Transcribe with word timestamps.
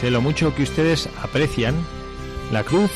Sé 0.00 0.10
lo 0.10 0.22
mucho 0.22 0.54
que 0.54 0.62
ustedes 0.62 1.10
aprecian 1.22 1.74
la 2.50 2.64
cruz 2.64 2.90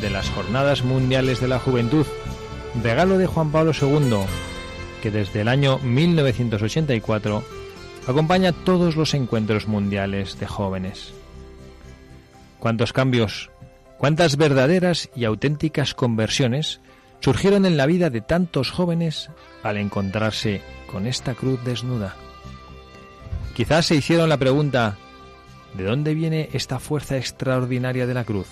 de 0.00 0.08
las 0.08 0.30
Jornadas 0.30 0.84
Mundiales 0.84 1.40
de 1.40 1.48
la 1.48 1.58
Juventud, 1.58 2.06
regalo 2.80 3.18
de 3.18 3.26
Juan 3.26 3.50
Pablo 3.50 3.72
II, 3.72 4.18
que 5.02 5.10
desde 5.10 5.40
el 5.40 5.48
año 5.48 5.80
1984 5.80 7.42
acompaña 8.06 8.52
todos 8.52 8.94
los 8.94 9.14
encuentros 9.14 9.66
mundiales 9.66 10.38
de 10.38 10.46
jóvenes. 10.46 11.12
Cuántos 12.60 12.92
cambios, 12.92 13.50
cuántas 13.98 14.36
verdaderas 14.36 15.10
y 15.16 15.24
auténticas 15.24 15.92
conversiones 15.92 16.80
surgieron 17.18 17.66
en 17.66 17.76
la 17.76 17.86
vida 17.86 18.10
de 18.10 18.20
tantos 18.20 18.70
jóvenes 18.70 19.28
al 19.64 19.76
encontrarse 19.76 20.62
con 20.86 21.08
esta 21.08 21.34
cruz 21.34 21.58
desnuda. 21.64 22.14
Quizás 23.56 23.86
se 23.86 23.96
hicieron 23.96 24.28
la 24.28 24.36
pregunta, 24.36 24.98
¿De 25.74 25.84
dónde 25.84 26.14
viene 26.14 26.48
esta 26.52 26.78
fuerza 26.78 27.16
extraordinaria 27.16 28.06
de 28.06 28.14
la 28.14 28.24
cruz? 28.24 28.46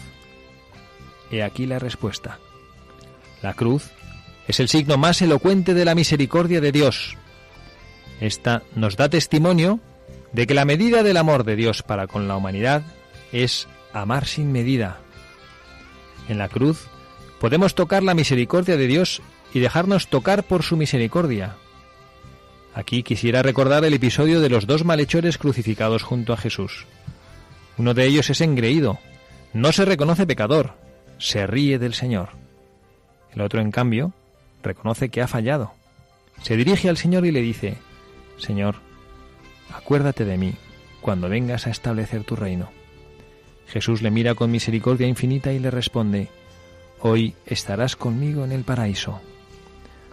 He 1.31 1.43
aquí 1.43 1.67
la 1.67 1.79
respuesta. 1.79 2.39
La 3.43 3.55
cruz 3.55 3.91
es 4.49 4.61
el 4.61 4.69
signo 4.69 4.99
más 4.99 5.23
elocuente 5.23 5.73
de 5.73 5.85
la 5.85 5.95
misericordia 5.95 6.61
de 6.61 6.73
Dios. 6.73 7.17
Esta 8.21 8.63
nos 8.75 8.97
da 8.97 9.09
testimonio 9.09 9.81
de 10.33 10.47
que 10.47 10.55
la 10.55 10.65
medida 10.65 11.03
del 11.03 11.17
amor 11.17 11.45
de 11.45 11.57
Dios 11.57 11.83
para 11.83 12.07
con 12.07 12.29
la 12.29 12.37
humanidad 12.37 12.83
es 13.33 13.69
amar 13.93 14.27
sin 14.27 14.53
medida. 14.53 14.99
En 16.29 16.39
la 16.39 16.49
cruz 16.49 16.87
podemos 17.41 17.75
tocar 17.75 18.03
la 18.03 18.15
misericordia 18.15 18.77
de 18.77 18.87
Dios 18.87 19.23
y 19.55 19.61
dejarnos 19.61 20.09
tocar 20.09 20.45
por 20.45 20.63
su 20.63 20.77
misericordia. 20.77 21.57
Aquí 22.75 23.03
quisiera 23.03 23.43
recordar 23.43 23.85
el 23.85 23.95
episodio 23.95 24.41
de 24.41 24.49
los 24.49 24.67
dos 24.67 24.85
malhechores 24.85 25.37
crucificados 25.37 26.03
junto 26.03 26.33
a 26.33 26.37
Jesús. 26.37 26.87
Uno 27.79 27.95
de 27.95 28.07
ellos 28.07 28.29
es 28.31 28.41
engreído, 28.41 28.99
no 29.53 29.73
se 29.73 29.85
reconoce 29.85 30.27
pecador, 30.27 30.75
se 31.19 31.47
ríe 31.47 31.79
del 31.79 31.95
Señor. 31.95 32.31
El 33.35 33.41
otro, 33.41 33.61
en 33.61 33.71
cambio, 33.71 34.13
reconoce 34.63 35.09
que 35.09 35.23
ha 35.23 35.29
fallado. 35.29 35.73
Se 36.43 36.57
dirige 36.57 36.89
al 36.89 36.97
Señor 36.97 37.25
y 37.27 37.31
le 37.33 37.41
dice, 37.41 37.77
Señor, 38.39 38.77
acuérdate 39.73 40.25
de 40.25 40.37
mí 40.37 40.55
cuando 41.01 41.29
vengas 41.29 41.67
a 41.67 41.71
establecer 41.71 42.25
tu 42.25 42.37
reino. 42.37 42.71
Jesús 43.67 44.03
le 44.03 44.11
mira 44.11 44.35
con 44.35 44.51
misericordia 44.51 45.07
infinita 45.07 45.53
y 45.53 45.59
le 45.59 45.71
responde, 45.71 46.29
Hoy 47.01 47.35
estarás 47.47 47.97
conmigo 47.97 48.45
en 48.45 48.53
el 48.53 48.63
paraíso. 48.63 49.21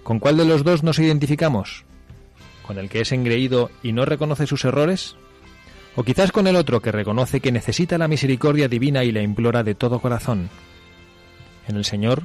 ¿Con 0.01 0.19
cuál 0.19 0.37
de 0.37 0.45
los 0.45 0.63
dos 0.63 0.81
nos 0.81 0.97
identificamos? 0.97 1.85
¿Con 2.65 2.79
el 2.79 2.89
que 2.89 3.01
es 3.01 3.11
engreído 3.11 3.69
y 3.83 3.91
no 3.91 4.05
reconoce 4.05 4.47
sus 4.47 4.65
errores? 4.65 5.15
O 5.95 6.03
quizás 6.03 6.31
con 6.31 6.47
el 6.47 6.55
otro 6.55 6.81
que 6.81 6.91
reconoce 6.91 7.39
que 7.39 7.51
necesita 7.51 7.97
la 7.97 8.07
misericordia 8.07 8.67
divina 8.67 9.03
y 9.03 9.11
la 9.11 9.21
implora 9.21 9.63
de 9.63 9.75
todo 9.75 9.99
corazón. 9.99 10.49
En 11.67 11.75
el 11.75 11.85
Señor, 11.85 12.23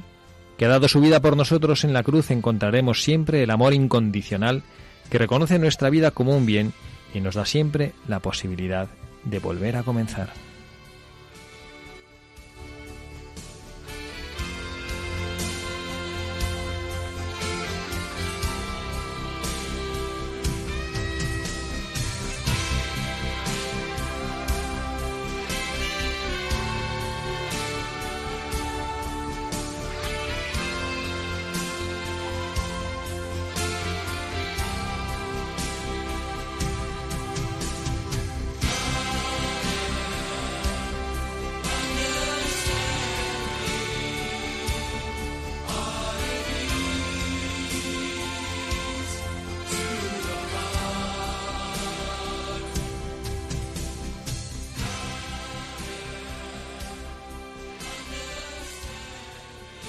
que 0.57 0.65
ha 0.65 0.69
dado 0.69 0.87
su 0.87 1.01
vida 1.01 1.19
por 1.19 1.35
nosotros 1.35 1.83
en 1.83 1.93
la 1.93 2.03
cruz, 2.03 2.31
encontraremos 2.31 3.03
siempre 3.03 3.43
el 3.43 3.51
amor 3.51 3.73
incondicional 3.73 4.63
que 5.09 5.17
reconoce 5.17 5.59
nuestra 5.59 5.89
vida 5.89 6.11
como 6.11 6.35
un 6.35 6.45
bien 6.45 6.73
y 7.13 7.21
nos 7.21 7.35
da 7.35 7.45
siempre 7.45 7.93
la 8.07 8.19
posibilidad 8.19 8.87
de 9.23 9.39
volver 9.39 9.77
a 9.77 9.83
comenzar. 9.83 10.44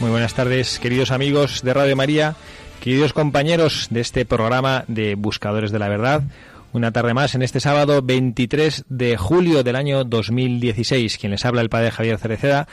Muy 0.06 0.12
buenas 0.12 0.34
tardes, 0.34 0.78
queridos 0.78 1.10
amigos 1.10 1.62
de 1.62 1.74
Radio 1.74 1.96
María, 1.96 2.36
queridos 2.78 3.12
compañeros 3.12 3.88
de 3.90 4.02
este 4.02 4.24
programa 4.24 4.84
de 4.86 5.16
Buscadores 5.16 5.72
de 5.72 5.80
la 5.80 5.88
Verdad. 5.88 6.22
Una 6.72 6.92
tarde 6.92 7.12
más 7.12 7.34
en 7.34 7.42
este 7.42 7.58
sábado 7.58 8.02
23 8.02 8.84
de 8.88 9.16
julio 9.16 9.64
del 9.64 9.74
año 9.74 10.04
2016. 10.04 11.18
Quien 11.18 11.32
les 11.32 11.44
habla 11.44 11.60
el 11.60 11.70
padre 11.70 11.90
Javier 11.90 12.18
Cereceda 12.18 12.68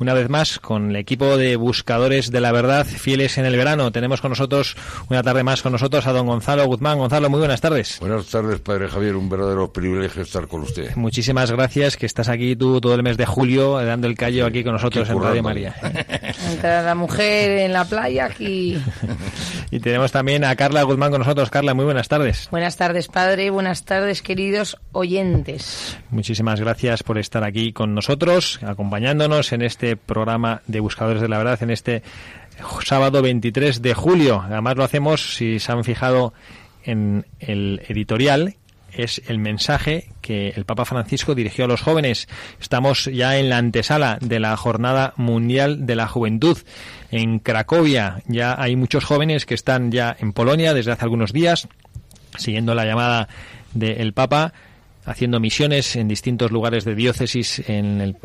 una 0.00 0.14
vez 0.14 0.28
más 0.28 0.58
con 0.58 0.90
el 0.90 0.96
equipo 0.96 1.36
de 1.36 1.56
buscadores 1.56 2.30
de 2.30 2.40
la 2.40 2.52
verdad 2.52 2.86
fieles 2.86 3.38
en 3.38 3.44
el 3.44 3.56
verano. 3.56 3.92
Tenemos 3.92 4.20
con 4.20 4.30
nosotros 4.30 4.76
una 5.08 5.22
tarde 5.22 5.44
más 5.44 5.62
con 5.62 5.72
nosotros 5.72 6.06
a 6.06 6.12
don 6.12 6.26
Gonzalo 6.26 6.66
Guzmán. 6.66 6.98
Gonzalo, 6.98 7.28
muy 7.30 7.38
buenas 7.38 7.60
tardes. 7.60 7.98
Buenas 8.00 8.26
tardes, 8.26 8.60
padre 8.60 8.88
Javier. 8.88 9.14
Un 9.14 9.28
verdadero 9.28 9.72
privilegio 9.72 10.22
estar 10.22 10.48
con 10.48 10.62
usted. 10.62 10.96
Muchísimas 10.96 11.50
gracias 11.50 11.96
que 11.96 12.06
estás 12.06 12.28
aquí 12.28 12.56
tú 12.56 12.80
todo 12.80 12.94
el 12.94 13.02
mes 13.02 13.16
de 13.18 13.26
julio 13.26 13.74
dando 13.84 14.06
el 14.06 14.16
callo 14.16 14.46
aquí 14.46 14.64
con 14.64 14.72
nosotros 14.72 15.08
en 15.08 15.22
Radio 15.22 15.42
María. 15.42 15.74
Entre 16.50 16.82
la 16.82 16.94
mujer 16.94 17.58
en 17.58 17.72
la 17.72 17.84
playa 17.84 18.24
aquí. 18.24 18.82
y 19.70 19.80
tenemos 19.80 20.12
también 20.12 20.44
a 20.44 20.56
Carla 20.56 20.82
Guzmán 20.82 21.10
con 21.10 21.20
nosotros. 21.20 21.50
Carla, 21.50 21.74
muy 21.74 21.84
buenas 21.84 22.08
tardes. 22.08 22.48
Buenas 22.50 22.76
tardes, 22.76 23.08
padre. 23.08 23.50
Buenas 23.50 23.84
tardes, 23.84 24.22
queridos 24.22 24.78
oyentes. 24.92 25.98
Muchísimas 26.10 26.58
gracias 26.58 27.02
por 27.02 27.18
estar 27.18 27.44
aquí 27.44 27.72
con 27.72 27.94
nosotros, 27.94 28.60
acompañándonos 28.62 29.52
en 29.52 29.62
este 29.62 29.89
programa 29.96 30.62
de 30.66 30.80
Buscadores 30.80 31.22
de 31.22 31.28
la 31.28 31.38
Verdad 31.38 31.62
en 31.62 31.70
este 31.70 32.02
sábado 32.84 33.22
23 33.22 33.82
de 33.82 33.94
julio. 33.94 34.42
Además 34.44 34.76
lo 34.76 34.84
hacemos, 34.84 35.34
si 35.34 35.58
se 35.58 35.72
han 35.72 35.84
fijado 35.84 36.32
en 36.84 37.26
el 37.38 37.82
editorial, 37.88 38.56
es 38.92 39.22
el 39.28 39.38
mensaje 39.38 40.08
que 40.20 40.48
el 40.50 40.64
Papa 40.64 40.84
Francisco 40.84 41.34
dirigió 41.34 41.64
a 41.64 41.68
los 41.68 41.82
jóvenes. 41.82 42.28
Estamos 42.60 43.04
ya 43.04 43.38
en 43.38 43.48
la 43.48 43.58
antesala 43.58 44.18
de 44.20 44.40
la 44.40 44.56
Jornada 44.56 45.14
Mundial 45.16 45.86
de 45.86 45.96
la 45.96 46.08
Juventud 46.08 46.58
en 47.10 47.38
Cracovia. 47.38 48.22
Ya 48.26 48.60
hay 48.60 48.76
muchos 48.76 49.04
jóvenes 49.04 49.46
que 49.46 49.54
están 49.54 49.92
ya 49.92 50.16
en 50.18 50.32
Polonia 50.32 50.74
desde 50.74 50.92
hace 50.92 51.04
algunos 51.04 51.32
días, 51.32 51.68
siguiendo 52.36 52.74
la 52.74 52.84
llamada 52.84 53.28
del 53.74 54.12
Papa 54.12 54.52
haciendo 55.04 55.40
misiones 55.40 55.96
en 55.96 56.08
distintos 56.08 56.50
lugares 56.50 56.84
de 56.84 56.94
diócesis 56.94 57.62
en, 57.68 58.16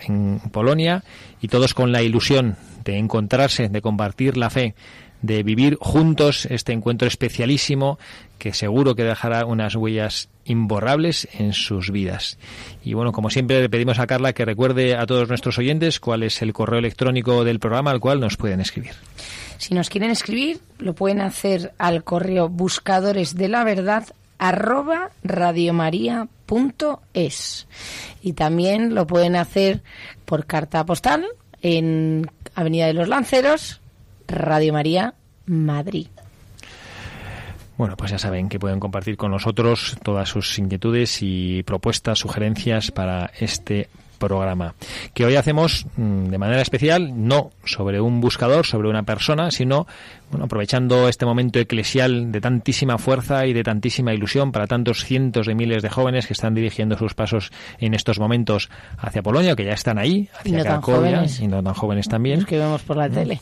Polonia 0.51 1.04
y 1.42 1.48
todos 1.48 1.74
con 1.74 1.92
la 1.92 2.01
ilusión 2.01 2.57
de 2.83 2.98
encontrarse, 2.98 3.69
de 3.69 3.81
compartir 3.81 4.38
la 4.38 4.50
fe, 4.50 4.75
de 5.22 5.44
vivir 5.44 5.77
juntos 5.80 6.45
este 6.45 6.74
encuentro 6.74 7.07
especialísimo 7.07 7.98
que 8.38 8.54
seguro 8.54 8.95
que 8.95 9.04
dejará 9.04 9.45
unas 9.45 9.75
huellas 9.75 10.30
imborrables 10.45 11.27
en 11.33 11.54
sus 11.54 11.89
vidas. 11.89 12.38
Y 12.83 12.94
bueno, 12.94 13.12
como 13.12 13.30
siempre 13.30 13.62
le 13.62 13.69
pedimos 13.69 13.98
a 13.98 14.07
Carla 14.07 14.33
que 14.33 14.45
recuerde 14.45 14.95
a 14.95 15.06
todos 15.07 15.27
nuestros 15.27 15.57
oyentes 15.57 16.00
cuál 16.00 16.22
es 16.24 16.42
el 16.42 16.54
correo 16.54 16.80
electrónico 16.80 17.44
del 17.44 17.60
programa 17.60 17.92
al 17.92 18.00
cual 18.00 18.19
nos 18.19 18.38
pueden 18.38 18.62
escribir. 18.62 18.94
Si 19.57 19.74
nos 19.74 19.89
quieren 19.89 20.12
escribir, 20.12 20.60
lo 20.77 20.94
pueden 20.94 21.22
hacer 21.22 21.74
al 21.80 22.04
correo 22.04 22.50
buscadores 22.50 23.36
de 23.36 23.48
la 23.48 23.63
verdad 23.63 24.06
arroba 24.38 25.12
radiomaria.es. 26.48 27.68
Y 28.22 28.34
también 28.34 28.96
lo 28.96 29.08
pueden 29.08 29.36
hacer 29.36 29.82
por 30.26 30.46
carta 30.46 30.86
postal 30.86 31.26
en 31.62 32.30
Avenida 32.56 32.88
de 32.88 32.94
los 32.94 33.08
Lanceros, 33.08 33.82
Radio 34.28 34.74
María, 34.74 35.14
Madrid. 35.46 36.08
Bueno, 37.78 37.98
pues 37.98 38.12
ya 38.12 38.18
saben 38.18 38.48
que 38.48 38.58
pueden 38.58 38.80
compartir 38.80 39.18
con 39.18 39.32
nosotros 39.32 39.98
todas 40.02 40.30
sus 40.30 40.58
inquietudes 40.60 41.18
y 41.22 41.62
propuestas, 41.64 42.20
sugerencias 42.20 42.92
para 42.92 43.32
este 43.38 43.90
programa 44.16 44.76
que 45.14 45.26
hoy 45.26 45.36
hacemos 45.36 45.86
mm, 45.98 46.26
de 46.26 46.38
manera 46.38 46.62
especial 46.62 47.28
no 47.28 47.52
sobre 47.64 48.02
un 48.02 48.22
buscador, 48.22 48.66
sobre 48.66 48.90
una 48.90 49.04
persona, 49.04 49.52
sino 49.52 49.88
bueno, 50.32 50.46
aprovechando 50.46 51.08
este 51.08 51.26
momento 51.26 51.60
eclesial 51.60 52.32
de 52.32 52.42
tantísima 52.42 52.98
fuerza 52.98 53.46
y 53.46 53.54
de 53.54 53.64
tantísima 53.64 54.14
ilusión 54.14 54.52
para 54.52 54.68
tantos 54.68 55.06
cientos 55.06 55.48
de 55.48 55.56
miles 55.56 55.84
de 55.84 55.90
jóvenes 55.90 56.28
que 56.28 56.34
están 56.34 56.56
dirigiendo 56.56 56.98
sus 56.98 57.14
pasos 57.14 57.52
en 57.80 57.94
estos 57.94 58.20
momentos 58.20 58.70
hacia 58.98 59.22
Polonia, 59.22 59.56
que 59.56 59.66
ya 59.66 59.74
están 59.74 59.98
ahí, 59.98 60.30
hacia 60.38 60.50
y 60.50 60.58
no 60.58 60.64
Cracovia, 60.64 61.26
y 61.40 61.48
no 61.48 61.64
tan 61.64 61.74
jóvenes 61.74 62.08
también. 62.08 62.40
Los 62.40 62.48
que 62.48 62.58
vemos 62.58 62.82
por 62.82 62.98
la 62.98 63.10
tele. 63.10 63.40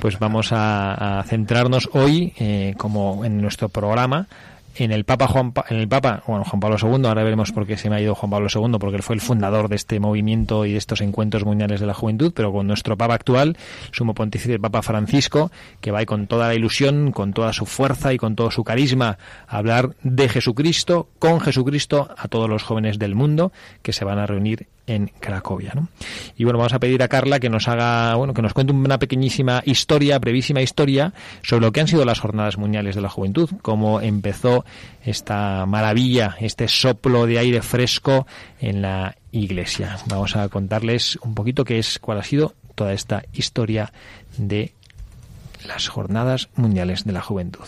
Pues 0.00 0.18
vamos 0.18 0.52
a, 0.52 1.18
a 1.18 1.22
centrarnos 1.24 1.90
hoy, 1.92 2.32
eh, 2.38 2.74
como 2.78 3.24
en 3.24 3.40
nuestro 3.40 3.68
programa, 3.68 4.28
en 4.76 4.92
el 4.92 5.04
Papa 5.04 5.26
Juan 5.26 5.52
en 5.68 5.76
el 5.76 5.88
Papa 5.88 6.22
bueno 6.26 6.44
Juan 6.44 6.60
Pablo 6.60 6.76
II 6.80 7.06
ahora 7.06 7.22
veremos 7.22 7.52
por 7.52 7.66
qué 7.66 7.76
se 7.76 7.90
me 7.90 7.96
ha 7.96 8.00
ido 8.00 8.14
Juan 8.14 8.30
Pablo 8.30 8.48
II 8.52 8.78
porque 8.78 8.96
él 8.96 9.02
fue 9.02 9.14
el 9.14 9.20
fundador 9.20 9.68
de 9.68 9.76
este 9.76 10.00
movimiento 10.00 10.66
y 10.66 10.72
de 10.72 10.78
estos 10.78 11.00
encuentros 11.00 11.44
mundiales 11.44 11.80
de 11.80 11.86
la 11.86 11.94
juventud 11.94 12.32
pero 12.34 12.52
con 12.52 12.66
nuestro 12.66 12.96
Papa 12.96 13.14
actual 13.14 13.56
sumo 13.92 14.14
pontífice 14.14 14.54
el 14.54 14.60
Papa 14.60 14.82
Francisco 14.82 15.50
que 15.80 15.90
va 15.90 16.04
con 16.04 16.26
toda 16.26 16.48
la 16.48 16.54
ilusión 16.54 17.12
con 17.12 17.32
toda 17.32 17.52
su 17.52 17.66
fuerza 17.66 18.12
y 18.12 18.18
con 18.18 18.36
todo 18.36 18.50
su 18.50 18.64
carisma 18.64 19.18
a 19.46 19.58
hablar 19.58 19.94
de 20.02 20.28
Jesucristo 20.28 21.08
con 21.18 21.40
Jesucristo 21.40 22.08
a 22.16 22.28
todos 22.28 22.48
los 22.48 22.62
jóvenes 22.62 22.98
del 22.98 23.14
mundo 23.14 23.52
que 23.82 23.92
se 23.92 24.04
van 24.04 24.18
a 24.18 24.26
reunir 24.26 24.66
en 24.86 25.10
Cracovia. 25.20 25.72
¿no? 25.74 25.88
Y 26.36 26.44
bueno, 26.44 26.58
vamos 26.58 26.72
a 26.72 26.78
pedir 26.78 27.02
a 27.02 27.08
Carla 27.08 27.40
que 27.40 27.48
nos 27.48 27.68
haga, 27.68 28.14
bueno, 28.16 28.34
que 28.34 28.42
nos 28.42 28.52
cuente 28.52 28.72
una 28.72 28.98
pequeñísima 28.98 29.62
historia, 29.64 30.18
brevísima 30.18 30.62
historia, 30.62 31.12
sobre 31.42 31.66
lo 31.66 31.72
que 31.72 31.80
han 31.80 31.88
sido 31.88 32.04
las 32.04 32.20
Jornadas 32.20 32.58
Mundiales 32.58 32.94
de 32.94 33.00
la 33.00 33.08
Juventud, 33.08 33.50
cómo 33.62 34.00
empezó 34.00 34.64
esta 35.04 35.66
maravilla, 35.66 36.36
este 36.40 36.68
soplo 36.68 37.26
de 37.26 37.38
aire 37.38 37.62
fresco 37.62 38.26
en 38.60 38.82
la 38.82 39.16
Iglesia. 39.32 39.98
Vamos 40.06 40.36
a 40.36 40.48
contarles 40.48 41.18
un 41.22 41.34
poquito 41.34 41.64
qué 41.64 41.78
es, 41.78 41.98
cuál 41.98 42.18
ha 42.18 42.24
sido 42.24 42.54
toda 42.74 42.92
esta 42.92 43.24
historia 43.32 43.92
de 44.36 44.72
las 45.66 45.88
Jornadas 45.88 46.48
Mundiales 46.56 47.04
de 47.04 47.12
la 47.12 47.22
Juventud. 47.22 47.66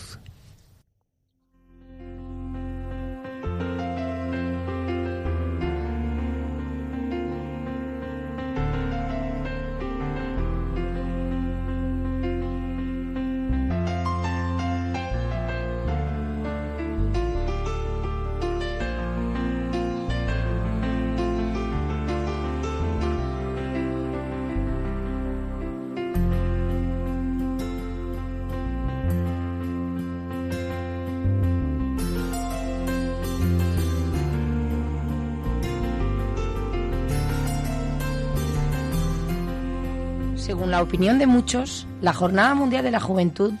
Según 40.67 40.79
la 40.79 40.83
opinión 40.83 41.17
de 41.17 41.27
muchos, 41.27 41.87
la 42.01 42.11
Jornada 42.11 42.53
Mundial 42.53 42.83
de 42.83 42.91
la 42.91 42.99
Juventud 42.99 43.53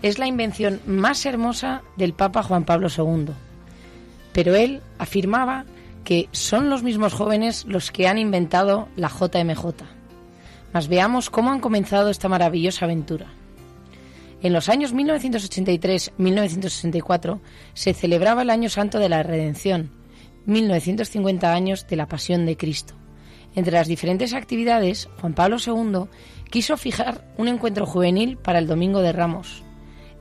es 0.00 0.18
la 0.18 0.26
invención 0.26 0.80
más 0.86 1.26
hermosa 1.26 1.82
del 1.98 2.14
Papa 2.14 2.42
Juan 2.42 2.64
Pablo 2.64 2.88
II. 2.88 3.34
Pero 4.32 4.54
él 4.54 4.80
afirmaba 4.96 5.66
que 6.04 6.30
son 6.32 6.70
los 6.70 6.82
mismos 6.82 7.12
jóvenes 7.12 7.66
los 7.66 7.90
que 7.90 8.08
han 8.08 8.16
inventado 8.16 8.88
la 8.96 9.10
JMJ. 9.10 9.74
Mas 10.72 10.88
veamos 10.88 11.28
cómo 11.28 11.52
han 11.52 11.60
comenzado 11.60 12.08
esta 12.08 12.30
maravillosa 12.30 12.86
aventura. 12.86 13.26
En 14.40 14.54
los 14.54 14.70
años 14.70 14.94
1983-1964 14.94 17.40
se 17.74 17.92
celebraba 17.92 18.40
el 18.40 18.48
Año 18.48 18.70
Santo 18.70 18.98
de 18.98 19.10
la 19.10 19.22
Redención, 19.22 19.90
1950 20.46 21.52
años 21.52 21.86
de 21.86 21.96
la 21.96 22.08
Pasión 22.08 22.46
de 22.46 22.56
Cristo. 22.56 22.94
Entre 23.54 23.72
las 23.72 23.86
diferentes 23.86 24.34
actividades, 24.34 25.08
Juan 25.20 25.34
Pablo 25.34 25.56
II 25.64 26.08
quiso 26.50 26.76
fijar 26.76 27.24
un 27.36 27.48
encuentro 27.48 27.86
juvenil 27.86 28.36
para 28.36 28.58
el 28.58 28.66
Domingo 28.66 29.00
de 29.00 29.12
Ramos. 29.12 29.62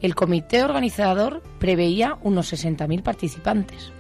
El 0.02 0.16
comité 0.16 0.64
organizador 0.64 1.42
preveía 1.60 2.18
unos 2.22 2.52
60.000 2.54 3.02
participantes, 3.02 3.92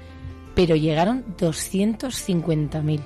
pero 0.53 0.75
llegaron 0.75 1.25
250.000. 1.37 3.01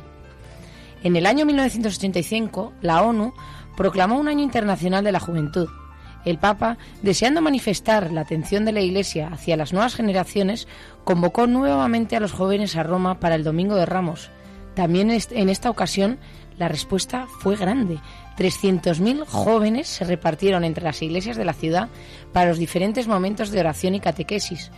En 1.04 1.16
el 1.16 1.26
año 1.26 1.46
1985, 1.46 2.74
la 2.82 3.04
ONU 3.04 3.34
proclamó 3.78 4.20
un 4.20 4.28
Año 4.28 4.44
Internacional 4.44 5.04
de 5.04 5.12
la 5.12 5.20
Juventud. 5.20 5.70
El 6.26 6.40
Papa, 6.40 6.78
deseando 7.04 7.42
manifestar 7.42 8.12
la 8.12 8.22
atención 8.22 8.66
de 8.66 8.74
la 8.74 8.82
Iglesia 8.82 9.30
hacia 9.32 9.56
las 9.56 9.72
nuevas 9.72 9.96
generaciones, 9.96 10.68
convocó 11.06 11.48
nuevamente 11.48 12.18
a 12.18 12.20
los 12.20 12.34
jóvenes 12.34 12.76
a 12.76 12.84
Roma 12.84 13.20
para 13.20 13.36
el 13.36 13.44
Domingo 13.44 13.76
de 13.76 13.86
Ramos, 13.86 14.32
también 14.78 15.10
en 15.10 15.50
esta 15.50 15.72
ocasión 15.72 16.20
la 16.60 16.68
respuesta 16.68 17.26
fue 17.40 17.56
grande. 17.56 17.98
300.000 18.38 19.26
jóvenes 19.26 19.88
se 19.88 20.06
repartieron 20.06 20.64
entre 20.64 20.84
las 20.84 21.02
iglesias 21.02 21.36
de 21.36 21.46
la 21.46 21.54
ciudad 21.54 21.90
para 22.32 22.50
los 22.50 22.60
diferentes 22.60 23.08
momentos 23.08 23.50
de 23.50 23.60
oración 23.60 23.96
y 23.96 24.00
catequesis, 24.00 24.70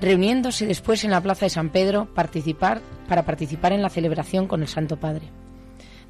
reuniéndose 0.00 0.66
después 0.66 1.04
en 1.04 1.10
la 1.10 1.20
Plaza 1.20 1.44
de 1.44 1.50
San 1.50 1.68
Pedro 1.68 2.08
para 2.14 3.26
participar 3.26 3.72
en 3.72 3.82
la 3.82 3.90
celebración 3.90 4.48
con 4.48 4.62
el 4.62 4.68
Santo 4.68 4.96
Padre. 4.96 5.28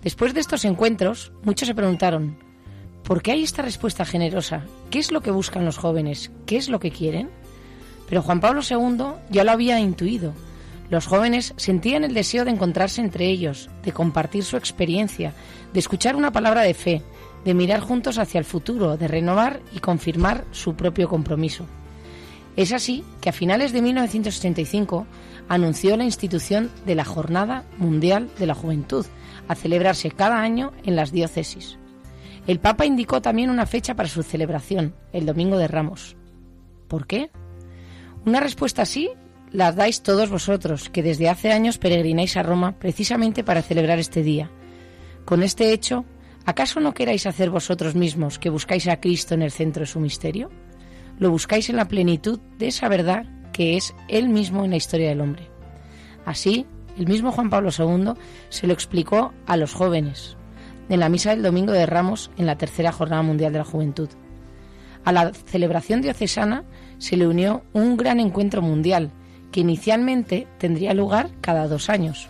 Después 0.05 0.33
de 0.33 0.39
estos 0.39 0.65
encuentros, 0.65 1.33
muchos 1.43 1.67
se 1.67 1.75
preguntaron, 1.75 2.39
¿por 3.03 3.23
qué 3.23 3.33
hay 3.33 3.43
esta 3.43 3.63
respuesta 3.63 4.05
generosa? 4.05 4.63
¿Qué 4.89 5.01
es 5.01 5.11
lo 5.11 5.21
que 5.21 5.33
buscan 5.33 5.65
los 5.65 5.79
jóvenes? 5.79 6.31
¿Qué 6.47 6.59
es 6.59 6.69
lo 6.69 6.79
que 6.79 6.93
quieren? 6.93 7.29
Pero 8.09 8.23
Juan 8.23 8.39
Pablo 8.39 8.61
II 8.63 9.17
ya 9.31 9.43
lo 9.43 9.51
había 9.51 9.81
intuido. 9.81 10.33
Los 10.89 11.07
jóvenes 11.07 11.53
sentían 11.57 12.05
el 12.05 12.15
deseo 12.15 12.45
de 12.45 12.53
encontrarse 12.53 13.01
entre 13.01 13.27
ellos, 13.29 13.69
de 13.85 13.93
compartir 13.93 14.45
su 14.45 14.57
experiencia, 14.57 15.33
de 15.73 15.81
escuchar 15.81 16.15
una 16.17 16.33
palabra 16.33 16.63
de 16.63 16.75
fe, 16.75 17.03
de 17.45 17.55
mirar 17.55 17.81
juntos 17.81 18.19
hacia 18.19 18.39
el 18.39 18.45
futuro, 18.45 18.97
de 18.97 19.09
renovar 19.09 19.61
y 19.73 19.81
confirmar 19.81 20.45
su 20.53 20.75
propio 20.75 21.09
compromiso. 21.09 21.67
Es 22.57 22.73
así 22.73 23.05
que 23.21 23.29
a 23.29 23.33
finales 23.33 23.73
de 23.73 23.83
1985 23.83 25.07
anunció 25.49 25.97
la 25.97 26.05
institución 26.05 26.71
de 26.87 26.95
la 26.95 27.05
Jornada 27.05 27.65
Mundial 27.79 28.31
de 28.39 28.47
la 28.47 28.55
Juventud, 28.55 29.07
a 29.49 29.55
celebrarse 29.55 30.11
cada 30.11 30.41
año 30.41 30.73
en 30.85 30.97
las 30.97 31.13
diócesis. 31.13 31.79
El 32.47 32.59
Papa 32.61 32.87
indicó 32.87 33.21
también 33.21 33.51
una 33.51 33.67
fecha 33.67 33.95
para 33.95 34.09
su 34.09 34.23
celebración, 34.23 34.95
el 35.13 35.27
Domingo 35.27 35.59
de 35.59 35.69
Ramos. 35.69 36.17
¿Por 36.89 37.07
qué? 37.07 37.31
Una 38.25 38.41
respuesta 38.41 38.83
así 38.83 39.11
la 39.53 39.73
dais 39.73 40.03
todos 40.03 40.31
vosotros, 40.31 40.89
que 40.89 41.03
desde 41.03 41.29
hace 41.29 41.53
años 41.53 41.79
peregrináis 41.79 42.37
a 42.37 42.43
Roma 42.43 42.73
precisamente 42.79 43.45
para 43.45 43.63
celebrar 43.63 43.99
este 43.99 44.23
día. 44.23 44.51
Con 45.25 45.43
este 45.43 45.73
hecho, 45.73 46.05
¿acaso 46.45 46.81
no 46.81 46.95
queráis 46.95 47.27
hacer 47.27 47.51
vosotros 47.51 47.95
mismos 47.95 48.39
que 48.39 48.51
buscáis 48.51 48.87
a 48.89 49.01
Cristo 49.01 49.35
en 49.35 49.43
el 49.43 49.51
centro 49.51 49.81
de 49.81 49.87
su 49.87 50.01
misterio? 50.01 50.51
Lo 51.19 51.31
buscáis 51.31 51.71
en 51.71 51.77
la 51.77 51.89
plenitud 51.89 52.41
de 52.59 52.69
esa 52.69 52.89
verdad 52.89 53.25
que 53.53 53.77
es 53.77 53.95
Él 54.09 54.29
mismo 54.29 54.65
en 54.65 54.71
la 54.71 54.77
historia 54.77 55.09
del 55.09 55.21
hombre. 55.21 55.49
Así, 56.25 56.67
el 56.99 57.07
mismo 57.07 57.33
Juan 57.33 57.51
Pablo 57.51 57.71
II 57.77 58.13
se 58.49 58.67
lo 58.67 58.73
explicó 58.73 59.33
a 59.47 59.57
los 59.57 59.73
jóvenes 59.73 60.37
en 60.89 61.01
la 61.01 61.09
misa 61.09 61.31
del 61.31 61.43
Domingo 61.43 61.73
de 61.73 61.87
Ramos 61.87 62.31
en 62.37 62.47
la 62.47 62.59
tercera 62.59 62.93
Jornada 62.93 63.23
Mundial 63.23 63.53
de 63.53 63.59
la 63.59 63.65
Juventud. 63.65 64.09
A 65.05 65.13
la 65.13 65.33
celebración 65.33 66.03
diocesana 66.03 66.65
se 66.99 67.17
le 67.17 67.27
unió 67.27 67.63
un 67.73 67.97
gran 67.97 68.21
encuentro 68.21 68.63
mundial 68.63 69.13
que 69.57 69.61
inicialmente 69.61 70.47
tendría 70.59 70.93
lugar 70.93 71.31
cada 71.41 71.67
dos 71.67 71.89
años. 71.89 72.29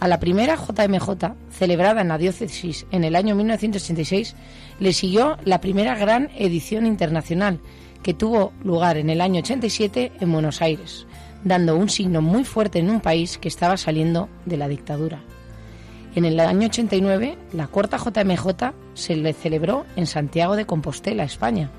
A 0.00 0.06
la 0.06 0.20
primera 0.20 0.54
JMJ, 0.54 1.32
celebrada 1.50 2.02
en 2.02 2.08
la 2.08 2.18
diócesis 2.18 2.84
en 2.90 3.04
el 3.04 3.16
año 3.16 3.34
1986, 3.34 4.36
le 4.78 4.92
siguió 4.92 5.38
la 5.46 5.62
primera 5.62 5.94
gran 5.94 6.28
edición 6.36 6.84
internacional, 6.84 7.58
que 8.02 8.12
tuvo 8.12 8.52
lugar 8.62 8.98
en 8.98 9.08
el 9.08 9.22
año 9.22 9.40
87 9.40 10.12
en 10.20 10.30
Buenos 10.30 10.60
Aires, 10.60 11.06
dando 11.42 11.74
un 11.74 11.88
signo 11.88 12.20
muy 12.20 12.44
fuerte 12.44 12.80
en 12.80 12.90
un 12.90 13.00
país 13.00 13.38
que 13.38 13.48
estaba 13.48 13.78
saliendo 13.78 14.28
de 14.44 14.58
la 14.58 14.68
dictadura. 14.68 15.22
En 16.14 16.26
el 16.26 16.38
año 16.38 16.66
89, 16.66 17.38
la 17.54 17.68
cuarta 17.68 17.96
JMJ 17.96 18.74
se 18.92 19.16
le 19.16 19.32
celebró 19.32 19.86
en 19.96 20.06
Santiago 20.06 20.54
de 20.54 20.66
Compostela, 20.66 21.24
España, 21.24 21.70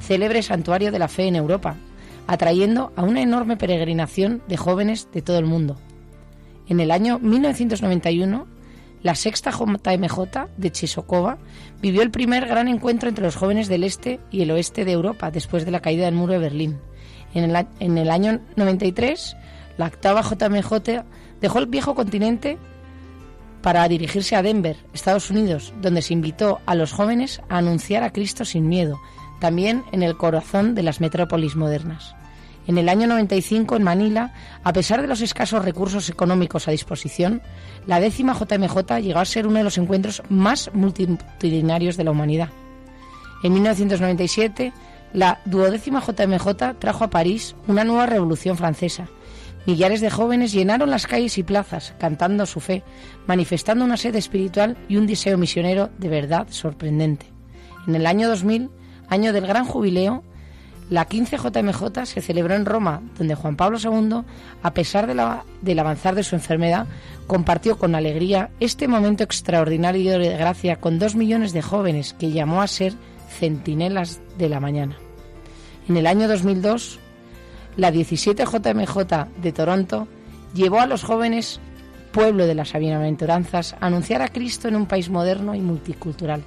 célebre 0.00 0.42
santuario 0.42 0.90
de 0.90 0.98
la 0.98 1.08
fe 1.08 1.26
en 1.26 1.36
Europa, 1.36 1.76
atrayendo 2.26 2.92
a 2.96 3.02
una 3.02 3.22
enorme 3.22 3.56
peregrinación 3.56 4.42
de 4.48 4.56
jóvenes 4.56 5.08
de 5.12 5.22
todo 5.22 5.38
el 5.38 5.46
mundo. 5.46 5.76
En 6.68 6.80
el 6.80 6.90
año 6.90 7.18
1991, 7.18 8.46
la 9.02 9.14
sexta 9.14 9.50
JMJ 9.50 10.48
de 10.56 10.70
Chisokova 10.70 11.38
vivió 11.80 12.02
el 12.02 12.10
primer 12.10 12.46
gran 12.46 12.68
encuentro 12.68 13.08
entre 13.08 13.24
los 13.24 13.36
jóvenes 13.36 13.68
del 13.68 13.84
este 13.84 14.20
y 14.30 14.42
el 14.42 14.50
oeste 14.52 14.84
de 14.84 14.92
Europa 14.92 15.30
después 15.30 15.64
de 15.64 15.72
la 15.72 15.80
caída 15.80 16.04
del 16.04 16.14
muro 16.14 16.34
de 16.34 16.38
Berlín. 16.38 16.78
En 17.34 17.44
el, 17.44 17.66
en 17.80 17.98
el 17.98 18.10
año 18.10 18.40
93, 18.56 19.36
la 19.76 19.86
octava 19.86 20.22
JMJ 20.22 21.04
dejó 21.40 21.58
el 21.58 21.66
viejo 21.66 21.94
continente 21.94 22.58
para 23.62 23.86
dirigirse 23.88 24.36
a 24.36 24.42
Denver, 24.42 24.76
Estados 24.92 25.30
Unidos, 25.30 25.72
donde 25.80 26.02
se 26.02 26.12
invitó 26.12 26.60
a 26.66 26.74
los 26.74 26.92
jóvenes 26.92 27.40
a 27.48 27.58
anunciar 27.58 28.02
a 28.02 28.12
Cristo 28.12 28.44
sin 28.44 28.68
miedo, 28.68 29.00
también 29.42 29.82
en 29.90 30.04
el 30.04 30.16
corazón 30.16 30.76
de 30.76 30.84
las 30.84 31.00
metrópolis 31.00 31.56
modernas. 31.56 32.14
En 32.68 32.78
el 32.78 32.88
año 32.88 33.08
95, 33.08 33.74
en 33.74 33.82
Manila, 33.82 34.32
a 34.62 34.72
pesar 34.72 35.02
de 35.02 35.08
los 35.08 35.20
escasos 35.20 35.64
recursos 35.64 36.08
económicos 36.08 36.68
a 36.68 36.70
disposición, 36.70 37.42
la 37.88 37.98
décima 37.98 38.34
JMJ 38.34 39.00
llegó 39.00 39.18
a 39.18 39.24
ser 39.24 39.48
uno 39.48 39.58
de 39.58 39.64
los 39.64 39.78
encuentros 39.78 40.22
más 40.28 40.70
multitudinarios 40.74 41.96
de 41.96 42.04
la 42.04 42.12
humanidad. 42.12 42.50
En 43.42 43.52
1997, 43.54 44.72
la 45.12 45.40
duodécima 45.44 46.00
JMJ 46.00 46.78
trajo 46.78 47.02
a 47.02 47.10
París 47.10 47.56
una 47.66 47.82
nueva 47.82 48.06
revolución 48.06 48.56
francesa. 48.56 49.08
Millares 49.66 50.00
de 50.00 50.10
jóvenes 50.10 50.52
llenaron 50.52 50.88
las 50.88 51.08
calles 51.08 51.36
y 51.36 51.42
plazas, 51.42 51.94
cantando 51.98 52.46
su 52.46 52.60
fe, 52.60 52.84
manifestando 53.26 53.84
una 53.84 53.96
sed 53.96 54.14
espiritual 54.14 54.76
y 54.88 54.98
un 54.98 55.08
deseo 55.08 55.36
misionero 55.36 55.90
de 55.98 56.08
verdad 56.08 56.46
sorprendente. 56.50 57.26
En 57.88 57.96
el 57.96 58.06
año 58.06 58.28
2000, 58.28 58.70
año 59.12 59.32
del 59.32 59.46
gran 59.46 59.66
jubileo, 59.66 60.22
la 60.90 61.04
15 61.04 61.36
JMJ 61.36 62.04
se 62.06 62.20
celebró 62.20 62.54
en 62.54 62.66
Roma, 62.66 63.02
donde 63.16 63.34
Juan 63.34 63.56
Pablo 63.56 63.78
II, 63.78 64.22
a 64.62 64.74
pesar 64.74 65.06
del 65.06 65.78
avanzar 65.78 66.14
de 66.14 66.22
su 66.22 66.34
enfermedad, 66.34 66.86
compartió 67.26 67.78
con 67.78 67.94
alegría 67.94 68.50
este 68.58 68.88
momento 68.88 69.22
extraordinario 69.22 70.18
de 70.18 70.36
gracia 70.36 70.80
con 70.80 70.98
dos 70.98 71.14
millones 71.14 71.52
de 71.52 71.62
jóvenes 71.62 72.14
que 72.14 72.30
llamó 72.30 72.62
a 72.62 72.66
ser 72.66 72.94
centinelas 73.28 74.20
de 74.38 74.48
la 74.48 74.60
mañana. 74.60 74.96
En 75.88 75.96
el 75.96 76.06
año 76.06 76.28
2002, 76.28 76.98
la 77.76 77.90
17 77.90 78.44
JMJ 78.44 78.96
de 79.40 79.52
Toronto 79.52 80.08
llevó 80.54 80.80
a 80.80 80.86
los 80.86 81.04
jóvenes, 81.04 81.60
pueblo 82.12 82.46
de 82.46 82.54
las 82.54 82.72
bienaventuranzas, 82.72 83.74
a 83.74 83.86
anunciar 83.86 84.20
a 84.20 84.28
Cristo 84.28 84.68
en 84.68 84.76
un 84.76 84.86
país 84.86 85.08
moderno 85.08 85.54
y 85.54 85.60
multicultural 85.60 86.42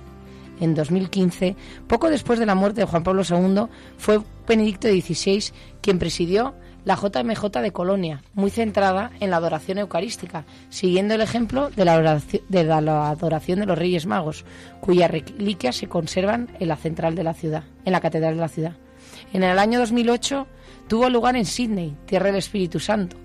en 0.60 0.76
2015, 0.76 1.56
poco 1.88 2.10
después 2.10 2.40
de 2.40 2.46
la 2.46 2.56
muerte 2.56 2.82
de 2.82 2.88
Juan 2.88 3.04
Pablo 3.04 3.24
II, 3.28 3.68
fue 3.98 4.22
Benedicto 4.48 4.88
XVI 4.88 5.44
quien 5.82 6.00
presidió 6.00 6.56
la 6.86 6.96
JMJ 6.96 7.62
de 7.62 7.72
Colonia, 7.72 8.22
muy 8.34 8.52
centrada 8.52 9.12
en 9.20 9.32
la 9.32 9.38
adoración 9.38 9.80
eucarística, 9.80 10.46
siguiendo 10.70 11.16
el 11.16 11.22
ejemplo 11.22 11.72
de 11.72 11.84
la, 11.84 11.96
adoración 11.96 13.60
de, 13.60 13.66
los 13.66 13.78
Reyes 13.78 14.06
Magos, 14.06 14.46
cuyas 14.82 15.10
reliquias 15.10 15.76
se 15.76 15.90
conservan 15.90 16.50
en 16.60 16.68
la 16.68 16.76
central 16.76 17.16
de 17.16 17.24
la 17.24 17.34
ciudad, 17.34 17.64
en 17.86 17.92
la 17.92 18.02
catedral 18.02 18.36
de 18.36 18.42
la 18.42 18.48
ciudad. 18.48 18.74
En 19.34 19.44
el 19.44 19.58
año 19.58 19.80
2008 19.80 20.48
tuvo 20.88 21.10
lugar 21.10 21.36
en 21.36 21.46
Sydney, 21.46 21.98
tierra 22.06 22.28
del 22.28 22.36
Espíritu 22.36 22.80
Santo, 22.80 23.18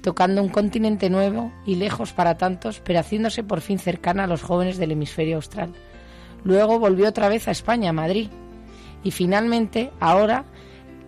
tocando 0.00 0.42
un 0.42 0.48
continente 0.48 1.10
nuevo 1.10 1.52
y 1.66 1.76
lejos 1.76 2.12
para 2.12 2.38
tantos, 2.38 2.80
pero 2.82 2.98
haciéndose 2.98 3.44
por 3.44 3.60
fin 3.60 3.78
cercana 3.78 4.24
a 4.24 4.26
los 4.26 4.42
jóvenes 4.42 4.78
del 4.78 4.92
hemisferio 4.92 5.36
austral. 5.36 5.74
Luego 6.44 6.78
volvió 6.78 7.08
otra 7.08 7.28
vez 7.28 7.48
a 7.48 7.52
España, 7.52 7.90
a 7.90 7.94
Madrid. 7.94 8.28
Y 9.04 9.10
finalmente, 9.10 9.90
ahora, 10.00 10.44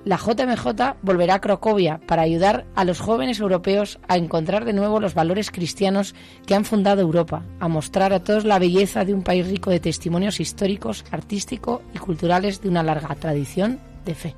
la 0.05 0.17
JMJ 0.19 0.97
volverá 1.03 1.37
a 1.37 1.41
Cracovia 1.41 1.99
para 2.07 2.23
ayudar 2.23 2.67
a 2.75 2.85
los 2.85 3.01
jóvenes 3.01 3.41
europeos 3.41 3.99
a 4.07 4.17
encontrar 4.17 4.65
de 4.65 4.75
nuevo 4.75 5.01
los 5.01 5.15
valores 5.15 5.51
cristianos 5.51 6.15
que 6.47 6.55
han 6.55 6.65
fundado 6.65 7.01
Europa, 7.01 7.43
a 7.59 7.69
mostrar 7.69 8.13
a 8.13 8.23
todos 8.23 8.45
la 8.45 8.59
belleza 8.59 9.05
de 9.05 9.15
un 9.15 9.23
país 9.23 9.47
rico 9.49 9.71
de 9.71 9.81
testimonios 9.81 10.41
históricos, 10.41 11.05
artísticos 11.11 11.81
y 11.95 11.99
culturales 11.99 12.61
de 12.61 12.69
una 12.69 12.83
larga 12.83 13.15
tradición 13.15 13.81
de 14.05 14.15
fe. 14.15 14.35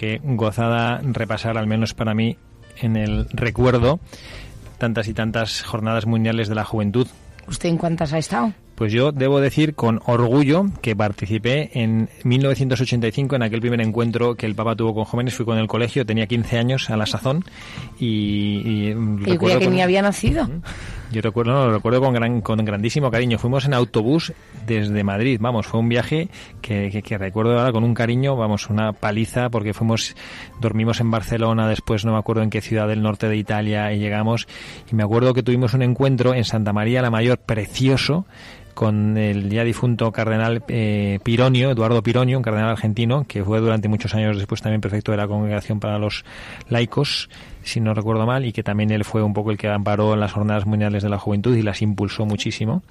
Qué 0.00 0.18
gozada 0.24 1.02
repasar, 1.02 1.58
al 1.58 1.66
menos 1.66 1.92
para 1.92 2.14
mí, 2.14 2.38
en 2.80 2.96
el 2.96 3.26
recuerdo, 3.34 4.00
tantas 4.78 5.08
y 5.08 5.12
tantas 5.12 5.62
jornadas 5.62 6.06
mundiales 6.06 6.48
de 6.48 6.54
la 6.54 6.64
juventud. 6.64 7.06
¿Usted 7.46 7.68
en 7.68 7.76
cuántas 7.76 8.14
ha 8.14 8.18
estado? 8.18 8.54
Pues 8.76 8.94
yo 8.94 9.12
debo 9.12 9.40
decir 9.40 9.74
con 9.74 10.00
orgullo 10.06 10.64
que 10.80 10.96
participé 10.96 11.70
en 11.74 12.08
1985 12.24 13.36
en 13.36 13.42
aquel 13.42 13.60
primer 13.60 13.82
encuentro 13.82 14.36
que 14.36 14.46
el 14.46 14.54
Papa 14.54 14.74
tuvo 14.74 14.94
con 14.94 15.04
jóvenes. 15.04 15.34
Fui 15.34 15.44
con 15.44 15.58
el 15.58 15.68
colegio, 15.68 16.06
tenía 16.06 16.26
15 16.26 16.56
años 16.56 16.88
a 16.88 16.96
la 16.96 17.04
sazón 17.04 17.44
y... 17.98 18.62
y 18.64 18.94
recuerdo 18.94 19.58
que 19.58 19.68
ni 19.68 19.82
había 19.82 20.00
nacido. 20.00 20.48
Yo 21.10 21.20
recuerdo, 21.22 21.66
lo 21.66 21.72
recuerdo 21.72 22.00
con, 22.00 22.14
gran, 22.14 22.40
con 22.40 22.64
grandísimo 22.64 23.10
cariño. 23.10 23.38
Fuimos 23.38 23.64
en 23.64 23.74
autobús 23.74 24.32
desde 24.64 25.02
Madrid, 25.02 25.38
vamos, 25.40 25.66
fue 25.66 25.80
un 25.80 25.88
viaje 25.88 26.28
que, 26.60 27.02
que, 27.02 27.18
recuerdo 27.18 27.58
ahora 27.58 27.72
con 27.72 27.82
un 27.82 27.94
cariño, 27.94 28.36
vamos, 28.36 28.70
una 28.70 28.92
paliza 28.92 29.50
porque 29.50 29.74
fuimos, 29.74 30.14
dormimos 30.60 31.00
en 31.00 31.10
Barcelona, 31.10 31.68
después 31.68 32.04
no 32.04 32.12
me 32.12 32.18
acuerdo 32.18 32.42
en 32.42 32.50
qué 32.50 32.60
ciudad 32.60 32.86
del 32.86 33.02
norte 33.02 33.28
de 33.28 33.36
Italia 33.36 33.92
y 33.92 33.98
llegamos 33.98 34.46
y 34.90 34.94
me 34.94 35.02
acuerdo 35.02 35.34
que 35.34 35.42
tuvimos 35.42 35.74
un 35.74 35.82
encuentro 35.82 36.32
en 36.32 36.44
Santa 36.44 36.72
María 36.72 37.02
la 37.02 37.10
Mayor, 37.10 37.38
precioso, 37.38 38.24
con 38.74 39.16
el 39.16 39.50
ya 39.50 39.64
difunto 39.64 40.12
cardenal 40.12 40.62
eh, 40.68 41.18
Pironio, 41.22 41.70
Eduardo 41.70 42.02
Pironio, 42.02 42.38
un 42.38 42.42
cardenal 42.42 42.70
argentino, 42.70 43.24
que 43.26 43.44
fue 43.44 43.60
durante 43.60 43.88
muchos 43.88 44.14
años 44.14 44.38
después 44.38 44.62
también 44.62 44.80
prefecto 44.80 45.12
de 45.12 45.18
la 45.18 45.28
Congregación 45.28 45.80
para 45.80 45.98
los 45.98 46.24
Laicos 46.68 47.28
si 47.62 47.80
no 47.80 47.94
recuerdo 47.94 48.26
mal, 48.26 48.44
y 48.44 48.52
que 48.52 48.62
también 48.62 48.90
él 48.90 49.04
fue 49.04 49.22
un 49.22 49.34
poco 49.34 49.50
el 49.50 49.58
que 49.58 49.68
amparó 49.68 50.14
en 50.14 50.20
las 50.20 50.32
jornadas 50.32 50.66
mundiales 50.66 51.02
de 51.02 51.08
la 51.08 51.18
juventud 51.18 51.56
y 51.56 51.62
las 51.62 51.82
impulsó 51.82 52.24
muchísimo. 52.24 52.82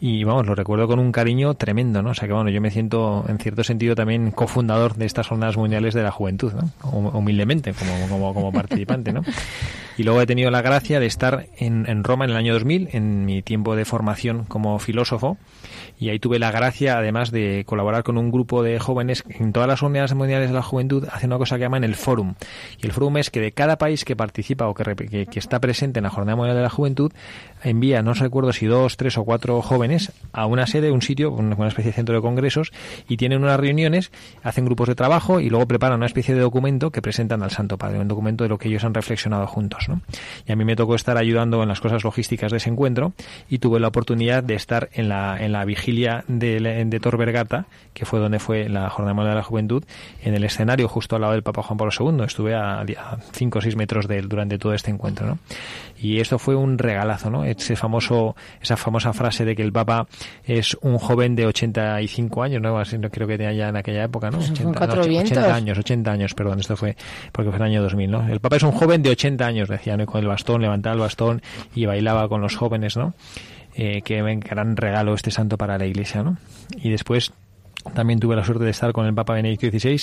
Y 0.00 0.24
vamos, 0.24 0.46
lo 0.46 0.54
recuerdo 0.54 0.86
con 0.88 0.98
un 0.98 1.12
cariño 1.12 1.54
tremendo, 1.54 2.02
¿no? 2.02 2.10
O 2.10 2.14
sea 2.14 2.26
que 2.26 2.34
bueno, 2.34 2.50
yo 2.50 2.60
me 2.60 2.70
siento 2.70 3.24
en 3.28 3.38
cierto 3.38 3.64
sentido 3.64 3.94
también 3.94 4.30
cofundador 4.30 4.94
de 4.94 5.06
estas 5.06 5.28
jornadas 5.28 5.56
mundiales 5.56 5.94
de 5.94 6.02
la 6.02 6.10
juventud, 6.10 6.52
¿no? 6.52 6.70
Humildemente, 6.90 7.72
como, 7.72 8.08
como, 8.08 8.34
como 8.34 8.52
participante, 8.52 9.12
¿no? 9.12 9.22
Y 9.96 10.02
luego 10.02 10.22
he 10.22 10.26
tenido 10.26 10.50
la 10.50 10.62
gracia 10.62 10.98
de 10.98 11.06
estar 11.06 11.46
en, 11.58 11.86
en 11.88 12.04
Roma 12.04 12.24
en 12.24 12.30
el 12.30 12.36
año 12.36 12.54
2000, 12.54 12.88
en 12.92 13.26
mi 13.26 13.42
tiempo 13.42 13.76
de 13.76 13.84
formación 13.84 14.44
como 14.44 14.78
filósofo, 14.78 15.09
filósofo 15.10 15.36
y 16.00 16.08
ahí 16.08 16.18
tuve 16.18 16.38
la 16.38 16.50
gracia, 16.50 16.96
además, 16.96 17.30
de 17.30 17.64
colaborar 17.66 18.02
con 18.02 18.16
un 18.16 18.30
grupo 18.30 18.62
de 18.62 18.78
jóvenes 18.78 19.22
en 19.28 19.52
todas 19.52 19.68
las 19.68 19.82
unidades 19.82 20.14
mundiales 20.14 20.48
de 20.48 20.54
la 20.54 20.62
juventud, 20.62 21.06
haciendo 21.12 21.36
una 21.36 21.40
cosa 21.40 21.56
que 21.56 21.60
llaman 21.60 21.84
el 21.84 21.94
Fórum. 21.94 22.34
Y 22.80 22.86
el 22.86 22.92
Fórum 22.92 23.18
es 23.18 23.28
que 23.28 23.40
de 23.40 23.52
cada 23.52 23.76
país 23.76 24.06
que 24.06 24.16
participa 24.16 24.66
o 24.66 24.72
que, 24.72 25.26
que, 25.26 25.38
está 25.38 25.60
presente 25.60 25.98
en 25.98 26.04
la 26.04 26.10
Jornada 26.10 26.36
Mundial 26.36 26.56
de 26.56 26.62
la 26.62 26.70
Juventud, 26.70 27.12
envía, 27.62 28.00
no 28.00 28.14
recuerdo 28.14 28.54
si 28.54 28.64
dos, 28.64 28.96
tres 28.96 29.18
o 29.18 29.24
cuatro 29.24 29.60
jóvenes 29.60 30.10
a 30.32 30.46
una 30.46 30.66
sede, 30.66 30.90
un 30.90 31.02
sitio, 31.02 31.32
una 31.32 31.68
especie 31.68 31.90
de 31.90 31.96
centro 31.96 32.14
de 32.14 32.22
congresos, 32.22 32.72
y 33.06 33.18
tienen 33.18 33.42
unas 33.42 33.60
reuniones, 33.60 34.10
hacen 34.42 34.64
grupos 34.64 34.88
de 34.88 34.94
trabajo 34.94 35.38
y 35.38 35.50
luego 35.50 35.68
preparan 35.68 35.98
una 35.98 36.06
especie 36.06 36.34
de 36.34 36.40
documento 36.40 36.90
que 36.90 37.02
presentan 37.02 37.42
al 37.42 37.50
Santo 37.50 37.76
Padre, 37.76 38.00
un 38.00 38.08
documento 38.08 38.44
de 38.44 38.48
lo 38.48 38.56
que 38.56 38.68
ellos 38.68 38.84
han 38.84 38.94
reflexionado 38.94 39.46
juntos. 39.46 39.86
¿no? 39.90 40.00
Y 40.46 40.52
a 40.52 40.56
mí 40.56 40.64
me 40.64 40.76
tocó 40.76 40.94
estar 40.94 41.18
ayudando 41.18 41.62
en 41.62 41.68
las 41.68 41.80
cosas 41.80 42.04
logísticas 42.04 42.50
de 42.52 42.56
ese 42.56 42.70
encuentro 42.70 43.12
y 43.50 43.58
tuve 43.58 43.80
la 43.80 43.88
oportunidad 43.88 44.42
de 44.42 44.54
estar 44.54 44.88
en 44.94 45.10
la, 45.10 45.36
en 45.38 45.52
la 45.52 45.66
vigilia 45.66 45.89
de, 45.96 46.84
de 46.86 47.00
Tor 47.00 47.16
Vergata, 47.16 47.66
que 47.92 48.04
fue 48.04 48.20
donde 48.20 48.38
fue 48.38 48.68
la 48.68 48.88
Jornada 48.90 49.14
Mundial 49.14 49.34
de 49.34 49.40
la 49.40 49.44
Juventud, 49.44 49.84
en 50.22 50.34
el 50.34 50.44
escenario 50.44 50.88
justo 50.88 51.16
al 51.16 51.22
lado 51.22 51.32
del 51.34 51.42
Papa 51.42 51.62
Juan 51.62 51.76
Pablo 51.76 51.92
II. 51.98 52.24
Estuve 52.24 52.54
a 52.54 52.84
5 53.32 53.58
o 53.58 53.62
6 53.62 53.76
metros 53.76 54.08
de 54.08 54.18
él 54.18 54.28
durante 54.28 54.58
todo 54.58 54.74
este 54.74 54.90
encuentro. 54.90 55.26
¿no? 55.26 55.38
Y 56.00 56.20
esto 56.20 56.38
fue 56.38 56.54
un 56.54 56.78
regalazo, 56.78 57.30
¿no? 57.30 57.44
Ese 57.44 57.76
famoso, 57.76 58.34
esa 58.62 58.76
famosa 58.76 59.12
frase 59.12 59.44
de 59.44 59.54
que 59.54 59.62
el 59.62 59.72
Papa 59.72 60.06
es 60.44 60.76
un 60.80 60.98
joven 60.98 61.36
de 61.36 61.46
85 61.46 62.42
años, 62.42 62.62
¿no? 62.62 62.78
Así, 62.78 62.96
no 62.98 63.10
creo 63.10 63.26
que 63.28 63.36
tenía 63.36 63.52
ya 63.52 63.68
en 63.68 63.76
aquella 63.76 64.04
época, 64.04 64.30
¿no? 64.30 64.38
80, 64.38 64.86
no, 64.86 65.02
80 65.02 65.54
años, 65.54 65.78
80 65.78 66.10
años, 66.10 66.34
perdón, 66.34 66.60
esto 66.60 66.76
fue 66.76 66.96
porque 67.32 67.50
fue 67.50 67.58
el 67.58 67.64
año 67.64 67.82
2000, 67.82 68.10
¿no? 68.10 68.28
El 68.28 68.40
Papa 68.40 68.56
es 68.56 68.62
un 68.62 68.72
joven 68.72 69.02
de 69.02 69.10
80 69.10 69.46
años, 69.46 69.68
decía, 69.68 69.96
¿no? 69.96 70.06
con 70.06 70.20
el 70.20 70.26
bastón, 70.26 70.62
levantaba 70.62 70.94
el 70.94 71.00
bastón 71.00 71.42
y 71.74 71.86
bailaba 71.86 72.28
con 72.28 72.40
los 72.40 72.56
jóvenes, 72.56 72.96
¿no? 72.96 73.14
Eh, 73.82 74.02
que 74.02 74.20
gran 74.20 74.76
regalo 74.76 75.14
este 75.14 75.30
santo 75.30 75.56
para 75.56 75.78
la 75.78 75.86
Iglesia, 75.86 76.22
¿no? 76.22 76.36
Y 76.82 76.90
después 76.90 77.32
también 77.94 78.20
tuve 78.20 78.36
la 78.36 78.44
suerte 78.44 78.64
de 78.64 78.70
estar 78.70 78.92
con 78.92 79.06
el 79.06 79.14
Papa 79.14 79.32
Benedicto 79.32 79.70
XVI 79.70 80.02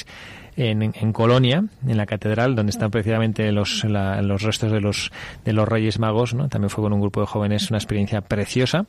en, 0.56 0.82
en 0.82 1.14
Colonia, 1.14 1.64
en 1.88 1.98
la 1.98 2.08
catedral, 2.08 2.56
donde 2.56 2.72
están 2.72 2.90
precisamente 2.90 3.52
los, 3.52 3.84
los 3.84 4.42
restos 4.42 4.72
de 4.72 4.82
los, 4.82 5.12
de 5.46 5.54
los 5.54 5.70
Reyes 5.70 6.00
Magos. 6.00 6.34
¿no? 6.34 6.50
También 6.50 6.72
fue 6.72 6.84
con 6.84 6.92
un 6.92 7.02
grupo 7.02 7.22
de 7.22 7.28
jóvenes 7.28 7.70
una 7.70 7.78
experiencia 7.78 8.22
preciosa. 8.22 8.88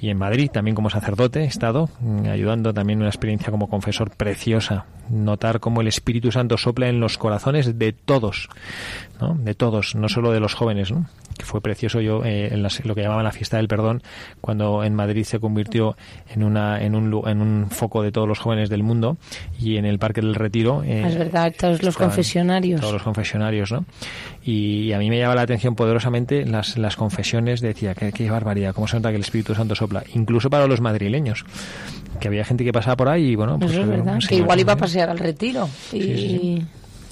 Y 0.00 0.10
en 0.10 0.18
Madrid, 0.18 0.50
también 0.52 0.74
como 0.74 0.90
sacerdote, 0.90 1.40
he 1.40 1.46
estado 1.46 1.88
mm, 2.00 2.26
ayudando 2.26 2.74
también 2.74 2.98
una 2.98 3.08
experiencia 3.08 3.50
como 3.50 3.68
confesor 3.68 4.10
preciosa. 4.10 4.86
Notar 5.08 5.60
cómo 5.60 5.80
el 5.80 5.88
Espíritu 5.88 6.32
Santo 6.32 6.58
sopla 6.58 6.88
en 6.88 7.00
los 7.00 7.16
corazones 7.16 7.78
de 7.78 7.92
todos, 7.92 8.48
¿no? 9.20 9.34
de 9.34 9.54
todos, 9.54 9.94
no 9.94 10.08
solo 10.08 10.32
de 10.32 10.40
los 10.40 10.54
jóvenes. 10.54 10.90
¿no? 10.90 11.06
que 11.36 11.44
fue 11.44 11.60
precioso 11.60 12.00
yo 12.00 12.24
eh, 12.24 12.48
en 12.52 12.62
lo 12.62 12.94
que 12.94 13.02
llamaban 13.02 13.24
la 13.24 13.32
fiesta 13.32 13.58
del 13.58 13.68
perdón 13.68 14.02
cuando 14.40 14.84
en 14.84 14.94
Madrid 14.94 15.24
se 15.24 15.38
convirtió 15.38 15.96
en 16.28 16.42
una 16.42 16.82
en 16.82 16.94
un 16.94 17.28
en 17.28 17.40
un 17.40 17.70
foco 17.70 18.02
de 18.02 18.12
todos 18.12 18.26
los 18.26 18.38
jóvenes 18.38 18.70
del 18.70 18.82
mundo 18.82 19.16
y 19.58 19.76
en 19.76 19.84
el 19.84 19.98
Parque 19.98 20.20
del 20.20 20.34
Retiro 20.34 20.82
eh, 20.82 21.04
es 21.06 21.18
verdad 21.18 21.52
todos 21.58 21.82
los 21.82 21.96
confesionarios 21.96 22.80
todos 22.80 22.94
los 22.94 23.02
confesionarios 23.02 23.70
no 23.70 23.84
y, 24.46 24.92
a 24.92 24.98
mí 24.98 25.10
me 25.10 25.18
llama 25.18 25.34
la 25.34 25.42
atención 25.42 25.74
poderosamente 25.74 26.46
las, 26.46 26.78
las 26.78 26.96
confesiones 26.96 27.60
decía 27.60 27.94
qué, 27.94 28.12
qué 28.12 28.30
barbaridad 28.30 28.74
cómo 28.74 28.86
se 28.86 28.96
nota 28.96 29.10
que 29.10 29.16
el 29.16 29.22
Espíritu 29.22 29.54
Santo 29.54 29.74
sopla 29.74 30.04
incluso 30.14 30.48
para 30.48 30.66
los 30.66 30.80
madrileños 30.80 31.44
que 32.20 32.28
había 32.28 32.44
gente 32.44 32.64
que 32.64 32.72
pasaba 32.72 32.96
por 32.96 33.08
ahí 33.08 33.30
y 33.30 33.34
bueno 33.34 33.58
pues, 33.58 33.72
es 33.72 33.86
verdad 33.86 34.18
que 34.26 34.36
igual 34.36 34.60
iba 34.60 34.74
a 34.74 34.76
pasear 34.76 35.10
al 35.10 35.18
retiro 35.18 35.68
y 35.92 36.62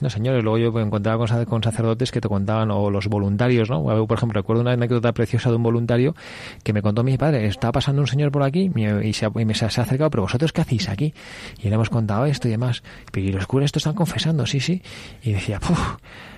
no, 0.01 0.11
señores, 0.11 0.42
luego 0.42 0.59
yo 0.59 0.73
me 0.73 0.83
encontraba 0.83 1.25
con, 1.47 1.62
sacerdotes 1.62 2.11
que 2.11 2.20
te 2.20 2.29
contaban, 2.29 2.70
o 2.70 2.90
los 2.90 3.09
voluntarios, 3.09 3.70
¿no? 3.70 3.83
Por 4.07 4.18
ejemplo, 4.18 4.40
recuerdo 4.40 4.62
una 4.62 4.73
anécdota 4.73 5.12
preciosa 5.12 5.51
de 5.51 5.57
un 5.57 5.62
voluntario 5.62 6.14
que 6.62 6.73
me 6.73 6.83
contó 6.83 7.03
mi 7.03 7.16
padre, 7.16 7.47
estaba 7.47 7.73
pasando 7.73 8.03
un 8.03 8.07
señor 8.07 8.31
por 8.31 8.42
aquí 8.42 8.70
y, 9.03 9.12
se, 9.12 9.31
me 9.31 9.55
se 9.55 9.64
ha 9.64 9.68
acercado, 9.68 10.11
pero 10.11 10.25
vosotros 10.25 10.53
qué 10.53 10.61
hacéis 10.61 10.88
aquí? 10.88 11.14
Y 11.62 11.68
le 11.68 11.77
hemos 11.77 11.90
contado 11.90 12.27
esto 12.27 12.49
y 12.49 12.51
demás. 12.51 12.83
Y 13.14 13.33
los 13.33 13.47
curas 13.47 13.66
esto 13.66 13.79
están 13.79 13.94
confesando, 13.94 14.44
sí, 14.47 14.61
sí. 14.61 14.83
Y 15.23 15.33
decía, 15.33 15.61
Puf, 15.61 15.97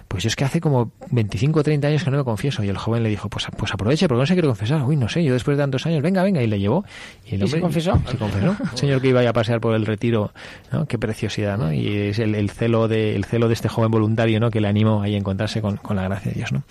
pues 0.08 0.24
es 0.24 0.36
que 0.36 0.44
hace 0.44 0.60
como 0.60 0.92
25 1.10 1.60
o 1.60 1.62
30 1.62 1.88
años 1.88 2.04
que 2.04 2.10
no 2.10 2.18
me 2.18 2.24
confieso. 2.24 2.62
Y 2.62 2.68
el 2.68 2.76
joven 2.76 3.02
le 3.02 3.08
dijo, 3.08 3.28
pues, 3.28 3.46
pues 3.56 3.72
aproveche, 3.74 4.06
porque 4.06 4.20
no 4.20 4.26
se 4.26 4.34
quiere 4.34 4.48
confesar. 4.48 4.82
Uy, 4.82 4.96
no 4.96 5.08
sé, 5.08 5.24
yo 5.24 5.32
después 5.32 5.56
de 5.56 5.62
tantos 5.62 5.84
años, 5.86 6.02
venga, 6.02 6.22
venga, 6.22 6.42
y 6.42 6.46
le 6.46 6.58
llevó. 6.58 6.84
Y, 7.24 7.34
el 7.34 7.48
se 7.48 7.60
confesó? 7.60 8.00
Se 8.06 8.16
confesó. 8.16 8.56
Señor 8.74 9.00
que 9.00 9.08
iba 9.08 9.28
a 9.28 9.32
pasear 9.32 9.60
por 9.60 9.74
el 9.74 9.84
retiro, 9.84 10.32
¿no? 10.72 10.86
Qué 10.86 10.98
preciosidad, 10.98 11.58
¿no? 11.58 11.72
Y 11.72 11.88
es 11.88 12.18
el, 12.18 12.50
celo 12.50 12.86
de, 12.86 13.16
el 13.16 13.24
celo 13.24 13.48
de 13.48 13.54
este 13.54 13.68
joven 13.68 13.90
voluntario, 13.90 14.38
¿no? 14.38 14.50
Que 14.50 14.60
le 14.60 14.68
animó 14.68 15.02
ahí 15.02 15.14
a 15.14 15.18
encontrarse 15.18 15.60
con, 15.60 15.80
la 15.90 16.04
gracia 16.04 16.30
de 16.30 16.36
Dios, 16.36 16.52
¿no? 16.52 16.62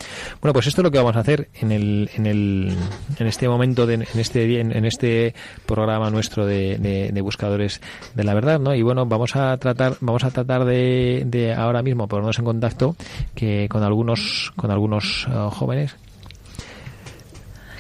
Bueno, 0.42 0.54
pues 0.54 0.68
esto 0.68 0.82
es 0.82 0.84
lo 0.84 0.92
que 0.92 0.98
vamos 0.98 1.18
a 1.18 1.20
hacer 1.20 1.50
en 1.60 1.72
el, 1.72 2.10
en 2.16 2.26
el, 2.28 2.74
en 3.20 3.28
este 3.28 3.50
momento, 3.50 3.86
de, 3.86 3.96
en 3.96 4.20
este, 4.20 4.60
en, 4.60 4.86
este 4.86 5.36
programa 5.66 6.10
nuestro 6.10 6.46
de, 6.46 6.78
de, 6.78 7.22
buscadores 7.22 7.82
de 8.14 8.24
la 8.24 8.34
verdad, 8.34 8.60
¿no? 8.60 8.76
Y 8.76 8.82
bueno, 8.82 9.06
vamos 9.06 9.36
a 9.36 9.58
tratar, 9.58 9.98
vamos 10.00 10.24
a 10.24 10.32
tratar 10.32 10.64
de, 10.64 11.24
de 11.26 11.54
ahora 11.54 11.82
mismo 11.82 12.08
ponernos 12.08 12.38
en 12.40 12.46
contacto 12.46 12.96
que 13.34 13.68
con 13.70 13.84
algunos 13.84 14.54
con 14.56 14.72
algunos 14.72 15.28
eh, 15.30 15.50
jóvenes. 15.52 15.96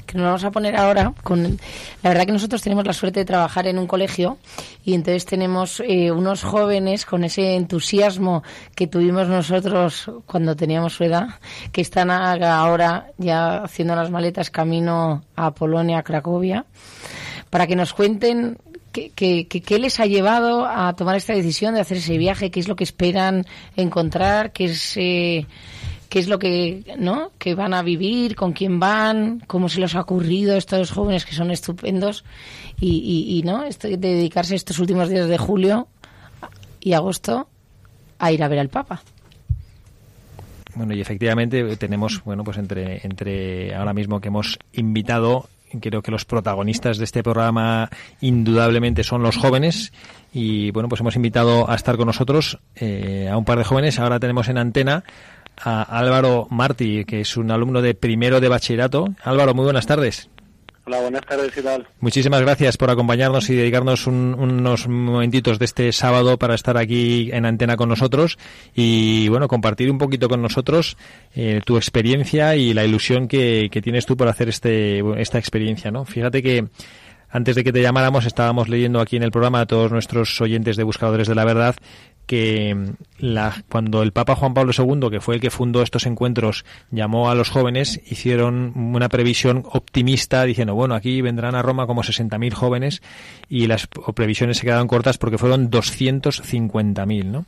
Que 0.05 0.17
nos 0.17 0.25
vamos 0.25 0.43
a 0.43 0.51
poner 0.51 0.75
ahora 0.75 1.13
con 1.23 1.57
la 2.03 2.09
verdad 2.09 2.25
que 2.25 2.31
nosotros 2.31 2.61
tenemos 2.61 2.85
la 2.85 2.93
suerte 2.93 3.21
de 3.21 3.25
trabajar 3.25 3.65
en 3.67 3.79
un 3.79 3.87
colegio 3.87 4.37
y 4.83 4.93
entonces 4.93 5.25
tenemos 5.25 5.81
eh, 5.85 6.11
unos 6.11 6.43
jóvenes 6.43 7.05
con 7.05 7.23
ese 7.23 7.55
entusiasmo 7.55 8.43
que 8.75 8.87
tuvimos 8.87 9.27
nosotros 9.27 10.11
cuando 10.25 10.55
teníamos 10.55 10.93
su 10.93 11.05
edad 11.05 11.27
que 11.71 11.81
están 11.81 12.11
ahora 12.11 13.07
ya 13.17 13.63
haciendo 13.63 13.95
las 13.95 14.11
maletas 14.11 14.51
camino 14.51 15.23
a 15.35 15.51
Polonia 15.51 15.99
a 15.99 16.03
Cracovia 16.03 16.65
para 17.49 17.67
que 17.67 17.75
nos 17.75 17.93
cuenten 17.93 18.57
¿Qué, 19.13 19.47
qué, 19.47 19.79
les 19.79 19.99
ha 19.99 20.05
llevado 20.05 20.65
a 20.65 20.93
tomar 20.93 21.17
esta 21.17 21.33
decisión 21.33 21.73
de 21.73 21.81
hacer 21.81 21.97
ese 21.97 22.17
viaje? 22.17 22.49
¿Qué 22.49 22.61
es 22.61 22.69
lo 22.69 22.77
que 22.77 22.85
esperan 22.85 23.45
encontrar? 23.75 24.53
¿Qué 24.53 24.65
es, 24.65 24.95
eh, 24.95 25.47
qué 26.07 26.19
es 26.19 26.29
lo 26.29 26.39
que, 26.39 26.95
¿no? 26.97 27.31
que 27.37 27.55
van 27.55 27.73
a 27.73 27.81
vivir? 27.81 28.37
¿Con 28.37 28.53
quién 28.53 28.79
van? 28.79 29.43
¿Cómo 29.47 29.67
se 29.67 29.81
les 29.81 29.95
ha 29.95 30.01
ocurrido 30.01 30.55
estos 30.55 30.91
jóvenes 30.91 31.25
que 31.25 31.33
son 31.33 31.51
estupendos? 31.51 32.23
Y, 32.79 33.37
y, 33.37 33.43
¿no? 33.43 33.63
de 33.63 33.97
dedicarse 33.97 34.55
estos 34.55 34.79
últimos 34.79 35.09
días 35.09 35.27
de 35.27 35.37
julio 35.37 35.89
y 36.79 36.93
agosto 36.93 37.49
a 38.17 38.31
ir 38.31 38.41
a 38.43 38.47
ver 38.47 38.59
al 38.59 38.69
Papa. 38.69 39.01
Bueno, 40.73 40.93
y 40.93 41.01
efectivamente 41.01 41.75
tenemos, 41.75 42.23
bueno, 42.23 42.45
pues 42.45 42.57
entre, 42.57 43.05
entre 43.05 43.75
ahora 43.75 43.93
mismo 43.93 44.21
que 44.21 44.29
hemos 44.29 44.57
invitado 44.71 45.49
creo 45.79 46.01
que 46.01 46.11
los 46.11 46.25
protagonistas 46.25 46.97
de 46.97 47.03
este 47.03 47.23
programa 47.23 47.89
indudablemente 48.21 49.03
son 49.03 49.23
los 49.23 49.37
jóvenes 49.37 49.93
y 50.33 50.71
bueno, 50.71 50.89
pues 50.89 51.01
hemos 51.01 51.15
invitado 51.15 51.69
a 51.69 51.75
estar 51.75 51.97
con 51.97 52.07
nosotros 52.07 52.59
eh, 52.75 53.29
a 53.31 53.37
un 53.37 53.45
par 53.45 53.57
de 53.57 53.63
jóvenes. 53.63 53.99
Ahora 53.99 54.19
tenemos 54.19 54.49
en 54.49 54.57
antena 54.57 55.03
a 55.57 55.83
Álvaro 55.83 56.47
Martí, 56.49 57.05
que 57.05 57.21
es 57.21 57.37
un 57.37 57.51
alumno 57.51 57.81
de 57.81 57.93
primero 57.93 58.41
de 58.41 58.49
bachillerato. 58.49 59.07
Álvaro, 59.23 59.53
muy 59.53 59.63
buenas 59.63 59.85
tardes. 59.85 60.29
Muchísimas 61.99 62.41
gracias 62.41 62.77
por 62.77 62.91
acompañarnos 62.91 63.49
y 63.49 63.55
dedicarnos 63.55 64.05
unos 64.07 64.87
momentitos 64.87 65.57
de 65.57 65.65
este 65.65 65.91
sábado 65.91 66.37
para 66.37 66.53
estar 66.53 66.77
aquí 66.77 67.29
en 67.33 67.45
antena 67.45 67.75
con 67.75 67.89
nosotros 67.89 68.37
y, 68.75 69.27
bueno, 69.29 69.47
compartir 69.47 69.89
un 69.89 69.97
poquito 69.97 70.29
con 70.29 70.41
nosotros 70.41 70.97
eh, 71.35 71.61
tu 71.65 71.77
experiencia 71.77 72.55
y 72.55 72.73
la 72.73 72.85
ilusión 72.85 73.27
que, 73.27 73.69
que, 73.71 73.81
tienes 73.81 74.05
tú 74.05 74.15
por 74.15 74.27
hacer 74.27 74.49
este, 74.49 74.99
esta 75.19 75.39
experiencia, 75.39 75.89
¿no? 75.89 76.05
Fíjate 76.05 76.43
que 76.43 76.67
antes 77.29 77.55
de 77.55 77.63
que 77.63 77.73
te 77.73 77.81
llamáramos 77.81 78.25
estábamos 78.25 78.69
leyendo 78.69 79.01
aquí 79.01 79.17
en 79.17 79.23
el 79.23 79.31
programa 79.31 79.61
a 79.61 79.65
todos 79.65 79.91
nuestros 79.91 80.39
oyentes 80.39 80.77
de 80.77 80.83
Buscadores 80.83 81.27
de 81.27 81.35
la 81.35 81.43
Verdad 81.43 81.75
que 82.25 82.93
la, 83.19 83.63
cuando 83.69 84.01
el 84.01 84.11
Papa 84.11 84.35
Juan 84.35 84.53
Pablo 84.53 84.71
II, 84.77 85.09
que 85.09 85.21
fue 85.21 85.35
el 85.35 85.41
que 85.41 85.51
fundó 85.51 85.81
estos 85.81 86.05
encuentros, 86.05 86.65
llamó 86.91 87.29
a 87.29 87.35
los 87.35 87.49
jóvenes, 87.49 88.01
hicieron 88.09 88.73
una 88.75 89.09
previsión 89.09 89.63
optimista 89.65 90.43
diciendo, 90.43 90.75
bueno, 90.75 90.95
aquí 90.95 91.21
vendrán 91.21 91.55
a 91.55 91.61
Roma 91.61 91.87
como 91.87 92.03
60.000 92.03 92.53
jóvenes 92.53 93.01
y 93.49 93.67
las 93.67 93.87
previsiones 94.15 94.57
se 94.57 94.65
quedaron 94.65 94.87
cortas 94.87 95.17
porque 95.17 95.37
fueron 95.37 95.69
250.000, 95.69 97.25
¿no? 97.25 97.45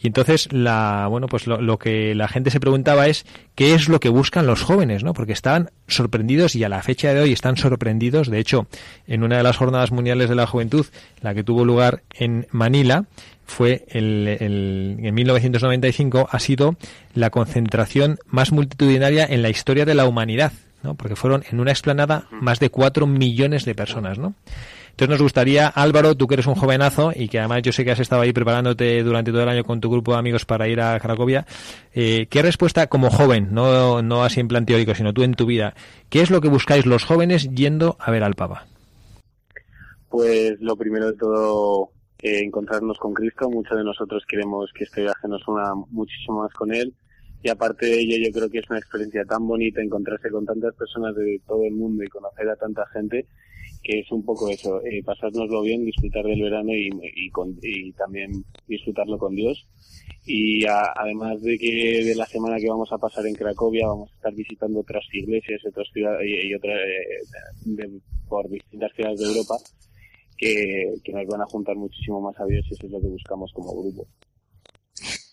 Y 0.00 0.06
entonces, 0.06 0.52
la, 0.52 1.06
bueno, 1.10 1.26
pues 1.26 1.46
lo, 1.46 1.60
lo, 1.60 1.78
que 1.78 2.14
la 2.14 2.28
gente 2.28 2.50
se 2.50 2.60
preguntaba 2.60 3.08
es 3.08 3.26
qué 3.54 3.74
es 3.74 3.88
lo 3.88 3.98
que 3.98 4.08
buscan 4.08 4.46
los 4.46 4.62
jóvenes, 4.62 5.02
¿no? 5.02 5.12
Porque 5.12 5.32
estaban 5.32 5.70
sorprendidos 5.88 6.54
y 6.54 6.62
a 6.62 6.68
la 6.68 6.82
fecha 6.82 7.12
de 7.12 7.20
hoy 7.20 7.32
están 7.32 7.56
sorprendidos. 7.56 8.30
De 8.30 8.38
hecho, 8.38 8.68
en 9.08 9.24
una 9.24 9.38
de 9.38 9.42
las 9.42 9.56
jornadas 9.56 9.90
mundiales 9.90 10.28
de 10.28 10.36
la 10.36 10.46
juventud, 10.46 10.86
la 11.20 11.34
que 11.34 11.42
tuvo 11.42 11.64
lugar 11.64 12.02
en 12.14 12.46
Manila, 12.52 13.06
fue 13.44 13.86
el, 13.88 14.28
el, 14.28 14.96
en 15.02 15.14
1995 15.14 16.28
ha 16.30 16.38
sido 16.38 16.76
la 17.14 17.30
concentración 17.30 18.18
más 18.26 18.52
multitudinaria 18.52 19.26
en 19.26 19.42
la 19.42 19.48
historia 19.48 19.84
de 19.84 19.94
la 19.94 20.06
humanidad, 20.06 20.52
¿no? 20.82 20.94
Porque 20.94 21.16
fueron 21.16 21.44
en 21.50 21.58
una 21.58 21.72
explanada 21.72 22.26
más 22.30 22.60
de 22.60 22.70
cuatro 22.70 23.06
millones 23.06 23.64
de 23.64 23.74
personas, 23.74 24.18
¿no? 24.18 24.34
Entonces 24.98 25.10
nos 25.10 25.22
gustaría, 25.22 25.68
Álvaro, 25.68 26.16
tú 26.16 26.26
que 26.26 26.34
eres 26.34 26.48
un 26.48 26.56
jovenazo 26.56 27.12
y 27.14 27.28
que 27.28 27.38
además 27.38 27.62
yo 27.62 27.70
sé 27.70 27.84
que 27.84 27.92
has 27.92 28.00
estado 28.00 28.22
ahí 28.22 28.32
preparándote 28.32 29.00
durante 29.04 29.30
todo 29.30 29.44
el 29.44 29.48
año 29.48 29.62
con 29.62 29.80
tu 29.80 29.88
grupo 29.88 30.10
de 30.10 30.18
amigos 30.18 30.44
para 30.44 30.66
ir 30.66 30.80
a 30.80 30.98
Cracovia, 30.98 31.46
eh, 31.94 32.26
¿qué 32.28 32.42
respuesta 32.42 32.88
como 32.88 33.08
joven, 33.08 33.50
no, 33.52 34.02
no 34.02 34.24
así 34.24 34.40
en 34.40 34.48
plan 34.48 34.66
teórico, 34.66 34.96
sino 34.96 35.12
tú 35.12 35.22
en 35.22 35.34
tu 35.34 35.46
vida, 35.46 35.74
qué 36.10 36.20
es 36.20 36.32
lo 36.32 36.40
que 36.40 36.48
buscáis 36.48 36.84
los 36.84 37.04
jóvenes 37.04 37.48
yendo 37.54 37.96
a 38.00 38.10
ver 38.10 38.24
al 38.24 38.34
Papa? 38.34 38.66
Pues 40.08 40.60
lo 40.60 40.74
primero 40.74 41.12
de 41.12 41.16
todo, 41.16 41.90
eh, 42.20 42.40
encontrarnos 42.42 42.98
con 42.98 43.14
Cristo. 43.14 43.48
Muchos 43.48 43.78
de 43.78 43.84
nosotros 43.84 44.24
queremos 44.28 44.68
que 44.74 44.82
este 44.82 45.02
viaje 45.02 45.28
nos 45.28 45.46
una 45.46 45.76
muchísimo 45.92 46.42
más 46.42 46.52
con 46.54 46.74
Él. 46.74 46.92
Y 47.44 47.50
aparte 47.50 47.86
de 47.86 48.00
ello, 48.00 48.16
yo 48.26 48.32
creo 48.32 48.50
que 48.50 48.58
es 48.58 48.68
una 48.68 48.80
experiencia 48.80 49.24
tan 49.24 49.46
bonita 49.46 49.80
encontrarse 49.80 50.28
con 50.28 50.44
tantas 50.44 50.74
personas 50.74 51.14
de 51.14 51.40
todo 51.46 51.62
el 51.62 51.74
mundo 51.74 52.02
y 52.02 52.08
conocer 52.08 52.48
a 52.48 52.56
tanta 52.56 52.84
gente 52.92 53.28
que 53.82 54.00
es 54.00 54.10
un 54.12 54.24
poco 54.24 54.48
eso, 54.50 54.82
eh, 54.84 55.02
pasárnoslo 55.04 55.62
bien, 55.62 55.84
disfrutar 55.84 56.24
del 56.24 56.42
verano 56.42 56.74
y, 56.74 56.90
y, 57.14 57.30
con, 57.30 57.56
y 57.62 57.92
también 57.92 58.44
disfrutarlo 58.66 59.18
con 59.18 59.34
Dios. 59.34 59.66
Y 60.24 60.66
a, 60.66 60.92
además 60.94 61.40
de 61.42 61.56
que 61.58 62.04
de 62.04 62.14
la 62.14 62.26
semana 62.26 62.58
que 62.58 62.68
vamos 62.68 62.92
a 62.92 62.98
pasar 62.98 63.26
en 63.26 63.34
Cracovia 63.34 63.86
vamos 63.86 64.10
a 64.10 64.14
estar 64.14 64.34
visitando 64.34 64.80
otras 64.80 65.04
iglesias 65.12 65.60
otras 65.66 65.88
ciudades, 65.92 66.26
y, 66.26 66.48
y 66.48 66.54
otras 66.54 66.76
eh, 66.76 67.24
de, 67.64 68.00
por 68.28 68.48
distintas 68.50 68.92
ciudades 68.94 69.20
de 69.20 69.26
Europa 69.26 69.56
que, 70.36 70.94
que 71.02 71.12
nos 71.12 71.26
van 71.26 71.42
a 71.42 71.46
juntar 71.46 71.76
muchísimo 71.76 72.20
más 72.20 72.38
a 72.38 72.44
Dios 72.46 72.64
y 72.70 72.74
eso 72.74 72.86
es 72.86 72.92
lo 72.92 73.00
que 73.00 73.08
buscamos 73.08 73.52
como 73.52 73.72
grupo. 73.72 74.06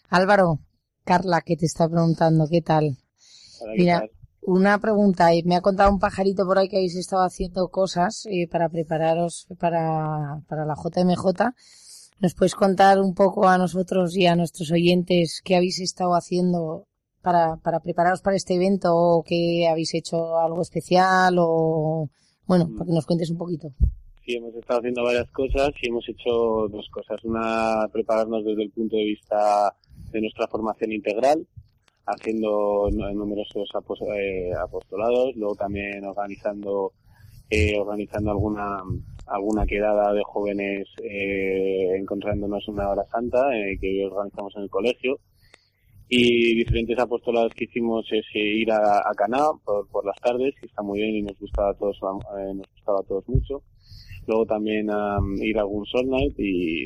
Álvaro, 0.10 0.60
Carla, 1.04 1.42
que 1.42 1.58
te 1.58 1.66
está 1.66 1.90
preguntando, 1.90 2.48
¿qué 2.50 2.62
tal? 2.62 2.98
Hola, 3.62 3.74
¿qué 3.76 3.82
Mira, 3.82 4.00
tal? 4.00 4.12
Una 4.46 4.80
pregunta. 4.80 5.34
eh, 5.34 5.44
Me 5.46 5.56
ha 5.56 5.62
contado 5.62 5.92
un 5.92 6.00
pajarito 6.00 6.46
por 6.46 6.58
ahí 6.58 6.68
que 6.68 6.78
habéis 6.78 6.96
estado 6.96 7.24
haciendo 7.24 7.68
cosas 7.70 8.26
eh, 8.26 8.48
para 8.48 8.70
prepararos 8.70 9.48
para, 9.60 10.42
para 10.48 10.66
la 10.66 10.76
JMJ. 10.76 11.54
¿Nos 12.20 12.34
puedes 12.34 12.56
contar 12.56 13.00
un 13.00 13.14
poco 13.14 13.48
a 13.48 13.58
nosotros 13.58 14.16
y 14.16 14.26
a 14.26 14.36
nuestros 14.36 14.72
oyentes 14.72 15.42
qué 15.44 15.56
habéis 15.56 15.80
estado 15.82 16.16
haciendo 16.16 16.88
para, 17.22 17.58
para 17.58 17.82
prepararos 17.82 18.22
para 18.22 18.38
este 18.38 18.56
evento 18.56 18.96
o 18.96 19.24
que 19.24 19.68
habéis 19.70 19.94
hecho 19.94 20.40
algo 20.40 20.62
especial 20.62 21.36
o, 21.40 22.10
bueno, 22.46 22.70
para 22.74 22.86
que 22.86 22.94
nos 22.94 23.06
cuentes 23.06 23.32
un 23.32 23.38
poquito? 23.38 23.70
Sí, 24.26 24.36
hemos 24.38 24.56
estado 24.56 24.80
haciendo 24.80 25.04
varias 25.04 25.30
cosas 25.32 25.72
y 25.82 25.90
hemos 25.90 26.08
hecho 26.08 26.68
dos 26.70 26.88
cosas. 26.92 27.24
Una, 27.26 27.88
prepararnos 27.92 28.46
desde 28.46 28.64
el 28.64 28.72
punto 28.72 28.96
de 28.96 29.04
vista 29.04 29.76
de 30.12 30.22
nuestra 30.22 30.48
formación 30.48 30.94
integral, 30.94 31.46
haciendo 32.06 32.90
nu- 32.92 33.14
numerosos 33.14 33.70
eh, 34.16 34.52
apostolados, 34.54 35.36
luego 35.36 35.56
también 35.56 36.04
organizando 36.06 36.94
eh, 37.50 37.78
organizando 37.80 38.32
alguna 38.32 38.82
alguna 39.28 39.66
quedada 39.66 40.14
de 40.14 40.22
jóvenes 40.24 40.88
eh, 41.04 41.96
encontrándonos 41.98 42.68
una 42.68 42.90
hora 42.90 43.04
santa 43.12 43.56
eh, 43.58 43.78
que 43.80 44.06
organizamos 44.06 44.56
en 44.56 44.64
el 44.64 44.70
colegio. 44.70 45.20
Y 46.08 46.56
diferentes 46.56 47.00
apostolados 47.00 47.52
que 47.56 47.64
hicimos 47.64 48.06
es 48.12 48.26
eh, 48.36 48.40
ir 48.40 48.72
a, 48.72 49.00
a 49.00 49.14
Caná 49.16 49.46
por, 49.64 49.88
por 49.90 50.06
las 50.06 50.18
tardes 50.22 50.54
que 50.60 50.68
está 50.68 50.84
muy 50.84 51.00
bien 51.00 51.16
y 51.16 51.22
nos 51.24 51.40
gustaba 51.40 51.72
a 51.72 51.74
todos 51.74 51.98
nos 52.02 52.68
gustaba 52.76 53.00
a 53.00 53.04
todos 53.08 53.28
mucho. 53.28 53.64
Luego 54.28 54.46
también 54.46 54.88
um, 54.92 55.36
ir 55.42 55.58
a 55.58 55.62
algún 55.62 55.86
Soul 55.88 56.08
Night 56.10 56.36
y, 56.38 56.86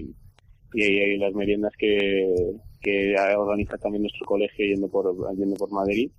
y, 0.73 0.84
y 0.84 1.17
las 1.17 1.34
meriendas 1.34 1.73
que, 1.77 2.53
que 2.82 3.15
organiza 3.38 3.78
también 3.78 4.04
nuestro 4.04 4.26
colegio 4.26 4.65
yendo 4.65 4.88
por, 4.89 5.13
yendo 5.36 5.56
por 5.56 5.72
Madrid, 5.72 6.12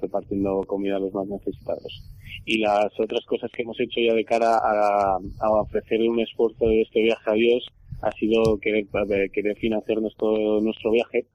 repartiendo 0.00 0.62
comida 0.66 0.96
a 0.96 1.00
los 1.00 1.12
más 1.12 1.26
necesitados. 1.26 2.10
Y 2.44 2.58
las 2.58 2.92
otras 2.98 3.24
cosas 3.26 3.50
que 3.50 3.62
hemos 3.62 3.78
hecho 3.80 4.00
ya 4.00 4.14
de 4.14 4.24
cara 4.24 4.56
a, 4.56 5.18
a 5.40 5.50
ofrecer 5.50 6.00
un 6.02 6.20
esfuerzo 6.20 6.66
de 6.66 6.82
este 6.82 7.02
viaje 7.02 7.30
a 7.30 7.34
Dios 7.34 7.66
ha 8.02 8.12
sido 8.12 8.58
querer, 8.58 8.86
querer 9.32 9.56
financiar 9.56 10.00
nuestro, 10.00 10.60
nuestro 10.60 10.90
viaje 10.90 11.26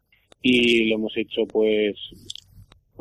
y 0.42 0.90
lo 0.90 0.96
hemos 0.96 1.16
hecho 1.18 1.46
pues 1.46 1.96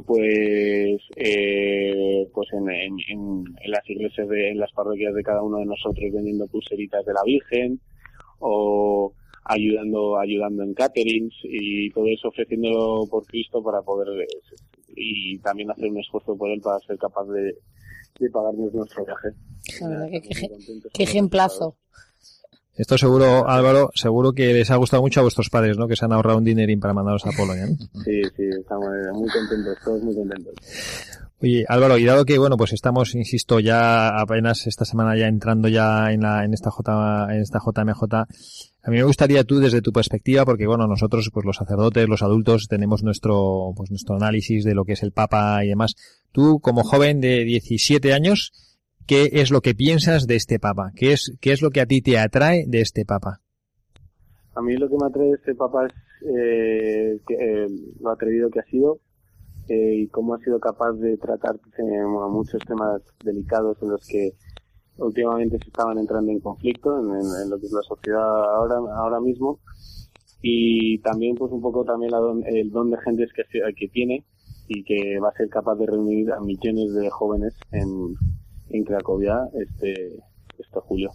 pues 0.07 1.01
eh, 1.17 2.27
pues 2.33 2.49
en, 2.53 2.71
en, 2.71 2.97
en 3.09 3.71
las 3.71 3.89
iglesias 3.89 4.29
de 4.29 4.51
en 4.51 4.59
las 4.59 4.73
parroquias 4.73 5.15
de 5.15 5.23
cada 5.23 5.43
uno 5.43 5.59
de 5.59 5.67
nosotros 5.67 6.13
vendiendo 6.13 6.47
pulseritas 6.47 7.05
de 7.05 7.13
la 7.13 7.23
Virgen 7.25 7.81
o 8.39 9.13
ayudando 9.45 10.19
ayudando 10.19 10.63
en 10.63 10.75
caterings 10.75 11.35
y 11.45 11.91
todo 11.91 12.07
eso 12.07 12.29
ofreciéndolo 12.29 13.07
por 13.11 13.25
Cristo 13.27 13.63
para 13.63 13.83
poder 13.83 14.27
y 14.97 15.39
también 15.39 15.71
hacer 15.71 15.91
un 15.91 15.99
esfuerzo 15.99 16.37
por 16.37 16.51
él 16.51 16.61
para 16.61 16.79
ser 16.81 16.99
capaz 16.99 17.25
de, 17.27 17.57
de 18.19 18.31
pagarnos 18.31 18.73
nuestro 18.73 19.05
viaje. 19.05 19.29
La 19.81 19.89
verdad 19.89 20.09
que 20.11 20.21
qué, 20.21 20.49
qué 20.93 21.03
ejemplazo. 21.03 21.77
Esto 22.75 22.97
seguro, 22.97 23.47
Álvaro, 23.47 23.91
seguro 23.95 24.33
que 24.33 24.55
les 24.55 24.71
ha 24.71 24.77
gustado 24.77 25.03
mucho 25.03 25.21
a 25.21 25.25
vuestros 25.25 25.51
padres, 25.51 25.77
¿no? 25.77 25.87
Que 25.87 25.97
se 25.97 26.05
han 26.05 26.13
ahorrado 26.13 26.39
un 26.39 26.45
dinerín 26.45 26.81
para 26.81 26.95
mandaros 26.95 27.27
a 27.27 27.31
Polonia. 27.37 27.67
¿no? 27.67 27.77
Sí, 28.05 28.23
sí, 28.37 28.45
estamos 28.59 28.89
muy 29.13 29.29
contentos, 29.29 29.79
todos 29.85 30.03
muy 30.03 30.15
contentos. 30.15 30.55
Oye, 31.43 31.65
Álvaro, 31.69 31.97
y 31.97 32.05
dado 32.05 32.27
que, 32.27 32.39
bueno, 32.39 32.59
pues 32.59 32.75
estamos, 32.75 33.15
insisto, 33.15 33.61
ya 33.61 34.09
apenas 34.09 34.67
esta 34.67 34.85
semana 34.85 35.17
ya 35.17 35.27
entrando 35.27 35.69
ya 35.69 36.13
en 36.13 36.21
la, 36.21 36.45
en 36.45 36.53
esta 36.53 36.71
J, 36.71 37.29
en 37.35 37.41
esta 37.41 37.61
JMJ, 37.65 38.03
a 38.83 38.91
mí 38.91 38.97
me 38.97 39.05
gustaría 39.05 39.45
tú 39.45 39.59
desde 39.59 39.81
tu 39.81 39.91
perspectiva, 39.91 40.45
porque 40.45 40.67
bueno, 40.67 40.87
nosotros, 40.87 41.31
pues 41.33 41.47
los 41.47 41.57
sacerdotes, 41.57 42.07
los 42.09 42.23
adultos, 42.23 42.67
tenemos 42.69 43.03
nuestro, 43.03 43.73
pues 43.75 43.91
nuestro 43.91 44.17
análisis 44.17 44.65
de 44.65 44.75
lo 44.75 44.85
que 44.85 44.93
es 44.93 45.03
el 45.03 45.13
Papa 45.13 45.65
y 45.65 45.69
demás. 45.69 45.95
Tú, 46.31 46.61
como 46.61 46.83
joven 46.83 47.23
de 47.23 47.45
17 47.45 48.13
años, 48.13 48.53
¿qué 49.07 49.31
es 49.33 49.51
lo 49.51 49.63
que 49.63 49.75
piensas 49.75 50.27
de 50.27 50.37
este 50.37 50.59
Papa? 50.59 50.93
¿Qué 50.95 51.13
es, 51.13 51.37
qué 51.41 51.53
es 51.53 51.63
lo 51.63 51.71
que 51.71 51.81
a 51.81 51.87
ti 51.87 52.03
te 52.03 52.19
atrae 52.19 52.65
de 52.67 52.83
este 52.83 53.07
Papa? 53.07 53.41
A 54.55 54.61
mí 54.61 54.77
lo 54.77 54.91
que 54.91 54.97
me 55.01 55.07
atrae 55.07 55.29
de 55.29 55.35
este 55.37 55.55
Papa 55.55 55.87
es 55.87 55.93
eh, 56.23 57.19
que, 57.27 57.35
eh, 57.35 57.67
lo 57.99 58.11
atrevido 58.11 58.51
que 58.51 58.61
ha 58.61 58.65
sido 58.65 59.01
eh, 59.71 60.01
y 60.01 60.09
cómo 60.09 60.35
ha 60.35 60.39
sido 60.41 60.59
capaz 60.59 60.95
de 60.95 61.17
tratar 61.17 61.55
eh, 61.55 62.05
muchos 62.29 62.61
temas 62.67 63.01
delicados 63.25 63.79
en 63.81 63.91
los 63.91 64.05
que 64.05 64.33
últimamente 64.97 65.59
se 65.59 65.69
estaban 65.69 65.97
entrando 65.97 66.33
en 66.33 66.41
conflicto 66.41 66.99
en, 66.99 67.49
lo 67.49 67.57
que 67.61 67.67
es 67.67 67.73
la 67.73 67.83
sociedad 67.83 68.55
ahora 68.57 68.81
ahora 68.97 69.21
mismo 69.21 69.61
y 70.43 70.99
también 71.03 71.37
pues 71.37 71.53
un 71.53 71.61
poco 71.63 71.85
también 71.85 72.11
la 72.11 72.19
don, 72.19 72.43
el 72.47 72.69
don 72.73 72.91
de 72.91 72.97
gente 73.05 73.27
que, 73.33 73.45
que 73.77 73.89
tiene 73.91 74.25
y 74.67 74.83
que 74.83 75.21
va 75.21 75.29
a 75.29 75.37
ser 75.37 75.49
capaz 75.49 75.77
de 75.77 75.87
reunir 75.87 76.33
a 76.33 76.41
millones 76.41 76.93
de 76.93 77.09
jóvenes 77.09 77.55
en, 77.71 78.17
en 78.71 78.85
Cracovia 78.85 79.39
este 79.55 80.19
este 80.59 80.81
julio. 80.81 81.13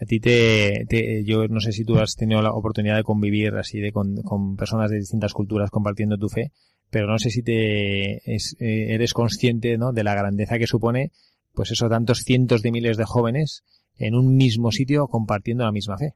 A 0.00 0.06
ti 0.06 0.18
te, 0.18 0.86
yo 1.26 1.46
no 1.46 1.60
sé 1.60 1.72
si 1.72 1.84
tú 1.84 1.98
has 1.98 2.16
tenido 2.16 2.40
la 2.40 2.54
oportunidad 2.54 2.96
de 2.96 3.04
convivir 3.04 3.54
así 3.56 3.80
de 3.80 3.92
con 3.92 4.56
personas 4.56 4.90
de 4.90 4.96
distintas 4.96 5.34
culturas 5.34 5.70
compartiendo 5.70 6.16
tu 6.16 6.30
fe, 6.30 6.52
pero 6.92 7.06
no 7.06 7.18
sé 7.18 7.30
si 7.30 7.42
te 7.42 8.34
es, 8.34 8.54
eh, 8.60 8.94
eres 8.94 9.14
consciente 9.14 9.78
¿no? 9.78 9.92
de 9.92 10.04
la 10.04 10.14
grandeza 10.14 10.58
que 10.58 10.66
supone 10.66 11.10
pues 11.54 11.70
eso 11.70 11.88
tantos 11.88 12.18
cientos 12.18 12.60
de 12.60 12.70
miles 12.70 12.98
de 12.98 13.06
jóvenes 13.06 13.64
en 13.96 14.14
un 14.14 14.36
mismo 14.36 14.70
sitio 14.70 15.08
compartiendo 15.08 15.64
la 15.64 15.72
misma 15.72 15.96
fe. 15.96 16.14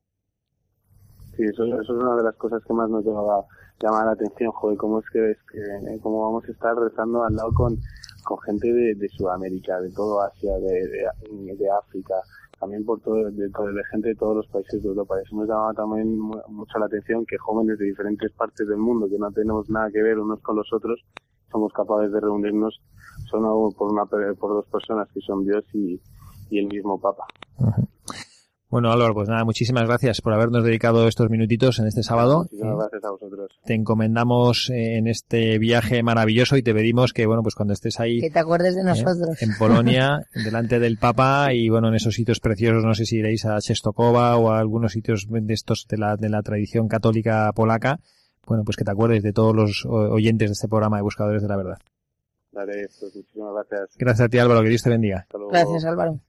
Sí, 1.34 1.44
eso, 1.44 1.64
eso 1.64 1.80
es 1.80 1.88
una 1.88 2.16
de 2.16 2.22
las 2.24 2.36
cosas 2.36 2.62
que 2.66 2.74
más 2.74 2.90
nos 2.90 3.04
llama, 3.04 3.42
llama 3.82 4.04
la 4.04 4.12
atención, 4.12 4.52
joder, 4.52 4.76
cómo 4.76 5.00
es 5.00 5.06
que, 5.10 5.30
es 5.30 5.38
que 5.50 6.00
cómo 6.00 6.22
vamos 6.22 6.44
a 6.46 6.52
estar 6.52 6.74
rezando 6.76 7.24
al 7.24 7.34
lado 7.34 7.52
con, 7.54 7.78
con 8.24 8.38
gente 8.40 8.70
de, 8.70 9.08
Sudamérica, 9.08 9.80
de 9.80 9.90
todo 9.92 10.20
Asia, 10.22 10.52
de, 10.58 11.54
de 11.56 11.70
África, 11.70 12.14
también 12.58 12.84
por 12.84 13.00
todo, 13.00 13.16
de, 13.16 13.30
de, 13.32 13.84
gente 13.90 14.08
de 14.08 14.14
todos 14.14 14.36
los 14.36 14.46
países 14.48 14.82
de 14.82 14.88
Europa. 14.88 15.16
Eso 15.20 15.36
nos 15.36 15.48
llama 15.48 15.74
también 15.74 16.18
mucho 16.18 16.78
la 16.78 16.86
atención 16.86 17.24
que 17.26 17.36
jóvenes 17.38 17.78
de 17.78 17.86
diferentes 17.86 18.32
partes 18.32 18.66
del 18.66 18.78
mundo, 18.78 19.08
que 19.08 19.18
no 19.18 19.30
tenemos 19.30 19.68
nada 19.68 19.90
que 19.90 20.02
ver 20.02 20.18
unos 20.18 20.40
con 20.40 20.56
los 20.56 20.72
otros, 20.72 21.00
somos 21.50 21.72
capaces 21.72 22.12
de 22.12 22.20
reunirnos 22.20 22.80
solo 23.30 23.70
por 23.76 23.92
una 23.92 24.04
por 24.06 24.50
dos 24.50 24.66
personas 24.66 25.08
que 25.12 25.20
son 25.20 25.44
Dios 25.44 25.64
y, 25.72 26.00
y 26.50 26.58
el 26.58 26.66
mismo 26.66 27.00
Papa. 27.00 27.24
Bueno, 28.76 28.92
Álvaro, 28.92 29.14
pues 29.14 29.26
nada, 29.26 29.42
muchísimas 29.42 29.86
gracias 29.86 30.20
por 30.20 30.34
habernos 30.34 30.62
dedicado 30.62 31.08
estos 31.08 31.30
minutitos 31.30 31.78
en 31.78 31.86
este 31.86 32.02
sábado. 32.02 32.40
Muchísimas 32.40 32.76
gracias 32.76 33.04
a 33.04 33.10
vosotros. 33.10 33.58
Te 33.64 33.72
encomendamos 33.72 34.68
eh, 34.68 34.98
en 34.98 35.06
este 35.06 35.58
viaje 35.58 36.02
maravilloso 36.02 36.58
y 36.58 36.62
te 36.62 36.74
pedimos 36.74 37.14
que, 37.14 37.24
bueno, 37.24 37.42
pues 37.42 37.54
cuando 37.54 37.72
estés 37.72 37.98
ahí 38.00 38.20
Que 38.20 38.28
te 38.28 38.38
acuerdes 38.38 38.74
de 38.74 38.82
eh, 38.82 38.84
nosotros. 38.84 39.40
en 39.40 39.56
Polonia, 39.58 40.26
delante 40.44 40.78
del 40.78 40.98
Papa 40.98 41.54
y, 41.54 41.70
bueno, 41.70 41.88
en 41.88 41.94
esos 41.94 42.16
sitios 42.16 42.38
preciosos, 42.38 42.84
no 42.84 42.92
sé 42.92 43.06
si 43.06 43.16
iréis 43.16 43.46
a 43.46 43.56
Czestochowa 43.62 44.36
o 44.36 44.50
a 44.50 44.58
algunos 44.58 44.92
sitios 44.92 45.26
de 45.26 45.54
estos 45.54 45.86
de 45.88 45.96
la, 45.96 46.16
de 46.16 46.28
la 46.28 46.42
tradición 46.42 46.86
católica 46.86 47.50
polaca, 47.54 47.98
bueno, 48.46 48.62
pues 48.62 48.76
que 48.76 48.84
te 48.84 48.90
acuerdes 48.90 49.22
de 49.22 49.32
todos 49.32 49.56
los 49.56 49.86
oyentes 49.86 50.50
de 50.50 50.52
este 50.52 50.68
programa 50.68 50.98
de 50.98 51.02
Buscadores 51.02 51.40
de 51.40 51.48
la 51.48 51.56
Verdad. 51.56 51.78
Dale, 52.52 52.88
pues 53.00 53.14
muchísimas 53.16 53.54
gracias. 53.54 53.96
Gracias 53.96 54.26
a 54.26 54.28
ti, 54.28 54.38
Álvaro, 54.38 54.62
que 54.62 54.68
Dios 54.68 54.82
te 54.82 54.90
bendiga. 54.90 55.20
Hasta 55.20 55.38
luego. 55.38 55.50
Gracias, 55.50 55.82
Álvaro. 55.86 56.20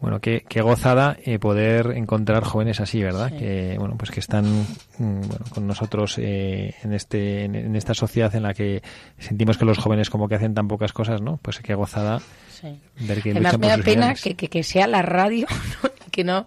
Bueno, 0.00 0.20
qué, 0.20 0.44
qué 0.48 0.62
gozada 0.62 1.16
eh, 1.24 1.38
poder 1.38 1.92
encontrar 1.94 2.42
jóvenes 2.42 2.80
así, 2.80 3.02
¿verdad? 3.02 3.28
Sí. 3.30 3.36
Que 3.38 3.76
bueno, 3.78 3.96
pues 3.98 4.10
que 4.10 4.20
están 4.20 4.46
mm, 4.46 5.20
bueno, 5.20 5.44
con 5.50 5.66
nosotros 5.66 6.16
eh, 6.18 6.74
en 6.82 6.94
este 6.94 7.44
en, 7.44 7.54
en 7.54 7.76
esta 7.76 7.92
sociedad 7.92 8.34
en 8.34 8.44
la 8.44 8.54
que 8.54 8.82
sentimos 9.18 9.58
que 9.58 9.66
los 9.66 9.78
jóvenes 9.78 10.08
como 10.08 10.26
que 10.28 10.36
hacen 10.36 10.54
tan 10.54 10.68
pocas 10.68 10.92
cosas, 10.92 11.20
¿no? 11.20 11.38
Pues 11.42 11.58
qué 11.60 11.74
gozada 11.74 12.20
Sí. 12.48 12.78
ver 13.00 13.22
que 13.22 13.30
Además 13.30 13.54
luchan 13.54 13.60
me 13.60 13.66
por 13.66 13.70
da 13.70 13.76
sus 13.76 13.84
pena 13.84 14.14
que, 14.14 14.36
que, 14.36 14.48
que 14.48 14.62
sea 14.62 14.86
la 14.86 15.02
radio, 15.02 15.46
¿no? 15.82 15.90
Que 16.10 16.24
no 16.24 16.46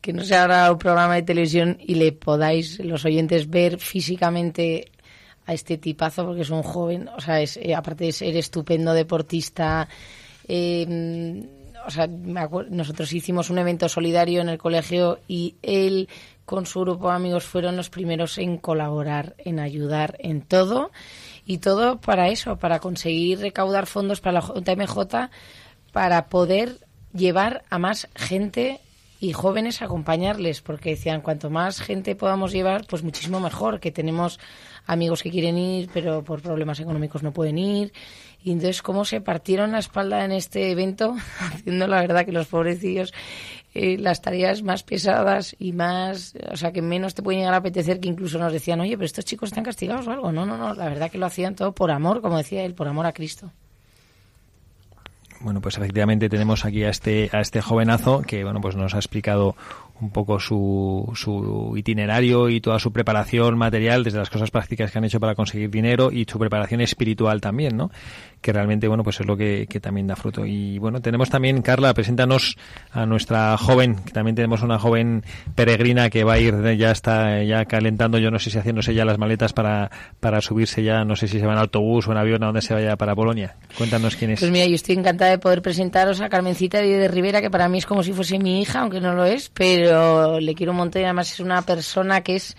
que 0.00 0.12
no 0.12 0.22
sea 0.22 0.42
ahora 0.42 0.70
un 0.70 0.78
programa 0.78 1.16
de 1.16 1.22
televisión 1.22 1.78
y 1.80 1.96
le 1.96 2.12
podáis 2.12 2.78
los 2.78 3.04
oyentes 3.04 3.50
ver 3.50 3.78
físicamente 3.80 4.92
a 5.46 5.52
este 5.52 5.78
tipazo 5.78 6.24
porque 6.24 6.42
es 6.42 6.50
un 6.50 6.62
joven, 6.62 7.08
o 7.08 7.20
sea, 7.20 7.40
es, 7.40 7.56
eh, 7.56 7.74
aparte 7.74 8.04
de 8.04 8.12
ser 8.12 8.36
estupendo 8.36 8.92
deportista, 8.92 9.88
eh, 10.46 11.44
o 11.86 11.90
sea, 11.90 12.06
nosotros 12.06 13.12
hicimos 13.12 13.50
un 13.50 13.58
evento 13.58 13.88
solidario 13.88 14.40
en 14.40 14.48
el 14.48 14.58
colegio 14.58 15.20
y 15.28 15.56
él 15.62 16.08
con 16.44 16.66
su 16.66 16.80
grupo 16.80 17.08
de 17.08 17.16
amigos 17.16 17.44
fueron 17.44 17.76
los 17.76 17.90
primeros 17.90 18.38
en 18.38 18.56
colaborar, 18.56 19.34
en 19.38 19.58
ayudar 19.58 20.16
en 20.18 20.42
todo 20.42 20.90
y 21.44 21.58
todo 21.58 22.00
para 22.00 22.28
eso, 22.28 22.56
para 22.56 22.80
conseguir 22.80 23.40
recaudar 23.40 23.86
fondos 23.86 24.20
para 24.20 24.40
la 24.40 24.46
JMJ 24.46 25.30
para 25.92 26.26
poder 26.26 26.78
llevar 27.12 27.64
a 27.70 27.78
más 27.78 28.08
gente 28.14 28.80
y 29.18 29.32
jóvenes 29.32 29.80
a 29.80 29.86
acompañarles, 29.86 30.60
porque 30.60 30.90
decían, 30.90 31.22
cuanto 31.22 31.48
más 31.48 31.80
gente 31.80 32.14
podamos 32.14 32.52
llevar, 32.52 32.86
pues 32.86 33.02
muchísimo 33.02 33.40
mejor, 33.40 33.80
que 33.80 33.90
tenemos 33.90 34.38
amigos 34.86 35.22
que 35.22 35.30
quieren 35.30 35.56
ir, 35.56 35.88
pero 35.92 36.22
por 36.22 36.42
problemas 36.42 36.80
económicos 36.80 37.22
no 37.22 37.32
pueden 37.32 37.58
ir. 37.58 37.92
Y 38.46 38.52
entonces, 38.52 38.80
cómo 38.80 39.04
se 39.04 39.20
partieron 39.20 39.72
la 39.72 39.80
espalda 39.80 40.24
en 40.24 40.30
este 40.30 40.70
evento, 40.70 41.16
haciendo 41.40 41.88
la 41.88 42.00
verdad 42.00 42.24
que 42.24 42.30
los 42.30 42.46
pobrecillos 42.46 43.12
eh, 43.74 43.98
las 43.98 44.22
tareas 44.22 44.62
más 44.62 44.84
pesadas 44.84 45.56
y 45.58 45.72
más, 45.72 46.32
o 46.52 46.56
sea, 46.56 46.70
que 46.70 46.80
menos 46.80 47.16
te 47.16 47.24
pueden 47.24 47.40
llegar 47.40 47.54
a 47.54 47.56
apetecer, 47.56 47.98
que 47.98 48.06
incluso 48.06 48.38
nos 48.38 48.52
decían, 48.52 48.78
oye, 48.78 48.96
pero 48.96 49.04
estos 49.04 49.24
chicos 49.24 49.48
están 49.48 49.64
castigados 49.64 50.06
o 50.06 50.12
algo. 50.12 50.30
No, 50.30 50.46
no, 50.46 50.56
no, 50.56 50.74
la 50.74 50.88
verdad 50.88 51.10
que 51.10 51.18
lo 51.18 51.26
hacían 51.26 51.56
todo 51.56 51.72
por 51.72 51.90
amor, 51.90 52.20
como 52.20 52.36
decía 52.38 52.62
él, 52.62 52.74
por 52.74 52.86
amor 52.86 53.06
a 53.06 53.12
Cristo. 53.12 53.50
Bueno, 55.40 55.60
pues 55.60 55.76
efectivamente 55.76 56.28
tenemos 56.28 56.64
aquí 56.64 56.84
a 56.84 56.90
este 56.90 57.28
a 57.32 57.40
este 57.40 57.60
jovenazo 57.60 58.22
que 58.22 58.44
bueno, 58.44 58.60
pues 58.60 58.76
nos 58.76 58.94
ha 58.94 58.98
explicado 58.98 59.56
un 60.00 60.10
poco 60.10 60.38
su, 60.38 61.10
su 61.14 61.74
itinerario 61.76 62.48
y 62.48 62.60
toda 62.60 62.78
su 62.78 62.92
preparación 62.92 63.56
material, 63.56 64.04
desde 64.04 64.18
las 64.18 64.30
cosas 64.30 64.50
prácticas 64.50 64.90
que 64.90 64.98
han 64.98 65.04
hecho 65.04 65.20
para 65.20 65.34
conseguir 65.34 65.70
dinero 65.70 66.10
y 66.12 66.26
su 66.28 66.38
preparación 66.38 66.80
espiritual 66.80 67.40
también, 67.40 67.76
¿no? 67.76 67.90
Que 68.40 68.52
realmente, 68.52 68.88
bueno, 68.88 69.02
pues 69.02 69.20
es 69.20 69.26
lo 69.26 69.36
que, 69.36 69.66
que 69.68 69.80
también 69.80 70.06
da 70.06 70.16
fruto. 70.16 70.44
Y 70.44 70.78
bueno, 70.78 71.00
tenemos 71.00 71.30
también, 71.30 71.62
Carla, 71.62 71.94
preséntanos 71.94 72.56
a 72.92 73.06
nuestra 73.06 73.56
joven, 73.56 73.96
que 74.04 74.12
también 74.12 74.36
tenemos 74.36 74.62
una 74.62 74.78
joven 74.78 75.24
peregrina 75.54 76.10
que 76.10 76.24
va 76.24 76.34
a 76.34 76.38
ir, 76.38 76.54
ya 76.76 76.90
está 76.90 77.42
ya 77.42 77.64
calentando, 77.64 78.18
yo 78.18 78.30
no 78.30 78.38
sé 78.38 78.50
si 78.50 78.58
haciéndose 78.58 78.94
ya 78.94 79.04
las 79.04 79.18
maletas 79.18 79.52
para, 79.52 79.90
para 80.20 80.40
subirse 80.40 80.82
ya, 80.82 81.04
no 81.04 81.16
sé 81.16 81.28
si 81.28 81.40
se 81.40 81.46
va 81.46 81.54
en 81.54 81.58
autobús 81.58 82.06
o 82.08 82.12
en 82.12 82.18
avión 82.18 82.42
a 82.42 82.46
donde 82.46 82.62
se 82.62 82.74
vaya 82.74 82.96
para 82.96 83.14
Polonia. 83.14 83.56
Cuéntanos 83.76 84.16
quién 84.16 84.32
es. 84.32 84.40
Pues 84.40 84.50
mira, 84.50 84.66
yo 84.66 84.74
estoy 84.74 84.96
encantada 84.96 85.30
de 85.30 85.38
poder 85.38 85.62
presentaros 85.62 86.20
a 86.20 86.28
Carmencita 86.28 86.80
de, 86.80 87.08
Rivera, 87.08 87.40
que 87.40 87.50
para 87.50 87.68
mí 87.68 87.78
es 87.78 87.86
como 87.86 88.02
si 88.02 88.12
fuese 88.12 88.38
mi 88.38 88.60
hija, 88.60 88.80
aunque 88.80 89.00
no 89.00 89.14
lo 89.14 89.24
es, 89.24 89.50
pero 89.50 89.85
le 90.40 90.54
quiero 90.54 90.72
un 90.72 90.78
montón 90.78 91.02
y 91.02 91.04
además 91.04 91.32
es 91.32 91.40
una 91.40 91.62
persona 91.62 92.22
que 92.22 92.36
es 92.36 92.56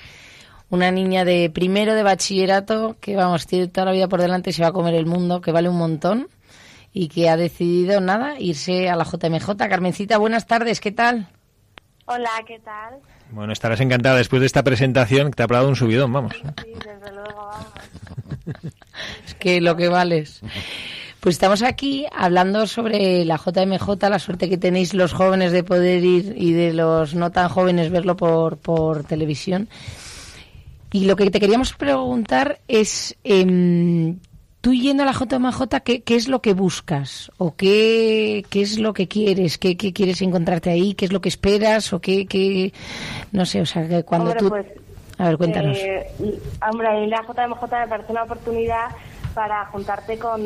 una 0.69 0.91
niña 0.91 1.23
de 1.25 1.49
primero 1.49 1.93
de 1.93 2.03
bachillerato, 2.03 2.97
que 2.99 3.15
vamos, 3.15 3.47
tiene 3.47 3.67
toda 3.67 3.85
la 3.85 3.91
vida 3.93 4.07
por 4.07 4.21
delante 4.21 4.49
y 4.49 4.53
se 4.53 4.61
va 4.61 4.69
a 4.69 4.73
comer 4.73 4.95
el 4.95 5.05
mundo, 5.05 5.41
que 5.41 5.51
vale 5.51 5.69
un 5.69 5.77
montón 5.77 6.27
y 6.91 7.07
que 7.07 7.29
ha 7.29 7.37
decidido, 7.37 8.01
nada, 8.01 8.39
irse 8.39 8.89
a 8.89 8.95
la 8.95 9.05
JMJ. 9.05 9.55
Carmencita, 9.57 10.17
buenas 10.17 10.47
tardes, 10.47 10.81
¿qué 10.81 10.91
tal? 10.91 11.29
Hola, 12.05 12.29
¿qué 12.45 12.59
tal? 12.59 12.99
Bueno, 13.31 13.53
estarás 13.53 13.81
encantada 13.81 14.15
después 14.15 14.39
de 14.39 14.45
esta 14.45 14.63
presentación 14.63 15.31
que 15.31 15.35
te 15.35 15.43
ha 15.43 15.47
dado 15.47 15.67
un 15.67 15.75
subidón, 15.75 16.11
vamos. 16.13 16.33
Sí, 16.33 16.73
desde 16.73 17.13
luego, 17.13 17.35
vamos. 17.35 17.67
Es 19.25 19.35
que 19.35 19.61
lo 19.61 19.75
que 19.75 19.89
vales. 19.89 20.41
Pues 21.19 21.35
estamos 21.35 21.63
aquí 21.63 22.05
hablando 22.15 22.67
sobre 22.67 23.25
la 23.25 23.37
JMJ, 23.37 24.09
la 24.09 24.19
suerte 24.19 24.49
que 24.49 24.57
tenéis 24.57 24.93
los 24.93 25.13
jóvenes 25.13 25.51
de 25.51 25.63
poder 25.63 26.03
ir 26.03 26.35
y 26.37 26.53
de 26.53 26.73
los 26.73 27.15
no 27.15 27.31
tan 27.31 27.49
jóvenes 27.49 27.89
verlo 27.89 28.15
por, 28.15 28.57
por 28.57 29.03
televisión. 29.03 29.67
Y 30.91 31.05
lo 31.05 31.15
que 31.15 31.29
te 31.31 31.39
queríamos 31.39 31.73
preguntar 31.73 32.59
es, 32.67 33.17
em, 33.23 34.19
tú 34.61 34.73
yendo 34.73 35.03
a 35.03 35.05
la 35.07 35.11
JMJ, 35.11 35.81
¿qué, 35.83 36.01
qué 36.01 36.15
es 36.15 36.27
lo 36.27 36.41
que 36.41 36.53
buscas? 36.53 37.31
¿O 37.37 37.55
qué, 37.55 38.45
qué 38.49 38.61
es 38.61 38.77
lo 38.77 38.93
que 38.93 39.07
quieres? 39.07 39.57
¿Qué, 39.57 39.75
qué 39.75 39.93
quieres 39.93 40.21
encontrarte 40.21 40.69
ahí? 40.69 40.93
¿Qué 40.93 41.05
es 41.05 41.11
lo 41.11 41.19
que 41.19 41.29
esperas? 41.29 41.91
¿O 41.93 41.99
qué, 41.99 42.27
qué 42.27 42.73
no 43.31 43.45
sé, 43.45 43.59
o 43.59 43.65
sea, 43.65 43.87
que 43.87 44.03
cuando 44.03 44.33
tú... 44.35 44.49
pues, 44.49 44.67
a 45.17 45.29
ver, 45.29 45.37
cuéntanos. 45.37 45.77
Eh, 45.77 46.05
hombre, 46.69 46.87
a 46.87 46.91
mí 46.93 47.07
la 47.07 47.23
JMJ 47.23 47.61
me 47.63 47.87
parece 47.87 48.11
una 48.11 48.23
oportunidad 48.23 48.89
para 49.37 49.65
juntarte 49.65 50.17
con, 50.17 50.41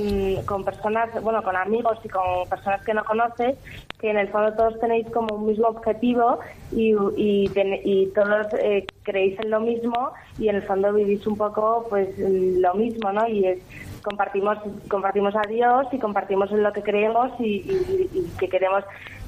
con 0.45 0.65
personas, 0.65 1.09
bueno, 1.23 1.41
con 1.43 1.55
amigos 1.55 1.97
y 2.03 2.09
con 2.09 2.45
personas 2.49 2.81
que 2.83 2.93
no 2.93 3.05
conoces, 3.05 3.55
que 4.01 4.09
en 4.11 4.17
el 4.17 4.27
fondo 4.27 4.51
todos 4.51 4.77
tenéis 4.81 5.07
como 5.11 5.33
un 5.33 5.45
mismo 5.45 5.69
objetivo 5.69 6.39
y, 6.73 6.89
y, 7.15 7.49
y 7.85 8.07
todos 8.07 8.47
eh, 8.59 8.85
creéis 9.03 9.39
en 9.39 9.49
lo 9.49 9.61
mismo 9.61 10.11
y 10.37 10.49
en 10.49 10.57
el 10.57 10.63
fondo 10.63 10.91
vivís 10.91 11.25
un 11.25 11.37
poco 11.37 11.85
pues 11.89 12.09
lo 12.19 12.73
mismo, 12.73 13.13
¿no? 13.13 13.25
Y 13.29 13.45
es, 13.47 13.59
compartimos 14.03 14.57
compartimos 14.89 15.35
a 15.37 15.47
Dios 15.47 15.87
y 15.93 15.97
compartimos 15.97 16.51
en 16.51 16.61
lo 16.61 16.73
que 16.73 16.81
creemos 16.83 17.31
y, 17.39 17.45
y- 17.45 18.09
y 18.13 18.29
que 18.37 18.49
queremos 18.49 18.83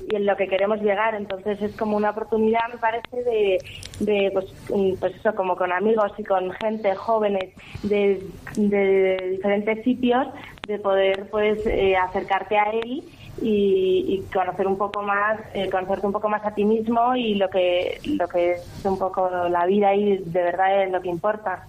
y 0.10 0.16
en 0.16 0.26
lo 0.26 0.36
que 0.36 0.48
queremos 0.48 0.82
llegar. 0.82 1.16
Entonces 1.16 1.62
es 1.62 1.76
como 1.76 1.98
una 1.98 2.12
oportunidad 2.12 2.62
me 2.72 2.78
parece 2.78 3.24
de, 3.24 3.58
de 4.00 4.30
pues, 4.32 4.46
mm, 4.70 4.96
pues 5.00 5.16
eso 5.16 5.36
como 5.36 5.56
con 5.56 5.72
amigos 5.72 6.12
y 6.18 6.24
con 6.24 6.52
gente 6.52 6.94
jóvenes 6.96 7.54
de, 7.84 8.22
diferentes 8.56 9.84
sitios 9.84 10.28
de 10.68 10.80
poder 10.80 11.30
pues 11.30 11.66
eh, 11.66 11.96
acercarte 11.98 12.58
a 12.58 12.72
él 12.72 13.04
y, 13.42 14.06
y 14.08 14.26
conocer 14.34 14.68
un 14.68 14.78
poco 14.78 15.02
más 15.02 15.40
eh, 15.54 15.70
conocerte 15.70 16.06
un 16.06 16.14
poco 16.14 16.30
más 16.30 16.46
a 16.46 16.54
ti 16.54 16.64
mismo 16.64 17.16
y 17.16 17.36
lo 17.36 17.50
que 17.50 18.00
lo 18.06 18.28
que 18.28 18.52
es 18.52 18.86
un 18.86 18.98
poco 18.98 19.30
la 19.50 19.66
vida 19.66 19.94
y 19.96 20.18
de 20.18 20.44
verdad 20.44 20.84
es 20.84 20.92
lo 20.92 21.02
que 21.02 21.10
importa 21.10 21.66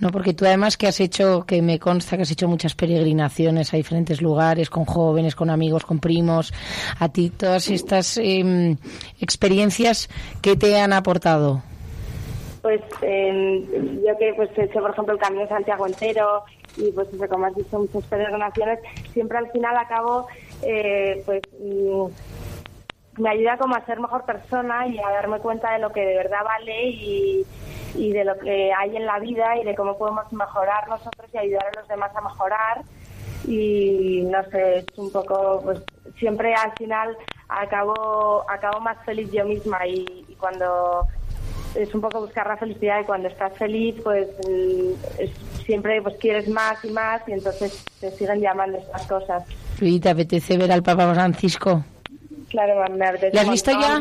No, 0.00 0.10
porque 0.10 0.34
tú 0.34 0.44
además 0.44 0.76
que 0.76 0.86
has 0.86 1.00
hecho, 1.00 1.44
que 1.46 1.62
me 1.62 1.78
consta 1.78 2.16
que 2.16 2.22
has 2.22 2.30
hecho 2.30 2.48
muchas 2.48 2.74
peregrinaciones 2.74 3.72
a 3.72 3.76
diferentes 3.76 4.20
lugares, 4.20 4.70
con 4.70 4.84
jóvenes, 4.84 5.34
con 5.34 5.50
amigos, 5.50 5.84
con 5.84 6.00
primos, 6.00 6.52
a 6.98 7.08
ti 7.08 7.30
todas 7.30 7.68
estas 7.68 8.18
em, 8.18 8.76
experiencias, 9.20 10.08
¿qué 10.42 10.56
te 10.56 10.78
han 10.78 10.92
aportado? 10.92 11.62
Pues 12.62 12.80
eh, 13.02 14.00
yo 14.06 14.18
que 14.18 14.32
pues 14.34 14.50
he 14.56 14.64
hecho, 14.64 14.80
por 14.80 14.90
ejemplo, 14.90 15.14
el 15.14 15.20
Camino 15.20 15.42
de 15.42 15.48
Santiago 15.48 15.86
entero 15.86 16.44
y 16.76 16.90
pues 16.92 17.08
como 17.30 17.46
has 17.46 17.54
visto 17.54 17.78
muchas 17.78 18.04
peregrinaciones, 18.04 18.80
siempre 19.12 19.38
al 19.38 19.50
final 19.52 19.76
acabo 19.76 20.26
eh, 20.62 21.22
pues 21.24 21.42
mm, 21.60 22.06
me 23.22 23.30
ayuda 23.30 23.56
como 23.58 23.76
a 23.76 23.84
ser 23.84 24.00
mejor 24.00 24.24
persona 24.24 24.86
y 24.88 24.98
a 24.98 25.08
darme 25.10 25.38
cuenta 25.38 25.72
de 25.72 25.78
lo 25.78 25.92
que 25.92 26.00
de 26.00 26.16
verdad 26.16 26.42
vale 26.44 26.88
y, 26.88 27.46
y 27.96 28.12
de 28.12 28.24
lo 28.24 28.36
que 28.38 28.72
hay 28.72 28.96
en 28.96 29.06
la 29.06 29.18
vida 29.18 29.56
y 29.60 29.64
de 29.64 29.74
cómo 29.74 29.96
podemos 29.96 30.32
mejorar 30.32 30.88
nosotros 30.88 31.28
y 31.32 31.38
ayudar 31.38 31.66
a 31.66 31.80
los 31.80 31.88
demás 31.88 32.10
a 32.16 32.20
mejorar 32.20 32.82
y 33.46 34.22
no 34.30 34.42
sé, 34.50 34.78
es 34.78 34.86
un 34.98 35.10
poco 35.12 35.60
pues 35.62 35.78
siempre 36.18 36.54
al 36.54 36.72
final 36.78 37.16
acabo 37.48 38.44
acabo 38.50 38.80
más 38.80 38.96
feliz 39.04 39.30
yo 39.30 39.44
misma 39.44 39.86
y, 39.86 40.24
y 40.28 40.34
cuando 40.36 41.02
es 41.74 41.92
un 41.94 42.00
poco 42.00 42.20
buscar 42.20 42.46
la 42.46 42.56
felicidad 42.56 43.00
y 43.00 43.04
cuando 43.04 43.28
estás 43.28 43.52
feliz 43.58 43.96
pues 44.02 44.28
mm, 44.48 44.92
es- 45.20 45.64
siempre 45.64 46.00
pues 46.02 46.16
quieres 46.18 46.48
más 46.48 46.84
y 46.84 46.90
más 46.90 47.22
y 47.26 47.32
entonces 47.32 47.84
te 48.00 48.10
siguen 48.12 48.40
llamando 48.40 48.78
estas 48.78 49.06
cosas 49.06 49.44
¿Y 49.80 49.98
te 49.98 50.10
apetece 50.10 50.56
ver 50.56 50.70
al 50.72 50.82
Papa 50.82 51.12
Francisco? 51.14 51.82
claro 52.50 52.84
me 52.94 53.06
apetece 53.06 53.34
¿Le 53.34 53.40
has 53.40 53.50
visto 53.50 53.70
ya? 53.72 53.98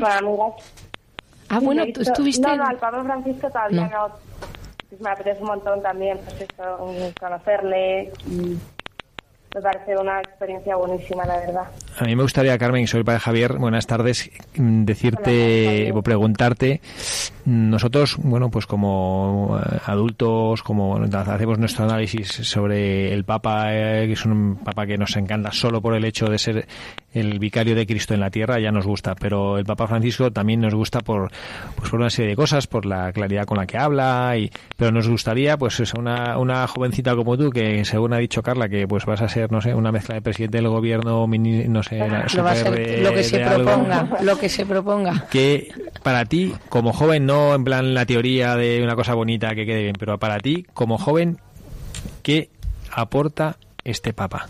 Ah, 1.50 1.60
Sí, 1.60 1.66
bueno, 1.66 1.84
tú 1.94 2.02
estuviste... 2.02 2.48
no 2.48 2.56
no 2.58 2.66
al 2.68 2.78
Papa 2.78 3.04
Francisco 3.04 3.48
todavía 3.50 3.88
No. 3.92 4.08
no, 4.08 4.14
me 5.00 5.10
apetece 5.10 5.42
un 5.42 5.48
montón 5.48 5.82
también 5.82 6.20
pues 6.26 6.42
esto, 6.42 6.64
mm, 6.86 7.20
conocerle 7.20 8.12
me 9.54 9.62
parece 9.62 9.98
una 9.98 10.20
experiencia 10.20 10.76
buenísima, 10.76 11.26
la 11.26 11.38
verdad. 11.38 11.68
A 12.00 12.04
mí 12.06 12.16
me 12.16 12.24
gustaría, 12.24 12.58
Carmen, 12.58 12.84
y 12.84 12.88
soy 12.88 13.00
el 13.00 13.06
padre 13.06 13.20
Javier, 13.20 13.58
buenas 13.58 13.86
tardes, 13.86 14.32
decirte 14.56 15.92
o 15.94 16.02
preguntarte, 16.02 16.82
nosotros, 17.46 18.18
bueno, 18.18 18.50
pues 18.50 18.66
como 18.66 19.60
eh, 19.60 19.80
adultos, 19.86 20.64
como 20.64 20.98
hacemos 20.98 21.60
nuestro 21.60 21.86
análisis 21.86 22.30
sobre 22.30 23.14
el 23.14 23.26
Papa, 23.26 23.74
eh, 23.74 24.08
que 24.08 24.14
es 24.14 24.26
un 24.26 24.58
Papa 24.64 24.86
que 24.88 24.98
nos 24.98 25.16
encanta 25.18 25.52
solo 25.52 25.82
por 25.82 25.94
el 25.94 26.06
hecho 26.06 26.28
de 26.28 26.40
ser 26.40 26.68
el 27.14 27.38
vicario 27.40 27.76
de 27.76 27.86
Cristo 27.86 28.14
en 28.14 28.22
la 28.22 28.32
tierra, 28.32 28.60
ya 28.60 28.72
nos 28.72 28.88
gusta, 28.88 29.14
pero 29.16 29.58
el 29.58 29.66
Papa 29.66 29.88
Francisco 29.88 30.32
también 30.32 30.62
nos 30.62 30.74
gusta 30.74 31.02
por, 31.02 31.32
pues 31.76 31.90
por 31.90 32.00
una 32.00 32.10
serie 32.10 32.32
de 32.32 32.36
cosas, 32.36 32.66
por 32.66 32.86
la 32.86 33.12
claridad 33.14 33.46
con 33.46 33.58
la 33.58 33.68
que 33.68 33.78
habla, 33.78 34.36
y, 34.38 34.50
pero 34.76 34.92
nos 34.92 35.08
gustaría, 35.08 35.58
pues, 35.58 35.80
una, 35.94 36.38
una 36.38 36.66
jovencita 36.68 37.16
como 37.16 37.38
tú, 37.38 37.50
que 37.50 37.86
según 37.86 38.14
ha 38.14 38.18
dicho 38.18 38.42
Carla, 38.42 38.68
que 38.68 38.88
pues 38.88 39.06
vas 39.06 39.22
a 39.22 39.30
ser, 39.30 39.43
no 39.50 39.62
sé, 39.62 39.74
una 39.74 39.92
mezcla 39.92 40.16
de 40.16 40.22
presidente 40.22 40.58
del 40.58 40.68
gobierno, 40.68 41.28
no 41.28 41.84
sé, 41.84 42.00
lo, 42.00 43.14
que 43.14 43.24
se 43.24 43.40
proponga, 43.40 44.08
lo 44.22 44.38
que 44.38 44.50
se 44.50 44.66
proponga. 44.66 45.28
Que 45.32 45.72
para 46.04 46.26
ti, 46.26 46.54
como 46.70 46.94
joven, 46.94 47.26
no 47.26 47.56
en 47.56 47.64
plan 47.64 47.94
la 47.94 48.06
teoría 48.06 48.56
de 48.56 48.84
una 48.84 48.96
cosa 48.96 49.14
bonita 49.14 49.56
que 49.56 49.66
quede 49.66 49.84
bien, 49.84 49.96
pero 49.98 50.18
para 50.18 50.40
ti, 50.40 50.66
como 50.74 50.98
joven, 50.98 51.40
¿qué 52.22 52.50
aporta 52.92 53.58
este 53.84 54.14
Papa? 54.14 54.48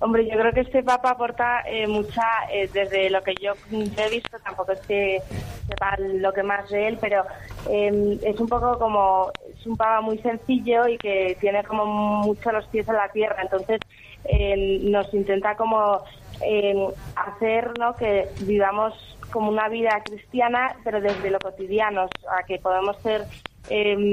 Hombre, 0.00 0.28
yo 0.30 0.38
creo 0.38 0.52
que 0.52 0.60
este 0.60 0.82
Papa 0.82 1.10
aporta 1.10 1.62
eh, 1.66 1.86
mucha, 1.86 2.22
eh, 2.52 2.68
desde 2.72 3.10
lo 3.10 3.22
que 3.22 3.34
yo 3.40 3.52
he 3.72 4.10
visto, 4.10 4.38
tampoco 4.44 4.72
es 4.72 4.80
que 4.80 5.20
sepa 5.68 5.96
lo 5.98 6.32
que 6.32 6.42
más 6.42 6.68
de 6.70 6.88
él, 6.88 6.98
pero 7.00 7.24
em, 7.68 8.18
es 8.22 8.38
un 8.38 8.48
poco 8.48 8.78
como, 8.78 9.32
es 9.58 9.66
un 9.66 9.76
Papa 9.76 10.00
muy 10.00 10.18
sencillo 10.18 10.86
y 10.88 10.98
que 10.98 11.36
tiene 11.40 11.64
como 11.64 11.86
mucho 11.86 12.52
los 12.52 12.66
pies 12.66 12.88
en 12.88 12.94
la 12.94 13.08
tierra, 13.08 13.42
entonces 13.42 13.80
em, 14.24 14.90
nos 14.90 15.12
intenta 15.14 15.56
como 15.56 16.02
em, 16.40 16.88
hacer 17.16 17.78
¿no? 17.78 17.94
que 17.96 18.28
vivamos 18.40 18.94
como 19.30 19.50
una 19.50 19.68
vida 19.68 20.02
cristiana, 20.04 20.76
pero 20.84 21.00
desde 21.00 21.30
lo 21.30 21.38
cotidiano, 21.38 22.08
a 22.30 22.42
que 22.44 22.58
podemos 22.58 22.96
ser 22.98 23.24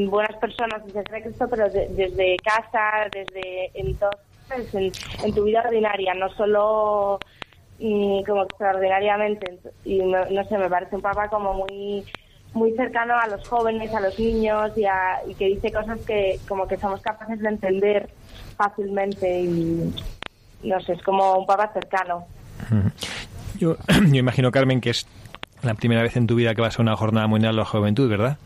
buenas 0.10 0.36
personas 0.38 0.86
desde 0.86 1.23
Cristo, 1.23 1.47
pero 1.49 1.69
desde 1.69 2.36
casa, 2.43 3.08
desde 3.12 3.71
entonces 3.73 4.36
en, 5.23 5.34
tu 5.34 5.43
vida 5.43 5.63
ordinaria, 5.65 6.13
no 6.13 6.29
solo 6.29 7.19
mm, 7.79 8.23
como 8.23 8.43
extraordinariamente. 8.43 9.53
Y 9.84 9.99
no, 9.99 10.43
sé, 10.45 10.58
me 10.58 10.69
parece 10.69 10.95
un 10.95 11.01
papá 11.01 11.29
como 11.29 11.53
muy 11.53 12.05
muy 12.56 12.72
cercano 12.74 13.15
a 13.18 13.28
los 13.28 13.48
jóvenes, 13.48 13.94
a 13.94 14.00
los 14.00 14.18
niños 14.18 14.72
y, 14.76 15.34
que 15.36 15.46
dice 15.48 15.72
cosas 15.72 16.00
que 16.08 16.39
como 16.48 16.68
que 16.68 16.78
somos 16.78 17.02
capaces 17.02 17.39
de 17.39 17.50
entender 17.50 18.10
fácilmente 18.56 19.41
y 19.41 19.94
no 20.63 20.80
sé, 20.80 20.94
es 20.94 21.04
como 21.04 21.38
un 21.38 21.46
papá 21.46 21.72
cercano. 21.74 22.26
Yo, 23.60 23.76
yo 24.08 24.15
imagino, 24.15 24.52
Carmen, 24.52 24.82
que 24.82 24.91
es 24.91 25.06
la 25.62 25.74
primera 25.74 26.02
vez 26.02 26.15
en 26.15 26.28
tu 26.28 26.36
vida 26.36 26.56
que 26.56 26.62
vas 26.62 26.80
a 26.80 26.82
una 26.82 26.96
jornada 26.96 27.28
mundial 27.28 27.54
de 27.54 27.60
la 27.60 27.65
juventud, 27.65 28.10
¿verdad? 28.10 28.38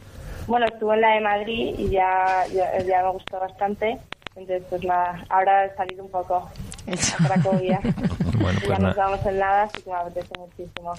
Bueno, 0.48 0.66
estuve 0.66 0.96
en 0.96 1.02
la 1.02 1.14
de 1.14 1.22
Madrid 1.22 1.76
y 1.78 1.90
ya, 1.90 2.46
ya 2.52 3.04
me 3.04 3.12
gustó 3.12 3.40
bastante 3.40 4.00
entonces, 4.40 4.64
pues 4.70 4.84
nada, 4.84 5.24
ahora 5.30 5.66
he 5.66 5.76
salido 5.76 6.06
un 6.06 6.12
poco 6.12 6.36
a 6.38 7.28
Cracovia. 7.28 7.80
bueno, 8.40 8.60
pues 8.60 8.68
ya 8.68 8.80
nos 8.80 8.96
vamos 8.96 9.26
en 9.26 9.40
nada, 9.40 9.64
así 9.64 9.82
que 9.82 9.90
me 9.90 9.96
apetece 9.96 10.40
muchísimo. 10.40 10.94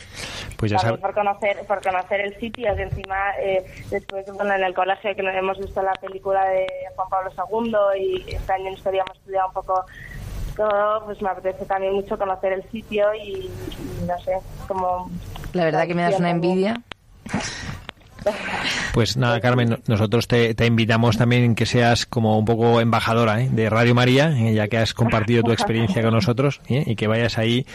Pues 0.57 0.73
ya 0.73 0.79
sabes. 0.79 1.01
Por 1.01 1.15
conocer, 1.15 1.59
por 1.67 1.83
conocer 1.83 2.21
el 2.21 2.39
sitio, 2.39 2.75
que 2.77 2.83
encima, 2.83 3.17
eh, 3.41 3.65
después, 3.91 4.27
bueno, 4.35 4.55
en 4.55 4.63
el 4.63 4.75
colegio 4.75 5.15
que 5.15 5.23
hemos 5.23 5.59
visto 5.59 5.83
la 5.83 5.93
película 5.93 6.45
de 6.45 6.67
Juan 6.95 7.09
Pablo 7.09 7.31
II 7.31 8.01
y 8.01 8.35
este 8.35 8.53
año 8.53 8.71
historia 8.71 9.03
hemos 9.07 9.17
estudiado 9.19 9.49
un 9.49 9.55
poco 9.55 9.85
todo, 10.57 11.05
pues 11.07 11.23
me 11.23 11.31
apetece 11.31 11.65
también 11.65 11.95
mucho 11.95 12.19
conocer 12.19 12.53
el 12.53 12.71
sitio 12.71 13.15
y, 13.15 13.51
no 14.07 14.19
sé, 14.21 14.39
como... 14.69 15.11
La 15.53 15.65
verdad 15.65 15.87
que 15.87 15.95
me 15.95 16.03
das 16.03 16.19
una 16.19 16.31
envidia. 16.31 16.81
Pues 18.93 19.17
nada, 19.17 19.41
Carmen, 19.41 19.79
nosotros 19.87 20.27
te, 20.27 20.55
invitamos 20.67 21.17
también 21.17 21.55
que 21.55 21.67
seas 21.67 22.07
como 22.07 22.39
un 22.39 22.45
poco 22.45 22.81
embajadora 22.81 23.41
¿eh? 23.41 23.49
de 23.51 23.71
Radio 23.71 23.95
María, 23.95 24.33
eh, 24.37 24.53
ya 24.53 24.69
que 24.69 24.79
has 24.79 24.95
compartido 24.95 25.43
tu 25.43 25.53
experiencia 25.53 26.03
con 26.03 26.13
nosotros 26.13 26.61
¿eh? 26.69 26.85
y 26.87 26.97
que 26.97 27.07
vayas 27.07 27.39
ahí 27.39 27.67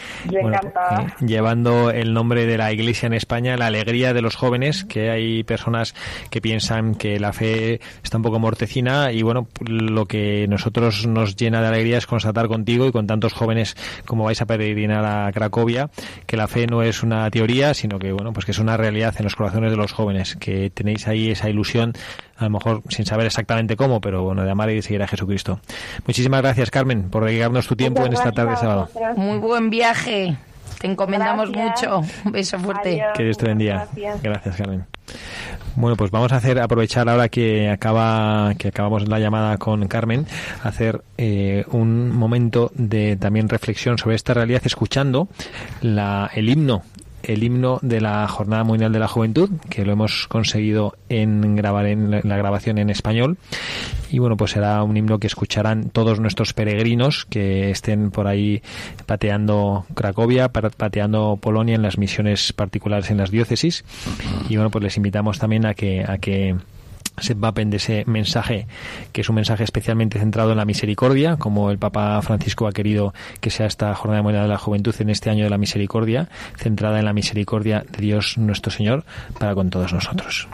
llevando 1.26 1.90
el 1.92 2.14
nombre 2.14 2.46
de 2.46 2.58
la 2.58 2.72
Iglesia 2.74 3.08
en 3.08 3.14
España, 3.14 3.58
la 3.58 3.68
alegría 3.68 4.14
de 4.14 4.22
los 4.22 4.36
jóvenes, 4.36 4.84
que 4.84 5.10
hay 5.10 5.44
personas 5.44 5.96
que 6.30 6.42
piensan 6.42 6.96
que 6.96 7.20
la 7.20 7.34
fe 7.34 7.80
está 8.04 8.18
un 8.18 8.24
poco 8.24 8.40
mortecina 8.40 9.12
y 9.12 9.22
bueno, 9.22 9.48
lo 9.62 10.06
que 10.06 10.48
nosotros 10.50 11.08
nos 11.08 11.36
llena 11.36 11.62
de 11.62 11.68
alegría 11.68 11.98
es 11.98 12.08
constatar 12.08 12.48
contigo 12.48 12.88
y 12.88 12.92
con 12.92 13.08
tantos 13.08 13.34
jóvenes 13.34 13.76
como 14.06 14.26
vais 14.26 14.42
a 14.42 14.46
peregrinar 14.46 15.06
a 15.06 15.32
Cracovia, 15.32 15.90
que 16.26 16.38
la 16.38 16.48
fe 16.48 16.68
no 16.68 16.84
es 16.84 17.04
una 17.04 17.30
teoría, 17.32 17.74
sino 17.74 18.00
que 18.00 18.12
bueno, 18.12 18.34
pues 18.34 18.46
que 18.46 18.52
es 18.52 18.60
una 18.60 18.78
realidad 18.78 19.16
en 19.18 19.24
los 19.24 19.36
corazones 19.36 19.72
de 19.72 19.78
los 19.78 19.94
jóvenes 19.94 20.35
que 20.40 20.70
tenéis 20.70 21.08
ahí 21.08 21.32
esa 21.32 21.50
ilusión, 21.50 21.94
a 22.38 22.46
lo 22.46 22.50
mejor 22.52 22.82
sin 22.90 23.06
saber 23.06 23.26
exactamente 23.26 23.76
cómo, 23.76 24.02
pero 24.02 24.24
bueno, 24.24 24.44
de 24.44 24.52
amar 24.52 24.70
y 24.70 24.76
de 24.76 24.82
seguir 24.82 25.02
a 25.04 25.08
Jesucristo. 25.08 25.60
Muchísimas 26.06 26.42
gracias, 26.42 26.72
Carmen, 26.72 27.10
por 27.10 27.26
dedicarnos 27.26 27.68
tu 27.68 27.76
tiempo 27.76 28.06
en 28.06 28.14
esta 28.14 28.32
tarde 28.32 28.52
de 28.52 28.58
sábado. 28.58 28.90
Muy 29.16 29.38
buen 29.38 29.70
viaje. 29.70 30.38
Te 30.80 30.88
encomendamos 30.88 31.50
mucho. 31.52 32.02
Un 32.26 32.32
beso 32.32 32.60
fuerte. 32.60 33.02
Que 33.16 33.24
Dios 33.24 33.38
te 33.38 33.48
bendiga. 33.48 33.88
Gracias. 34.22 34.56
Carmen. 34.58 34.86
Bueno, 35.76 35.98
pues 35.98 36.10
vamos 36.10 36.32
a 36.32 36.38
hacer 36.38 36.60
aprovechar 36.60 37.10
ahora 37.10 37.28
que 37.28 37.70
acaba 37.70 38.54
que 38.58 38.70
acabamos 38.70 39.08
la 39.10 39.20
llamada 39.20 39.58
con 39.58 39.88
Carmen, 39.88 40.26
hacer 40.64 41.04
eh, 41.18 41.66
un 41.72 42.16
momento 42.16 42.72
de 42.76 43.18
también 43.18 43.50
reflexión 43.50 43.98
sobre 43.98 44.16
esta 44.16 44.34
realidad, 44.34 44.62
escuchando 44.64 45.28
la, 45.82 46.30
el 46.34 46.50
himno 46.50 46.84
el 47.28 47.44
himno 47.44 47.80
de 47.82 48.02
la 48.02 48.28
Jornada 48.28 48.64
Mundial 48.64 48.92
de 48.92 49.00
la 49.00 49.08
Juventud, 49.08 49.50
que 49.70 49.86
lo 49.86 49.94
hemos 49.94 50.28
conseguido 50.28 50.96
en 51.10 51.56
grabar 51.56 51.86
en 51.86 52.12
la 52.12 52.38
grabación 52.38 52.78
en 52.78 52.90
español. 52.90 53.38
Y 54.12 54.20
bueno, 54.20 54.38
pues 54.38 54.52
será 54.52 54.84
un 54.84 54.96
himno 54.96 55.20
que 55.20 55.28
escucharán 55.28 55.90
todos 55.90 56.20
nuestros 56.20 56.54
peregrinos 56.54 57.26
que 57.26 57.72
estén 57.72 58.12
por 58.12 58.28
ahí 58.28 58.62
pateando 59.06 59.86
Cracovia, 59.94 60.50
pateando 60.50 61.38
Polonia 61.42 61.76
en 61.76 61.82
las 61.82 61.98
misiones 61.98 62.54
particulares 62.54 63.10
en 63.10 63.18
las 63.18 63.32
diócesis. 63.32 63.84
Y 64.50 64.56
bueno, 64.56 64.70
pues 64.70 64.84
les 64.84 64.98
invitamos 64.98 65.40
también 65.40 65.66
a 65.66 65.74
que, 65.74 66.06
a 66.08 66.18
que 66.18 66.56
se 67.18 67.36
de 67.36 67.78
ese 67.78 68.04
mensaje, 68.06 68.68
que 69.12 69.22
es 69.22 69.30
un 69.30 69.36
mensaje 69.36 69.64
especialmente 69.64 70.20
centrado 70.20 70.52
en 70.52 70.58
la 70.58 70.66
misericordia, 70.66 71.38
como 71.38 71.72
el 71.72 71.78
Papa 71.78 72.22
Francisco 72.22 72.68
ha 72.68 72.72
querido 72.72 73.14
que 73.40 73.50
sea 73.50 73.66
esta 73.66 73.94
Jornada 73.96 74.22
Mundial 74.22 74.44
de 74.44 74.50
la 74.50 74.58
Juventud 74.58 74.96
en 75.00 75.10
este 75.10 75.30
año 75.30 75.44
de 75.44 75.50
la 75.50 75.58
misericordia, 75.58 76.30
centrada 76.58 77.00
en 77.00 77.06
la 77.06 77.14
misericordia 77.14 77.86
de 77.90 78.02
Dios 78.02 78.38
nuestro 78.38 78.72
Señor 78.72 79.06
para 79.40 79.56
con 79.56 79.70
todos 79.70 79.94
nosotros. 79.94 80.48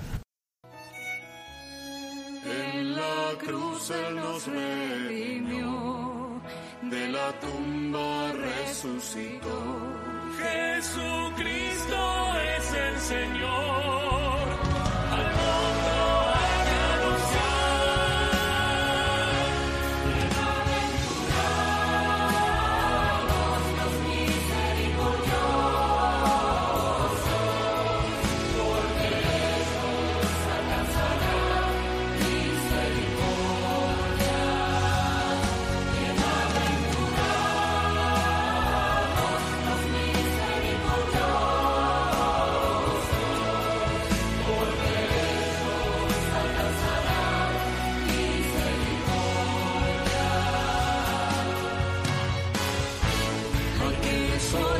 So. 54.41 54.70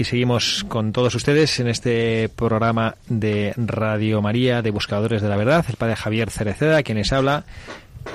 Aquí 0.00 0.08
seguimos 0.08 0.64
con 0.66 0.92
todos 0.94 1.14
ustedes 1.14 1.60
en 1.60 1.68
este 1.68 2.30
programa 2.30 2.94
de 3.10 3.52
Radio 3.58 4.22
María 4.22 4.62
de 4.62 4.70
Buscadores 4.70 5.20
de 5.20 5.28
la 5.28 5.36
Verdad. 5.36 5.62
El 5.68 5.76
padre 5.76 5.94
Javier 5.94 6.30
Cereceda, 6.30 6.82
quien 6.82 6.96
les 6.96 7.12
habla, 7.12 7.44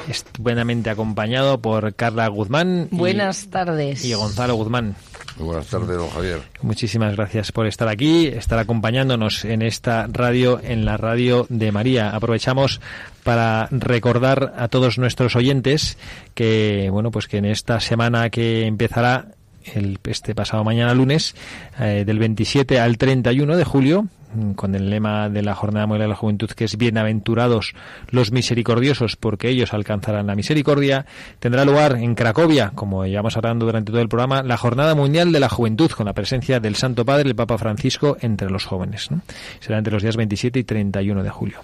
estupendamente 0.09 0.89
acompañado 0.89 1.61
por 1.61 1.93
Carla 1.93 2.27
Guzmán. 2.27 2.89
y- 2.91 2.95
Buenas 2.95 3.51
tardes. 3.51 4.03
Y 4.03 4.15
Gonzalo 4.15 4.55
Guzmán. 4.55 4.95
Muy 5.37 5.45
buenas 5.45 5.67
tardes, 5.67 5.95
don 5.95 6.09
Javier. 6.09 6.41
Muchísimas 6.63 7.15
gracias 7.15 7.51
por 7.51 7.67
estar 7.67 7.87
aquí, 7.87 8.25
estar 8.29 8.57
acompañándonos 8.57 9.45
en 9.45 9.61
esta 9.61 10.07
radio, 10.11 10.59
en 10.63 10.85
la 10.85 10.97
radio 10.97 11.45
de 11.49 11.71
María. 11.71 12.09
Aprovechamos 12.15 12.81
para 13.23 13.67
recordar 13.69 14.55
a 14.57 14.69
todos 14.69 14.97
nuestros 14.97 15.35
oyentes 15.35 15.99
que, 16.33 16.89
bueno, 16.91 17.11
pues 17.11 17.27
que 17.27 17.37
en 17.37 17.45
esta 17.45 17.79
semana 17.79 18.31
que 18.31 18.65
empezará 18.65 19.27
el, 19.73 19.99
este 20.05 20.35
pasado 20.35 20.63
mañana 20.63 20.93
lunes, 20.93 21.35
eh, 21.79 22.03
del 22.05 22.19
27 22.19 22.79
al 22.79 22.97
31 22.97 23.57
de 23.57 23.63
julio, 23.63 24.07
mm, 24.33 24.51
con 24.51 24.75
el 24.75 24.89
lema 24.89 25.29
de 25.29 25.41
la 25.41 25.55
Jornada 25.55 25.87
Mundial 25.87 26.03
de 26.03 26.09
la 26.09 26.15
Juventud, 26.15 26.49
que 26.49 26.65
es 26.65 26.77
Bienaventurados 26.77 27.73
los 28.09 28.31
misericordiosos, 28.31 29.15
porque 29.15 29.49
ellos 29.49 29.73
alcanzarán 29.73 30.27
la 30.27 30.35
misericordia, 30.35 31.05
tendrá 31.39 31.65
lugar 31.65 31.97
en 31.97 32.15
Cracovia, 32.15 32.71
como 32.75 33.05
llevamos 33.05 33.37
hablando 33.37 33.65
durante 33.65 33.91
todo 33.91 34.01
el 34.01 34.09
programa, 34.09 34.43
la 34.43 34.57
Jornada 34.57 34.95
Mundial 34.95 35.31
de 35.31 35.39
la 35.39 35.49
Juventud, 35.49 35.91
con 35.91 36.05
la 36.05 36.13
presencia 36.13 36.59
del 36.59 36.75
Santo 36.75 37.05
Padre, 37.05 37.29
el 37.29 37.35
Papa 37.35 37.57
Francisco, 37.57 38.17
entre 38.21 38.49
los 38.49 38.65
jóvenes. 38.65 39.11
¿no? 39.11 39.21
Será 39.59 39.77
entre 39.77 39.93
los 39.93 40.03
días 40.03 40.17
27 40.17 40.59
y 40.59 40.63
31 40.63 41.23
de 41.23 41.29
julio. 41.29 41.59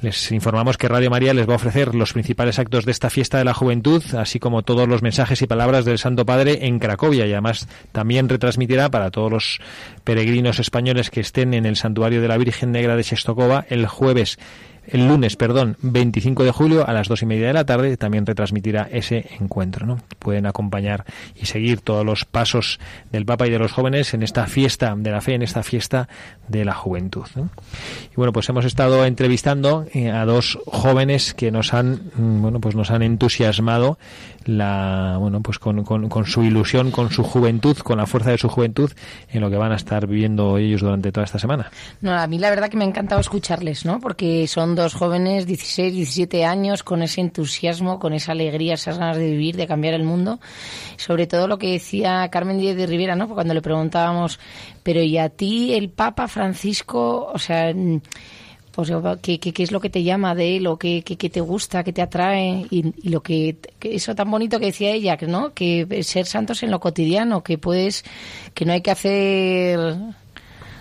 Les 0.00 0.30
informamos 0.30 0.76
que 0.76 0.86
Radio 0.86 1.10
María 1.10 1.34
les 1.34 1.48
va 1.48 1.54
a 1.54 1.56
ofrecer 1.56 1.92
los 1.96 2.12
principales 2.12 2.60
actos 2.60 2.84
de 2.84 2.92
esta 2.92 3.10
fiesta 3.10 3.38
de 3.38 3.44
la 3.44 3.52
juventud, 3.52 4.02
así 4.14 4.38
como 4.38 4.62
todos 4.62 4.86
los 4.86 5.02
mensajes 5.02 5.42
y 5.42 5.48
palabras 5.48 5.84
del 5.84 5.98
Santo 5.98 6.24
Padre 6.24 6.66
en 6.66 6.78
Cracovia. 6.78 7.26
Y 7.26 7.32
además 7.32 7.66
también 7.90 8.28
retransmitirá 8.28 8.90
para 8.90 9.10
todos 9.10 9.32
los 9.32 9.60
peregrinos 10.04 10.60
españoles 10.60 11.10
que 11.10 11.20
estén 11.20 11.52
en 11.52 11.66
el 11.66 11.74
santuario 11.74 12.22
de 12.22 12.28
la 12.28 12.38
Virgen 12.38 12.70
Negra 12.70 12.94
de 12.94 13.02
Sestokova 13.02 13.66
el 13.70 13.88
jueves 13.88 14.38
el 14.90 15.06
lunes, 15.06 15.36
perdón, 15.36 15.76
25 15.82 16.44
de 16.44 16.50
julio 16.50 16.88
a 16.88 16.92
las 16.92 17.08
dos 17.08 17.22
y 17.22 17.26
media 17.26 17.48
de 17.48 17.52
la 17.52 17.64
tarde 17.64 17.96
también 17.96 18.26
retransmitirá 18.26 18.88
ese 18.90 19.26
encuentro. 19.38 19.86
¿no? 19.86 19.98
Pueden 20.18 20.46
acompañar 20.46 21.04
y 21.34 21.46
seguir 21.46 21.80
todos 21.80 22.04
los 22.04 22.24
pasos 22.24 22.80
del 23.12 23.26
Papa 23.26 23.46
y 23.46 23.50
de 23.50 23.58
los 23.58 23.72
jóvenes 23.72 24.14
en 24.14 24.22
esta 24.22 24.46
fiesta 24.46 24.94
de 24.96 25.10
la 25.10 25.20
fe, 25.20 25.34
en 25.34 25.42
esta 25.42 25.62
fiesta 25.62 26.08
de 26.48 26.64
la 26.64 26.74
juventud. 26.74 27.26
Y 27.36 28.14
bueno, 28.16 28.32
pues 28.32 28.48
hemos 28.48 28.64
estado 28.64 29.04
entrevistando 29.04 29.86
eh, 29.92 30.10
a 30.10 30.24
dos 30.24 30.58
jóvenes 30.66 31.34
que 31.34 31.50
nos 31.50 31.74
han, 31.74 32.10
mm, 32.16 32.42
bueno, 32.42 32.60
pues 32.60 32.74
nos 32.74 32.90
han 32.90 33.02
entusiasmado 33.02 33.98
la, 34.48 35.16
bueno, 35.20 35.42
pues 35.42 35.58
con, 35.58 35.84
con, 35.84 36.08
con 36.08 36.24
su 36.24 36.42
ilusión, 36.42 36.90
con 36.90 37.10
su 37.10 37.22
juventud, 37.22 37.76
con 37.76 37.98
la 37.98 38.06
fuerza 38.06 38.30
de 38.30 38.38
su 38.38 38.48
juventud 38.48 38.90
en 39.30 39.42
lo 39.42 39.50
que 39.50 39.58
van 39.58 39.72
a 39.72 39.76
estar 39.76 40.06
viviendo 40.06 40.56
ellos 40.56 40.80
durante 40.80 41.12
toda 41.12 41.26
esta 41.26 41.38
semana. 41.38 41.70
No, 42.00 42.14
a 42.18 42.26
mí 42.26 42.38
la 42.38 42.48
verdad 42.48 42.70
que 42.70 42.78
me 42.78 42.84
ha 42.84 42.88
encantado 42.88 43.20
escucharles, 43.20 43.84
¿no? 43.84 44.00
Porque 44.00 44.46
son 44.46 44.74
dos 44.74 44.94
jóvenes, 44.94 45.46
16, 45.46 45.92
17 45.92 46.46
años, 46.46 46.82
con 46.82 47.02
ese 47.02 47.20
entusiasmo, 47.20 47.98
con 47.98 48.14
esa 48.14 48.32
alegría, 48.32 48.74
esas 48.74 48.98
ganas 48.98 49.18
de 49.18 49.30
vivir, 49.30 49.54
de 49.54 49.66
cambiar 49.66 49.92
el 49.92 50.04
mundo. 50.04 50.40
Sobre 50.96 51.26
todo 51.26 51.46
lo 51.46 51.58
que 51.58 51.72
decía 51.72 52.26
Carmen 52.30 52.58
Díez 52.58 52.76
de 52.76 52.86
Rivera, 52.86 53.16
¿no? 53.16 53.28
Cuando 53.28 53.52
le 53.52 53.60
preguntábamos, 53.60 54.40
pero 54.82 55.02
¿y 55.02 55.18
a 55.18 55.28
ti 55.28 55.74
el 55.74 55.90
Papa 55.90 56.26
Francisco, 56.26 57.30
o 57.34 57.38
sea, 57.38 57.74
mm, 57.74 58.00
pues, 58.78 58.92
¿qué, 59.22 59.40
qué, 59.40 59.52
qué 59.52 59.64
es 59.64 59.72
lo 59.72 59.80
que 59.80 59.90
te 59.90 60.04
llama 60.04 60.36
de 60.36 60.56
él 60.56 60.68
o 60.68 60.78
qué, 60.78 61.02
te 61.02 61.40
gusta, 61.40 61.82
qué 61.82 61.92
te 61.92 62.00
atrae? 62.00 62.64
Y, 62.70 63.10
lo 63.10 63.24
que, 63.24 63.56
que 63.80 63.96
eso 63.96 64.14
tan 64.14 64.30
bonito 64.30 64.60
que 64.60 64.66
decía 64.66 64.92
ella, 64.92 65.18
¿no? 65.26 65.52
Que 65.52 66.04
ser 66.04 66.26
santos 66.26 66.62
en 66.62 66.70
lo 66.70 66.78
cotidiano, 66.78 67.42
que 67.42 67.58
puedes, 67.58 68.04
que 68.54 68.64
no 68.64 68.72
hay 68.72 68.80
que 68.80 68.92
hacer 68.92 69.80
o 69.80 70.14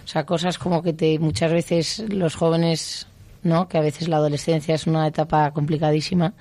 sea, 0.06 0.28
cosas 0.28 0.60
como 0.60 0.84
que 0.84 0.94
te 0.94 1.18
muchas 1.18 1.52
veces 1.52 2.06
los 2.10 2.36
jóvenes, 2.36 3.08
¿no? 3.42 3.68
Que 3.68 3.80
a 3.80 3.82
veces 3.82 4.08
la 4.08 4.18
adolescencia 4.18 4.76
es 4.76 4.86
una 4.86 5.08
etapa 5.08 5.50
complicadísima, 5.50 6.34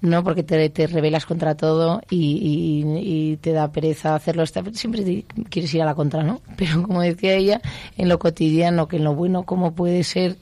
¿no? 0.00 0.22
Porque 0.24 0.42
te, 0.42 0.68
te 0.70 0.86
rebelas 0.86 1.26
contra 1.26 1.56
todo 1.56 2.00
y, 2.10 2.16
y- 2.16 3.32
y 3.32 3.36
te 3.38 3.52
da 3.52 3.70
pereza 3.72 4.14
hacerlo. 4.14 4.44
Siempre 4.46 5.02
te- 5.02 5.24
quieres 5.50 5.72
ir 5.74 5.82
a 5.82 5.84
la 5.86 5.94
contra, 5.94 6.22
¿no? 6.22 6.40
Pero 6.56 6.82
como 6.82 7.00
decía 7.02 7.34
ella, 7.34 7.60
en 7.96 8.08
lo 8.08 8.18
cotidiano, 8.18 8.88
que 8.88 8.96
en 8.96 9.04
lo 9.04 9.14
bueno, 9.14 9.42
¿cómo 9.44 9.72
puede 9.74 10.04
ser, 10.04 10.36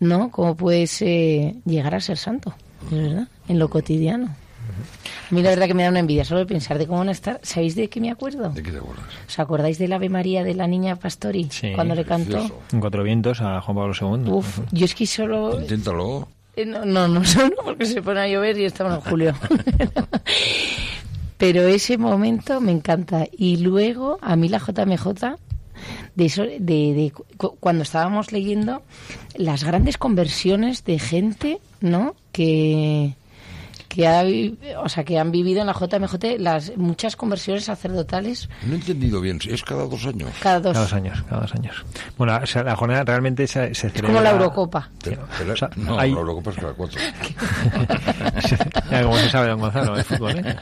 ¿no? 0.00 0.30
¿Cómo 0.30 0.56
puedes 0.56 1.00
eh, 1.02 1.56
llegar 1.64 1.94
a 1.94 2.00
ser 2.00 2.16
santo? 2.16 2.54
¿De 2.90 3.00
verdad? 3.02 3.28
En 3.48 3.58
lo 3.58 3.68
cotidiano. 3.68 4.34
A 5.30 5.34
mí 5.34 5.42
la 5.42 5.50
verdad 5.50 5.66
que 5.66 5.74
me 5.74 5.82
da 5.82 5.90
una 5.90 5.98
envidia 6.00 6.24
solo 6.24 6.40
de 6.40 6.46
pensar 6.46 6.78
de 6.78 6.86
cómo 6.86 7.00
van 7.00 7.08
a 7.08 7.12
estar. 7.12 7.38
¿Sabéis 7.42 7.74
de 7.74 7.88
qué 7.88 8.00
me 8.00 8.10
acuerdo? 8.10 8.50
¿De 8.50 8.62
qué 8.62 8.70
te 8.72 8.78
acuerdas? 8.78 9.04
¿Os 9.28 9.38
acordáis 9.38 9.78
del 9.78 9.92
Ave 9.92 10.08
María 10.08 10.42
de 10.44 10.54
la 10.54 10.66
niña 10.66 10.96
Pastori? 10.96 11.48
Sí. 11.50 11.72
Cuando 11.74 11.94
le 11.94 12.04
cantó. 12.04 12.38
En 12.72 12.80
cuatro 12.80 13.02
vientos 13.02 13.40
a 13.40 13.60
Juan 13.60 13.76
Pablo 13.76 14.16
II. 14.24 14.30
Uf, 14.32 14.60
yo 14.72 14.84
es 14.86 14.94
que 14.94 15.06
solo... 15.06 15.60
Inténtalo. 15.60 16.28
Eh, 16.56 16.64
No, 16.66 16.84
no, 16.84 17.08
no, 17.08 17.24
solo 17.26 17.54
porque 17.64 17.86
se 17.86 18.02
pone 18.02 18.20
a 18.20 18.28
llover 18.28 18.58
y 18.58 18.64
estamos 18.64 18.94
en 18.94 19.00
julio. 19.10 19.34
Pero 21.38 21.62
ese 21.62 21.96
momento 21.96 22.60
me 22.60 22.72
encanta. 22.72 23.26
Y 23.36 23.56
luego, 23.58 24.18
a 24.20 24.36
mí 24.36 24.48
la 24.48 24.58
JMJ, 24.58 25.36
de 26.14 26.24
eso, 26.26 26.42
de, 26.42 26.58
de 26.58 27.12
cu- 27.36 27.56
cuando 27.58 27.82
estábamos 27.82 28.30
leyendo 28.32 28.82
las 29.36 29.64
grandes 29.64 29.96
conversiones 29.96 30.84
de 30.84 30.98
gente, 30.98 31.58
¿no? 31.80 32.14
Que 32.32 33.14
que 33.90 34.06
ha, 34.06 34.22
o 34.80 34.88
sea, 34.88 35.02
que 35.04 35.18
han 35.18 35.32
vivido 35.32 35.60
en 35.62 35.66
la 35.66 35.72
JMJ 35.74 36.38
las 36.38 36.76
muchas 36.76 37.16
conversiones 37.16 37.64
sacerdotales 37.64 38.48
No 38.64 38.74
he 38.74 38.76
entendido 38.76 39.20
bien. 39.20 39.40
¿Es 39.48 39.64
cada 39.64 39.84
dos 39.86 40.06
años? 40.06 40.30
cada 40.40 40.60
dos. 40.60 40.72
Cada 40.74 40.84
dos 40.84 40.92
años, 40.94 41.22
cada 41.28 41.40
dos 41.42 41.52
años. 41.54 41.84
Bueno, 42.16 42.38
o 42.40 42.46
sea, 42.46 42.62
la 42.62 42.76
jornada 42.76 43.02
realmente 43.02 43.48
se, 43.48 43.74
se 43.74 43.88
Es 43.88 43.92
celebra... 43.92 44.06
como 44.08 44.20
la 44.20 44.30
Eurocopa. 44.30 44.88
O 45.52 45.56
sea, 45.56 45.68
no, 45.76 45.98
hay- 45.98 46.12
la 46.12 46.20
Eurocopa 46.20 46.50
es 46.52 46.56
cada 46.56 46.72
cuatro. 46.74 47.00
Ya, 48.90 49.02
como 49.02 49.16
se 49.16 49.28
sabe, 49.30 49.48
don 49.48 49.60
Gonzalo, 49.60 49.96
de 49.96 50.04
fútbol, 50.04 50.38
¿eh? 50.38 50.56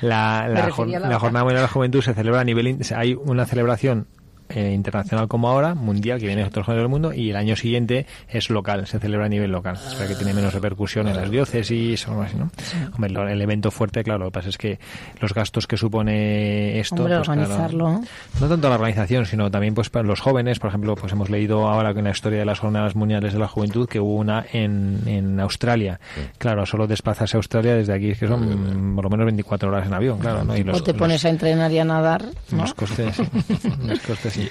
La, 0.00 0.46
la, 0.48 0.70
jor-. 0.70 0.86
Jornada 1.18 1.44
Mundial 1.44 1.56
de 1.56 1.62
la 1.62 1.68
Juventud 1.68 2.02
se 2.02 2.14
celebra 2.14 2.40
a 2.40 2.44
nivel... 2.44 2.68
in- 2.68 2.80
Hay 2.96 3.14
una 3.14 3.46
celebración 3.46 4.06
eh, 4.54 4.72
internacional 4.72 5.28
como 5.28 5.48
ahora, 5.48 5.74
mundial, 5.74 6.18
que 6.18 6.26
viene 6.26 6.42
de 6.42 6.48
otros 6.48 6.66
jóvenes 6.66 6.82
del 6.82 6.88
mundo, 6.90 7.12
y 7.12 7.30
el 7.30 7.36
año 7.36 7.56
siguiente 7.56 8.06
es 8.28 8.50
local, 8.50 8.86
se 8.86 8.98
celebra 8.98 9.26
a 9.26 9.28
nivel 9.28 9.50
local. 9.50 9.76
O 9.76 9.90
sea 9.90 10.06
que 10.06 10.14
tiene 10.14 10.32
menos 10.34 10.52
repercusión 10.54 11.08
en 11.08 11.16
las 11.16 11.30
diócesis 11.30 12.06
o 12.08 12.10
algo 12.12 12.22
así, 12.22 12.36
¿no? 12.36 12.50
Hombre, 12.94 13.10
lo- 13.10 13.28
el 13.28 13.40
evento 13.40 13.70
fuerte, 13.70 14.02
claro, 14.04 14.20
lo 14.20 14.24
que 14.26 14.32
pasa 14.32 14.48
es 14.48 14.58
que 14.58 14.78
los 15.20 15.32
gastos 15.34 15.66
que 15.66 15.76
supone 15.76 16.78
esto... 16.78 16.96
Hombre, 16.96 17.16
pues, 17.18 17.28
organizarlo. 17.28 17.88
¿no? 17.90 18.04
no 18.40 18.48
tanto 18.48 18.68
la 18.68 18.74
organización, 18.74 19.26
sino 19.26 19.50
también 19.50 19.74
pues 19.74 19.90
para 19.90 20.06
los 20.06 20.20
jóvenes. 20.20 20.58
Por 20.58 20.68
ejemplo, 20.68 20.94
pues 20.94 21.12
hemos 21.12 21.30
leído 21.30 21.68
ahora 21.68 21.92
que 21.92 22.00
en 22.00 22.04
la 22.06 22.10
historia 22.10 22.38
de 22.40 22.44
las 22.44 22.58
jornadas 22.58 22.94
mundiales 22.94 23.32
de 23.32 23.38
la 23.38 23.48
juventud 23.48 23.88
que 23.88 24.00
hubo 24.00 24.16
una 24.16 24.44
en, 24.52 25.00
en 25.06 25.40
Australia. 25.40 26.00
Claro, 26.38 26.66
solo 26.66 26.86
desplazarse 26.86 27.36
a 27.36 27.38
Australia 27.38 27.74
desde 27.74 27.94
aquí 27.94 28.10
es 28.10 28.18
que 28.18 28.28
son 28.28 28.94
por 28.94 29.04
lo 29.04 29.10
menos 29.10 29.24
24 29.26 29.68
horas 29.68 29.86
en 29.86 29.94
avión, 29.94 30.18
claro, 30.18 30.44
¿no? 30.44 30.56
Y 30.56 30.62
o 30.68 30.82
te 30.82 30.94
pones 30.94 31.24
a 31.24 31.28
entrenar 31.30 31.70
y 31.72 31.78
a 31.78 31.84
nadar, 31.84 32.24
¿no? 32.50 32.62
los 32.62 32.74
costes, 32.74 33.16
los 33.86 33.98
costes, 34.00 34.32
sí. 34.32 34.41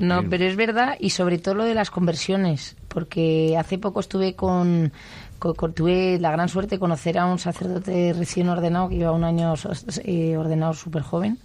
No, 0.00 0.22
pero 0.30 0.44
es 0.44 0.56
verdad, 0.56 0.96
y 1.00 1.10
sobre 1.10 1.38
todo 1.38 1.54
lo 1.54 1.64
de 1.64 1.74
las 1.74 1.90
conversiones, 1.90 2.76
porque 2.88 3.56
hace 3.58 3.78
poco 3.78 4.00
estuve 4.00 4.34
con, 4.34 4.92
con- 5.38 5.54
con- 5.54 5.72
tuve 5.74 6.18
la 6.20 6.30
gran 6.30 6.48
suerte 6.48 6.76
de 6.76 6.78
conocer 6.80 7.18
a 7.18 7.26
un 7.26 7.38
sacerdote 7.38 8.12
recién 8.16 8.48
ordenado, 8.48 8.88
que 8.88 8.96
lleva 8.96 9.12
un 9.12 9.24
año 9.24 9.54
eh, 10.04 10.36
ordenado 10.36 10.74
súper 10.74 11.02
joven, 11.02 11.38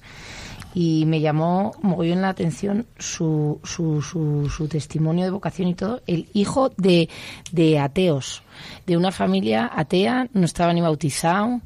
y 0.76 1.06
me 1.08 1.20
llamó 1.20 1.72
mogollón 1.82 2.22
la 2.22 2.30
atención 2.30 2.86
su, 3.00 3.60
su, 3.64 4.04
su, 4.04 4.50
su 4.56 4.68
testimonio 4.68 5.26
de 5.26 5.32
vocación 5.32 5.68
y 5.68 5.74
todo, 5.74 6.02
el 6.06 6.28
hijo 6.34 6.70
de, 6.78 7.10
de 7.52 7.80
ateos, 7.80 8.44
de 8.86 8.96
una 8.96 9.12
familia 9.12 9.72
atea, 9.74 10.28
no 10.34 10.46
estaba 10.46 10.72
ni 10.74 10.82
bautizado, 10.82 11.62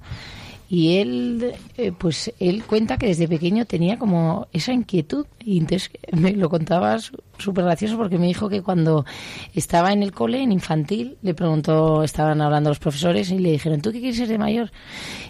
y 0.73 0.97
él, 0.97 1.53
eh, 1.77 1.91
pues 1.95 2.33
él 2.39 2.63
cuenta 2.63 2.97
que 2.97 3.05
desde 3.05 3.27
pequeño 3.27 3.65
tenía 3.65 3.99
como 3.99 4.47
esa 4.53 4.73
inquietud. 4.73 5.27
Y 5.39 5.59
entonces 5.59 5.91
me 6.11 6.31
lo 6.31 6.49
contaba 6.49 6.97
súper 7.37 7.65
gracioso 7.65 7.95
porque 7.95 8.17
me 8.17 8.25
dijo 8.25 8.49
que 8.49 8.63
cuando 8.63 9.05
estaba 9.53 9.93
en 9.93 10.01
el 10.01 10.11
cole, 10.11 10.41
en 10.41 10.51
infantil, 10.51 11.17
le 11.21 11.35
preguntó, 11.35 12.01
estaban 12.01 12.41
hablando 12.41 12.71
los 12.71 12.79
profesores 12.79 13.29
y 13.29 13.37
le 13.37 13.51
dijeron, 13.51 13.81
¿tú 13.81 13.91
qué 13.91 13.99
quieres 13.99 14.17
ser 14.17 14.29
de 14.29 14.39
mayor? 14.39 14.71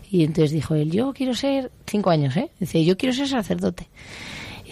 Y 0.10 0.24
entonces 0.24 0.52
dijo 0.52 0.76
él, 0.76 0.90
yo 0.92 1.12
quiero 1.12 1.34
ser, 1.34 1.74
cinco 1.88 2.10
años, 2.10 2.38
¿eh? 2.38 2.50
Dice, 2.62 2.86
yo 2.86 2.96
quiero 2.96 3.14
ser 3.14 3.28
sacerdote. 3.28 3.90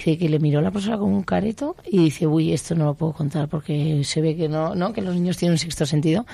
Dice 0.03 0.17
que 0.17 0.29
le 0.29 0.39
miró 0.39 0.61
la 0.61 0.71
profesora 0.71 0.97
con 0.97 1.13
un 1.13 1.21
careto 1.21 1.75
y 1.87 1.99
dice, 1.99 2.25
uy, 2.25 2.53
esto 2.53 2.73
no 2.73 2.85
lo 2.85 2.95
puedo 2.95 3.13
contar 3.13 3.47
porque 3.47 4.01
se 4.03 4.19
ve 4.19 4.35
que 4.35 4.49
no, 4.49 4.73
¿no? 4.73 4.93
que 4.93 5.01
los 5.01 5.13
niños 5.13 5.37
tienen 5.37 5.53
un 5.53 5.57
sexto 5.59 5.85
sentido. 5.85 6.25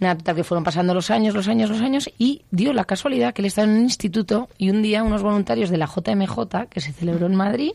Nada, 0.00 0.18
total 0.18 0.36
que 0.36 0.44
fueron 0.44 0.64
pasando 0.64 0.92
los 0.92 1.10
años, 1.10 1.34
los 1.34 1.48
años, 1.48 1.70
los 1.70 1.80
años 1.80 2.10
y 2.18 2.42
dio 2.50 2.74
la 2.74 2.84
casualidad 2.84 3.32
que 3.32 3.40
él 3.40 3.46
estaba 3.46 3.66
en 3.66 3.78
un 3.78 3.84
instituto 3.84 4.50
y 4.58 4.68
un 4.68 4.82
día 4.82 5.02
unos 5.02 5.22
voluntarios 5.22 5.70
de 5.70 5.78
la 5.78 5.86
JMJ, 5.86 6.68
que 6.68 6.82
se 6.82 6.92
celebró 6.92 7.24
en 7.24 7.36
Madrid, 7.36 7.70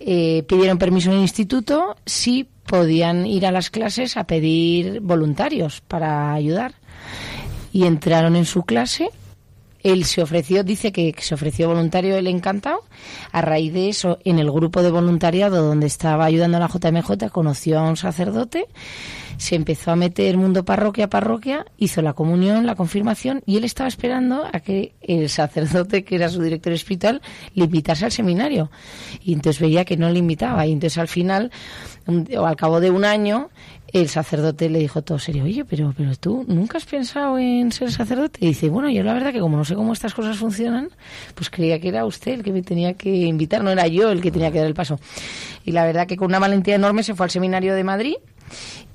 eh, 0.00 0.44
pidieron 0.48 0.78
permiso 0.78 1.10
en 1.10 1.16
el 1.16 1.22
instituto 1.22 1.96
si 2.06 2.48
podían 2.64 3.26
ir 3.26 3.44
a 3.44 3.52
las 3.52 3.68
clases 3.68 4.16
a 4.16 4.24
pedir 4.24 5.00
voluntarios 5.00 5.82
para 5.82 6.32
ayudar. 6.32 6.72
Y 7.70 7.84
entraron 7.84 8.34
en 8.34 8.46
su 8.46 8.62
clase 8.62 9.10
él 9.82 10.04
se 10.04 10.22
ofreció, 10.22 10.64
dice 10.64 10.92
que, 10.92 11.14
se 11.18 11.34
ofreció 11.34 11.68
voluntario, 11.68 12.16
él 12.16 12.26
encantado. 12.26 12.80
A 13.32 13.40
raíz 13.40 13.72
de 13.72 13.88
eso, 13.88 14.18
en 14.24 14.38
el 14.38 14.50
grupo 14.50 14.82
de 14.82 14.90
voluntariado 14.90 15.62
donde 15.62 15.86
estaba 15.86 16.24
ayudando 16.24 16.56
a 16.56 16.60
la 16.60 16.68
JMJ, 16.68 17.30
conoció 17.30 17.78
a 17.78 17.88
un 17.88 17.96
sacerdote, 17.96 18.66
se 19.38 19.54
empezó 19.54 19.92
a 19.92 19.96
meter 19.96 20.36
mundo 20.36 20.64
parroquia 20.64 21.06
a 21.06 21.08
parroquia, 21.08 21.64
hizo 21.78 22.02
la 22.02 22.12
comunión, 22.12 22.66
la 22.66 22.74
confirmación, 22.74 23.42
y 23.46 23.56
él 23.56 23.64
estaba 23.64 23.88
esperando 23.88 24.44
a 24.52 24.60
que 24.60 24.94
el 25.00 25.28
sacerdote, 25.28 26.04
que 26.04 26.16
era 26.16 26.28
su 26.28 26.42
director 26.42 26.72
espiritual, 26.72 27.22
le 27.54 27.64
invitase 27.64 28.04
al 28.04 28.12
seminario. 28.12 28.70
Y 29.22 29.32
entonces 29.32 29.60
veía 29.60 29.84
que 29.84 29.96
no 29.96 30.10
le 30.10 30.18
invitaba. 30.18 30.66
Y 30.66 30.72
entonces 30.72 30.98
al 30.98 31.08
final, 31.08 31.52
o 32.36 32.46
al 32.46 32.56
cabo 32.56 32.80
de 32.80 32.90
un 32.90 33.04
año, 33.04 33.48
el 33.92 34.08
sacerdote 34.08 34.68
le 34.68 34.80
dijo 34.80 35.02
todo 35.02 35.18
serio, 35.18 35.44
oye, 35.44 35.64
pero, 35.64 35.94
pero 35.96 36.16
tú 36.16 36.44
nunca 36.48 36.78
has 36.78 36.84
pensado 36.84 37.38
en 37.38 37.70
ser 37.70 37.92
sacerdote. 37.92 38.40
Y 38.42 38.48
dice, 38.48 38.68
bueno, 38.68 38.90
yo 38.90 39.04
la 39.04 39.14
verdad 39.14 39.32
que 39.32 39.40
como 39.40 39.56
no 39.56 39.64
sé 39.64 39.76
cómo 39.76 39.92
estas 39.92 40.14
cosas 40.14 40.36
funcionan, 40.36 40.90
pues 41.34 41.48
creía 41.48 41.80
que 41.80 41.88
era 41.88 42.04
usted 42.04 42.32
el 42.32 42.42
que 42.42 42.52
me 42.52 42.62
tenía 42.62 42.94
que 42.94 43.10
invitar, 43.10 43.62
no 43.62 43.70
era 43.70 43.86
yo 43.86 44.10
el 44.10 44.20
que 44.20 44.32
tenía 44.32 44.50
que 44.50 44.58
dar 44.58 44.66
el 44.66 44.74
paso. 44.74 44.98
Y 45.64 45.70
la 45.70 45.84
verdad 45.84 46.08
que 46.08 46.16
con 46.16 46.26
una 46.26 46.40
valentía 46.40 46.74
enorme 46.74 47.04
se 47.04 47.14
fue 47.14 47.24
al 47.24 47.30
seminario 47.30 47.74
de 47.74 47.84
Madrid 47.84 48.14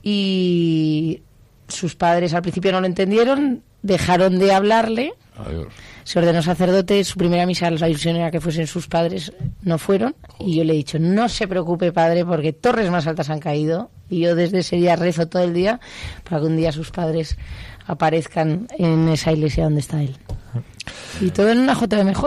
y 0.04 1.22
sus 1.68 1.96
padres 1.96 2.34
al 2.34 2.42
principio 2.42 2.72
no 2.74 2.82
lo 2.82 2.86
entendieron, 2.88 3.64
dejaron 3.82 4.38
de 4.38 4.52
hablarle, 4.54 5.14
Adiós. 5.38 5.68
se 6.04 6.20
ordenó 6.20 6.42
sacerdote, 6.44 7.04
su 7.06 7.18
primera 7.18 7.46
misa, 7.46 7.72
la 7.72 7.90
ilusión 7.90 8.18
era 8.18 8.30
que 8.30 8.42
fuesen 8.42 8.68
sus 8.68 8.88
padres, 8.88 9.32
no 9.62 9.78
fueron. 9.78 10.16
Y 10.40 10.58
yo 10.58 10.64
le 10.66 10.74
he 10.74 10.76
dicho, 10.78 11.00
no 11.00 11.30
se 11.30 11.48
preocupe 11.48 11.92
padre, 11.92 12.26
porque 12.26 12.54
torres 12.54 12.92
más 12.92 13.08
altas 13.08 13.30
han 13.30 13.40
caído. 13.40 13.90
Y 14.10 14.20
yo 14.20 14.36
desde 14.36 14.60
ese 14.60 14.76
día 14.76 14.96
rezo 14.96 15.28
todo 15.28 15.44
el 15.44 15.54
día 15.54 15.80
para 16.24 16.42
que 16.42 16.48
un 16.48 16.58
día 16.58 16.72
sus 16.72 16.92
padres 16.92 17.38
aparezcan 17.88 18.68
en 18.78 19.08
esa 19.10 19.32
iglesia 19.32 19.64
donde 19.64 19.80
está 19.80 20.02
él. 20.02 20.16
Y 21.22 21.30
todo 21.32 21.50
en 21.50 21.60
una 21.60 21.74
JMJ. 21.74 22.24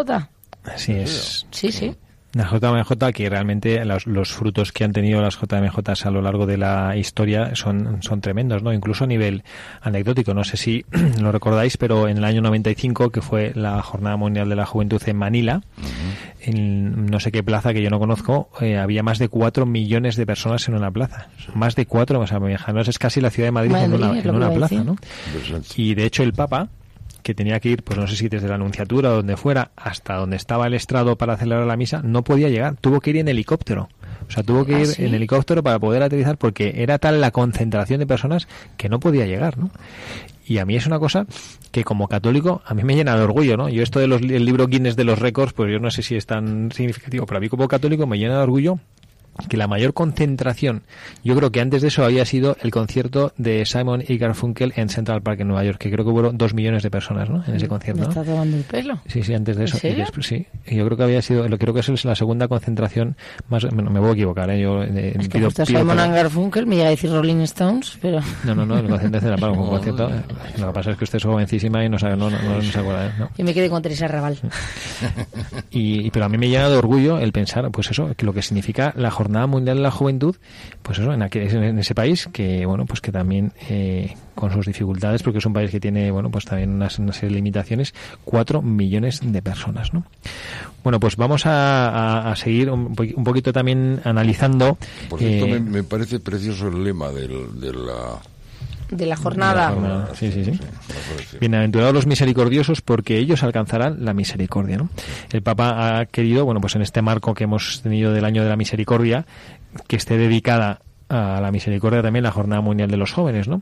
Así 0.65 0.93
es. 0.93 1.47
Sí, 1.51 1.71
sí. 1.71 1.95
La 2.37 2.45
JMJ, 2.45 3.13
que 3.15 3.31
realmente 3.31 3.83
los, 3.87 4.07
los 4.07 4.31
frutos 4.31 4.71
que 4.71 4.85
han 4.85 4.93
tenido 4.93 5.23
las 5.23 5.39
JMJ 5.41 5.79
a 6.05 6.11
lo 6.11 6.21
largo 6.21 6.45
de 6.45 6.59
la 6.59 6.95
historia 6.95 7.57
son, 7.57 8.03
son 8.03 8.21
tremendos, 8.21 8.63
¿no? 8.63 8.75
Incluso 8.75 9.05
a 9.05 9.07
nivel 9.07 9.43
anecdótico. 9.81 10.35
No 10.35 10.45
sé 10.45 10.59
si 10.59 10.85
lo 11.19 11.33
recordáis, 11.33 11.79
pero 11.79 12.09
en 12.09 12.19
el 12.19 12.25
año 12.25 12.43
95, 12.43 13.09
que 13.09 13.23
fue 13.23 13.53
la 13.55 13.81
Jornada 13.81 14.19
Mundial 14.19 14.51
de 14.51 14.57
la 14.57 14.67
Juventud 14.67 15.01
en 15.07 15.17
Manila, 15.17 15.63
en 16.41 17.07
no 17.07 17.21
sé 17.21 17.33
qué 17.33 17.43
plaza 17.43 17.73
que 17.73 17.81
yo 17.81 17.89
no 17.89 17.99
conozco, 17.99 18.51
eh, 18.61 18.77
había 18.77 19.03
más 19.03 19.19
de 19.19 19.31
4 19.31 19.65
millones 19.65 20.17
de 20.17 20.27
personas 20.27 20.69
en 20.69 20.75
una 20.75 20.91
plaza. 20.91 21.29
Más 21.55 21.75
de 21.75 21.87
4, 21.87 22.21
o 22.21 22.27
sea, 22.27 22.37
imaginaos, 22.37 22.89
es 22.89 22.99
casi 22.99 23.23
la 23.23 23.31
ciudad 23.31 23.47
de 23.47 23.53
Madrid, 23.53 23.77
en 23.77 23.95
una, 23.95 24.19
en 24.19 24.35
una 24.35 24.51
plaza. 24.51 24.85
¿no? 24.85 24.97
Y 25.75 25.95
de 25.95 26.05
hecho 26.05 26.23
el 26.23 26.35
Papa, 26.35 26.69
que 27.27 27.35
tenía 27.35 27.59
que 27.59 27.71
ir, 27.71 27.83
pues 27.83 27.99
no 27.99 28.07
sé 28.07 28.15
si 28.15 28.29
desde 28.29 28.47
la 28.47 28.55
Anunciatura 28.55 29.11
o 29.11 29.17
donde 29.17 29.37
fuera, 29.37 29.73
hasta 29.75 30.15
donde 30.15 30.37
estaba 30.37 30.69
el 30.69 30.75
estrado 30.75 31.17
para 31.17 31.37
celebrar 31.37 31.67
la 31.67 31.77
misa, 31.77 32.01
no 32.05 32.23
podía 32.23 32.49
llegar. 32.49 32.77
Tuvo 32.77 33.01
que 33.01 33.11
ir 33.11 33.17
en 33.17 33.27
helicóptero. 33.27 33.89
O 34.29 34.31
sea, 34.31 34.45
tuvo 34.45 34.65
que 34.65 34.77
¿Ah, 34.77 34.81
ir 34.83 34.87
sí? 34.87 35.05
en 35.05 35.13
helicóptero 35.13 35.61
para 35.61 35.81
poder 35.81 36.05
aterrizar 36.05 36.39
porque 36.39 36.75
era 36.77 37.01
tal 37.01 37.21
la 37.21 37.33
concentración 37.33 37.99
de 37.99 38.07
personas 38.07 38.47
que 38.77 38.89
no 38.89 39.01
podía 39.01 39.27
llegar, 39.27 39.59
¿no? 39.59 39.73
Y 40.47 40.59
a 40.59 40.65
mí 40.65 40.77
es 40.77 40.87
una 40.87 41.01
cosa 41.01 41.27
que 41.73 41.83
como 41.83 42.07
católico 42.07 42.63
a 42.65 42.75
mí 42.75 42.85
me 42.85 42.95
llena 42.95 43.17
de 43.17 43.25
orgullo, 43.25 43.57
¿no? 43.57 43.69
Yo 43.69 43.83
esto 43.83 43.99
del 43.99 44.45
libro 44.45 44.69
Guinness 44.69 44.95
de 44.95 45.03
los 45.03 45.19
récords, 45.19 45.53
pues 45.53 45.73
yo 45.73 45.81
no 45.81 45.91
sé 45.91 46.03
si 46.03 46.15
es 46.15 46.27
tan 46.27 46.71
significativo, 46.71 47.27
pero 47.27 47.39
a 47.39 47.41
mí 47.41 47.49
como 47.49 47.67
católico 47.67 48.07
me 48.07 48.19
llena 48.19 48.37
de 48.37 48.43
orgullo 48.45 48.79
que 49.49 49.57
la 49.57 49.67
mayor 49.67 49.93
concentración, 49.95 50.83
yo 51.25 51.35
creo 51.37 51.51
que 51.53 51.61
antes 51.61 51.83
de 51.83 51.89
eso 51.89 52.05
había 52.05 52.25
sido 52.25 52.57
el 52.63 52.71
concierto 52.71 53.33
de 53.37 53.65
Simon 53.67 54.03
y 54.07 54.19
Garfunkel 54.19 54.73
en 54.77 54.89
Central 54.89 55.23
Park 55.23 55.41
en 55.41 55.49
Nueva 55.49 55.65
York, 55.65 55.79
que 55.79 55.91
creo 55.91 56.05
que 56.05 56.11
hubo 56.11 56.23
dos 56.33 56.55
millones 56.55 56.83
de 56.83 56.91
personas, 56.91 57.29
¿no? 57.31 57.45
En 57.47 57.55
ese 57.57 57.69
concierto. 57.69 58.01
Me 58.01 58.07
¿no? 58.07 58.11
está 58.13 58.25
tomando 58.25 58.57
el 58.57 58.63
pelo. 58.65 59.01
Sí, 59.07 59.23
sí, 59.23 59.35
antes 59.35 59.57
de 59.57 59.63
¿En 59.65 59.69
eso. 59.69 59.87
Y 59.87 59.93
después, 59.95 60.27
sí, 60.27 60.47
yo 60.67 60.85
creo 60.87 60.97
que 60.97 61.03
había 61.05 61.23
sido, 61.23 61.49
lo 61.49 61.59
creo 61.59 61.75
que 61.75 61.81
eso 61.81 61.93
es 61.95 62.05
la 62.05 62.15
segunda 62.15 62.49
concentración 62.49 63.17
más, 63.49 63.65
bueno, 63.73 63.91
me 63.91 64.01
voy 64.01 64.11
a 64.11 64.13
equivocar, 64.13 64.51
¿eh? 64.51 64.61
Yo 64.61 64.83
eh, 64.83 65.17
Es 65.19 65.29
que 65.29 65.39
pido- 65.39 65.51
Simon 65.65 65.99
and 65.99 66.15
Garfunkel 66.15 66.67
me 66.67 66.77
llega 66.77 66.89
a 66.89 66.91
decir 66.91 67.11
Rolling 67.11 67.41
Stones, 67.43 67.99
pero... 68.01 68.21
No, 68.45 68.55
no, 68.55 68.65
no, 68.67 68.79
el 68.79 68.87
concierto 68.89 69.17
de 69.17 69.21
Central 69.21 69.41
Park, 69.41 69.61
un 69.61 69.69
concierto. 69.71 70.09
eh, 70.11 70.23
Lo 70.59 70.67
que 70.69 70.73
pasa 70.73 70.91
es 70.93 70.97
que 70.97 71.05
usted 71.05 71.17
es 71.19 71.25
jovencísima 71.25 71.85
y 71.85 71.89
no 71.89 71.99
sabe, 71.99 72.17
no, 72.17 72.31
no, 72.31 72.39
no, 72.41 72.57
no 72.57 72.63
se 72.63 72.79
acuerda, 72.79 73.07
¿eh? 73.07 73.13
¿no? 73.19 73.31
Yo 73.37 73.45
me 73.45 73.53
quedé 73.55 73.69
con 73.69 73.83
Teresa 73.83 74.09
Raval. 74.09 74.39
Y- 75.71 76.11
pero 76.11 76.25
a 76.25 76.29
mí 76.29 76.39
me 76.39 76.49
llena 76.49 76.69
de 76.69 76.77
orgullo 76.77 77.19
el 77.19 77.33
pensar, 77.33 77.71
pues 77.71 77.91
eso, 77.91 78.11
que 78.17 78.25
lo 78.25 78.33
que 78.33 78.43
significa 78.43 78.93
la 78.97 79.11
Jornada 79.11 79.26
Mundial 79.47 79.77
de 79.79 79.83
la 79.83 79.91
Juventud, 79.91 80.37
pues 80.83 80.99
eso, 80.99 81.13
en, 81.13 81.21
aquel- 81.23 81.53
en 81.53 81.79
ese 81.79 81.95
país 81.95 82.29
que, 82.33 82.65
bueno, 82.67 82.87
pues 82.87 83.01
que 83.01 83.13
también 83.13 83.53
eh, 83.69 84.15
con 84.35 84.53
sus 84.53 84.67
dificultades, 84.67 85.23
porque 85.23 85.39
es 85.39 85.47
un 85.47 85.53
país 85.53 85.71
que 85.71 85.81
tiene, 85.81 86.11
bueno, 86.11 86.31
pues 86.31 86.45
también 86.45 86.71
unas, 86.71 86.99
limitaciones, 87.23 87.95
cuatro 88.25 88.63
millones 88.63 89.21
de 89.23 89.43
personas, 89.43 89.93
¿no? 89.93 90.05
Bueno, 90.85 91.01
pues 91.01 91.17
vamos 91.17 91.47
a, 91.47 91.89
a- 91.89 92.31
a 92.33 92.37
seguir 92.37 92.71
un, 92.71 92.95
un 93.17 93.25
poquito 93.25 93.53
también 93.53 94.01
analizando. 94.05 94.79
Por 95.09 95.19
cierto, 95.19 95.47
eh, 95.47 95.49
me, 95.49 95.61
me 95.61 95.83
parece 95.83 96.21
precioso 96.21 96.69
el 96.69 96.85
lema 96.85 97.11
del, 97.11 97.61
de 97.61 97.73
la... 97.73 98.21
De 98.91 99.07
la 99.07 99.17
jornada. 99.17 99.71
jornada. 99.71 100.09
Sí, 100.15 100.31
sí, 100.31 100.45
sí. 100.45 100.61
Bienaventurados 101.41 101.93
los 101.93 102.07
misericordiosos 102.07 102.81
porque 102.81 103.19
ellos 103.19 103.43
alcanzarán 103.43 104.05
la 104.05 104.15
misericordia. 104.15 104.77
¿no? 104.77 104.91
El 105.33 105.43
Papa 105.43 105.99
ha 105.99 106.07
querido, 106.07 106.45
bueno, 106.45 106.61
pues 106.61 106.77
en 106.77 106.83
este 106.83 107.03
marco 107.03 107.35
que 107.35 107.45
hemos 107.45 107.83
tenido 107.83 108.13
del 108.13 108.25
año 108.25 108.43
de 108.43 108.49
la 108.49 108.57
misericordia, 108.57 109.27
que 109.89 109.97
esté 109.97 110.17
dedicada 110.19 110.81
a 111.09 111.41
la 111.41 111.53
misericordia 111.53 112.03
también 112.03 112.23
la 112.25 112.33
Jornada 112.33 112.61
Mundial 112.61 112.91
de 112.91 112.97
los 112.97 113.13
Jóvenes, 113.13 113.47
¿no? 113.49 113.61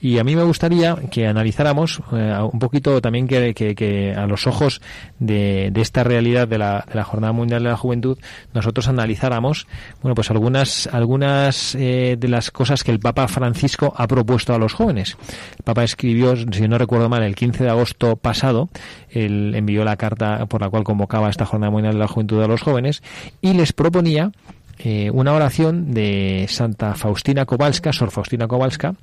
Y 0.00 0.18
a 0.18 0.24
mí 0.24 0.34
me 0.36 0.42
gustaría 0.42 0.96
que 1.10 1.26
analizáramos 1.26 2.00
eh, 2.12 2.34
un 2.50 2.58
poquito 2.58 3.00
también 3.02 3.26
que, 3.28 3.52
que- 3.54 3.74
que 3.74 4.14
a 4.14 4.26
los 4.26 4.46
ojos 4.46 4.80
de, 5.18 5.70
de 5.72 5.80
esta 5.82 6.02
realidad 6.04 6.48
de 6.48 6.58
la, 6.58 6.84
de 6.88 6.94
la 6.94 7.04
Jornada 7.04 7.32
Mundial 7.32 7.62
de 7.62 7.68
la 7.68 7.76
Juventud 7.76 8.18
nosotros 8.54 8.88
analizáramos, 8.88 9.66
bueno, 10.02 10.14
pues 10.14 10.30
algunas 10.30 10.88
algunas 10.92 11.74
eh, 11.74 12.16
de 12.18 12.28
las 12.28 12.50
cosas 12.50 12.82
que 12.84 12.90
el 12.90 13.00
Papa 13.00 13.28
Francisco 13.28 13.92
ha 13.96 14.06
propuesto 14.08 14.54
a 14.54 14.58
los 14.58 14.72
jóvenes. 14.72 15.16
El 15.58 15.64
Papa 15.64 15.84
escribió, 15.84 16.34
si 16.36 16.68
no 16.68 16.78
recuerdo 16.78 17.08
mal, 17.08 17.22
el 17.22 17.34
15 17.34 17.64
de 17.64 17.70
agosto 17.70 18.16
pasado, 18.16 18.68
él 19.10 19.52
envió 19.54 19.84
la 19.84 19.96
carta 19.96 20.46
por 20.46 20.60
la 20.62 20.70
cual 20.70 20.84
convocaba 20.84 21.28
esta 21.28 21.44
Jornada 21.44 21.70
Mundial 21.70 21.94
de 21.94 22.00
la 22.00 22.08
Juventud 22.08 22.42
a 22.42 22.46
los 22.48 22.62
jóvenes 22.62 23.02
y 23.42 23.52
les 23.52 23.72
proponía 23.72 24.32
eh, 24.78 25.10
una 25.10 25.32
oración 25.32 25.92
de 25.92 26.46
Santa 26.48 26.94
Faustina 26.94 27.44
Kowalska, 27.44 27.92
Sor 27.92 28.10
Faustina 28.10 28.46
Kowalska, 28.46 28.94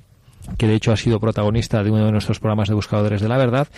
que 0.58 0.66
de 0.66 0.74
hecho 0.74 0.92
ha 0.92 0.96
sido 0.96 1.20
protagonista 1.20 1.82
de 1.82 1.90
uno 1.90 2.06
de 2.06 2.12
nuestros 2.12 2.38
programas 2.38 2.68
de 2.68 2.74
Buscadores 2.74 3.20
de 3.20 3.28
la 3.28 3.36
Verdad, 3.36 3.68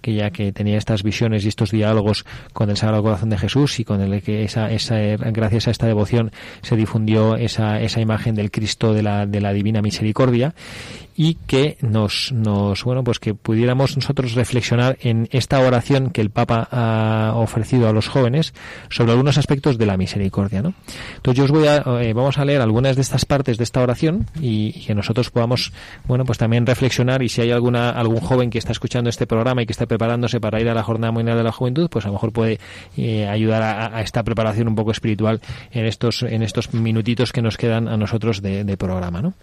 que 0.00 0.14
ya 0.14 0.30
que 0.30 0.52
tenía 0.52 0.76
estas 0.76 1.02
visiones 1.02 1.44
y 1.44 1.48
estos 1.48 1.70
diálogos 1.70 2.24
con 2.52 2.68
el 2.70 2.76
Sagrado 2.76 3.02
Corazón 3.02 3.30
de 3.30 3.38
Jesús 3.38 3.78
y 3.80 3.84
con 3.84 4.00
el 4.00 4.22
que 4.22 4.44
esa, 4.44 4.70
esa, 4.70 4.96
gracias 5.16 5.68
a 5.68 5.70
esta 5.70 5.86
devoción 5.86 6.32
se 6.62 6.76
difundió 6.76 7.36
esa, 7.36 7.80
esa 7.80 8.00
imagen 8.00 8.34
del 8.34 8.50
Cristo 8.50 8.92
de 8.92 9.02
la, 9.02 9.26
de 9.26 9.40
la 9.40 9.52
Divina 9.52 9.82
Misericordia 9.82 10.54
y 11.16 11.34
que 11.46 11.78
nos, 11.80 12.30
nos, 12.32 12.84
bueno, 12.84 13.02
pues 13.02 13.18
que 13.18 13.34
pudiéramos 13.34 13.96
nosotros 13.96 14.34
reflexionar 14.34 14.98
en 15.00 15.28
esta 15.32 15.60
oración 15.60 16.10
que 16.10 16.20
el 16.20 16.30
Papa 16.30 16.68
ha 16.70 17.32
ofrecido 17.36 17.88
a 17.88 17.92
los 17.92 18.08
jóvenes 18.08 18.52
sobre 18.90 19.12
algunos 19.12 19.38
aspectos 19.38 19.78
de 19.78 19.86
la 19.86 19.96
misericordia, 19.96 20.62
¿no? 20.62 20.74
Entonces 21.16 21.38
yo 21.38 21.44
os 21.44 21.50
voy 21.50 21.66
a, 21.68 21.82
eh, 22.02 22.12
vamos 22.12 22.38
a 22.38 22.44
leer 22.44 22.60
algunas 22.60 22.96
de 22.96 23.02
estas 23.02 23.24
partes 23.24 23.56
de 23.56 23.64
esta 23.64 23.80
oración 23.80 24.26
y, 24.40 24.72
que 24.86 24.94
nosotros 24.94 25.30
podamos, 25.30 25.72
bueno, 26.06 26.24
pues 26.24 26.38
también 26.38 26.66
reflexionar 26.66 27.22
y 27.22 27.28
si 27.28 27.40
hay 27.40 27.50
alguna, 27.50 27.90
algún 27.90 28.20
joven 28.20 28.50
que 28.50 28.58
está 28.58 28.72
escuchando 28.72 29.08
este 29.08 29.26
programa 29.26 29.62
y 29.62 29.66
que 29.66 29.72
está 29.72 29.86
preparándose 29.86 30.38
para 30.38 30.60
ir 30.60 30.68
a 30.68 30.74
la 30.74 30.82
Jornada 30.82 31.12
Mundial 31.12 31.38
de 31.38 31.44
la 31.44 31.52
Juventud, 31.52 31.88
pues 31.90 32.04
a 32.04 32.08
lo 32.08 32.14
mejor 32.14 32.32
puede 32.32 32.60
eh, 32.96 33.26
ayudar 33.26 33.62
a, 33.62 33.96
a 33.96 34.02
esta 34.02 34.22
preparación 34.22 34.68
un 34.68 34.74
poco 34.74 34.90
espiritual 34.90 35.40
en 35.70 35.86
estos, 35.86 36.22
en 36.22 36.42
estos 36.42 36.74
minutitos 36.74 37.32
que 37.32 37.40
nos 37.40 37.56
quedan 37.56 37.88
a 37.88 37.96
nosotros 37.96 38.42
de, 38.42 38.64
de 38.64 38.76
programa, 38.76 39.22
¿no? 39.22 39.34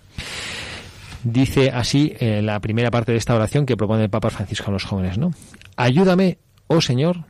Dice 1.24 1.72
así 1.72 2.14
eh, 2.20 2.42
la 2.42 2.60
primera 2.60 2.92
parte 2.92 3.14
de 3.14 3.18
esta 3.18 3.36
oración 3.36 3.66
que 3.66 3.78
propone 3.78 4.04
el 4.04 4.10
Papa 4.10 4.30
Francisco 4.30 4.70
a 4.70 4.74
los 4.74 4.84
jóvenes, 4.84 5.18
¿no? 5.18 5.34
Ayúdame, 5.78 6.38
oh 6.68 6.82
Señor, 6.82 7.26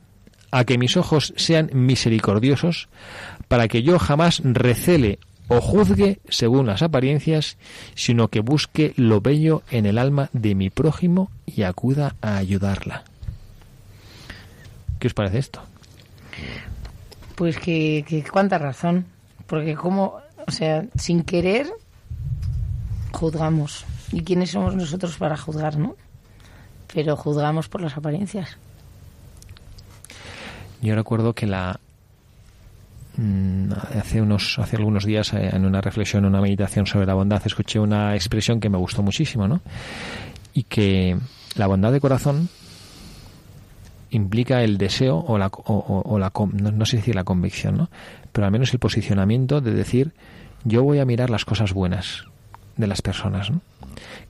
a 0.50 0.64
que 0.64 0.78
mis 0.78 0.96
ojos 0.96 1.32
sean 1.36 1.70
misericordiosos, 1.72 2.88
para 3.48 3.68
que 3.68 3.82
yo 3.82 3.98
jamás 3.98 4.40
recele 4.44 5.18
o 5.48 5.60
juzgue 5.60 6.18
según 6.28 6.66
las 6.66 6.82
apariencias, 6.82 7.56
sino 7.94 8.28
que 8.28 8.40
busque 8.40 8.94
lo 8.96 9.20
bello 9.20 9.62
en 9.70 9.86
el 9.86 9.98
alma 9.98 10.30
de 10.32 10.54
mi 10.54 10.70
prójimo 10.70 11.30
y 11.46 11.62
acuda 11.62 12.16
a 12.20 12.36
ayudarla. 12.36 13.04
¿Qué 14.98 15.06
os 15.06 15.14
parece 15.14 15.38
esto? 15.38 15.60
Pues 17.34 17.58
que, 17.58 18.04
que 18.08 18.24
cuánta 18.24 18.58
razón. 18.58 19.06
Porque 19.46 19.74
como, 19.74 20.20
o 20.46 20.50
sea, 20.50 20.86
sin 20.96 21.22
querer, 21.22 21.70
juzgamos. 23.14 23.84
¿Y 24.12 24.22
quiénes 24.22 24.50
somos 24.50 24.74
nosotros 24.76 25.16
para 25.16 25.36
juzgar, 25.36 25.78
no? 25.78 25.96
Pero 26.92 27.16
juzgamos 27.16 27.68
por 27.68 27.80
las 27.80 27.96
apariencias. 27.96 28.56
Yo 30.82 30.94
recuerdo 30.94 31.32
que 31.34 31.46
la 31.46 31.80
mm, 33.16 33.72
hace 33.98 34.20
unos 34.20 34.58
hace 34.58 34.76
algunos 34.76 35.04
días 35.04 35.32
eh, 35.32 35.50
en 35.52 35.64
una 35.64 35.80
reflexión, 35.80 36.24
una 36.26 36.40
meditación 36.40 36.86
sobre 36.86 37.06
la 37.06 37.14
bondad, 37.14 37.42
escuché 37.46 37.78
una 37.80 38.14
expresión 38.14 38.60
que 38.60 38.68
me 38.68 38.76
gustó 38.78 39.02
muchísimo, 39.02 39.48
¿no? 39.48 39.60
Y 40.52 40.64
que 40.64 41.18
la 41.56 41.66
bondad 41.66 41.90
de 41.92 42.00
corazón 42.00 42.48
implica 44.10 44.62
el 44.62 44.78
deseo 44.78 45.16
o 45.26 45.38
la, 45.38 45.46
o, 45.48 45.74
o- 45.74 46.02
o 46.14 46.18
la 46.18 46.30
no 46.52 46.86
sé 46.86 46.98
decir 46.98 47.14
la 47.14 47.24
convicción, 47.24 47.76
¿no? 47.76 47.88
Pero 48.32 48.44
al 48.46 48.52
menos 48.52 48.72
el 48.72 48.78
posicionamiento 48.78 49.60
de 49.60 49.72
decir 49.72 50.12
yo 50.64 50.82
voy 50.82 50.98
a 50.98 51.04
mirar 51.04 51.30
las 51.30 51.44
cosas 51.44 51.72
buenas 51.72 52.24
de 52.76 52.86
las 52.86 53.02
personas, 53.02 53.50
¿no? 53.50 53.60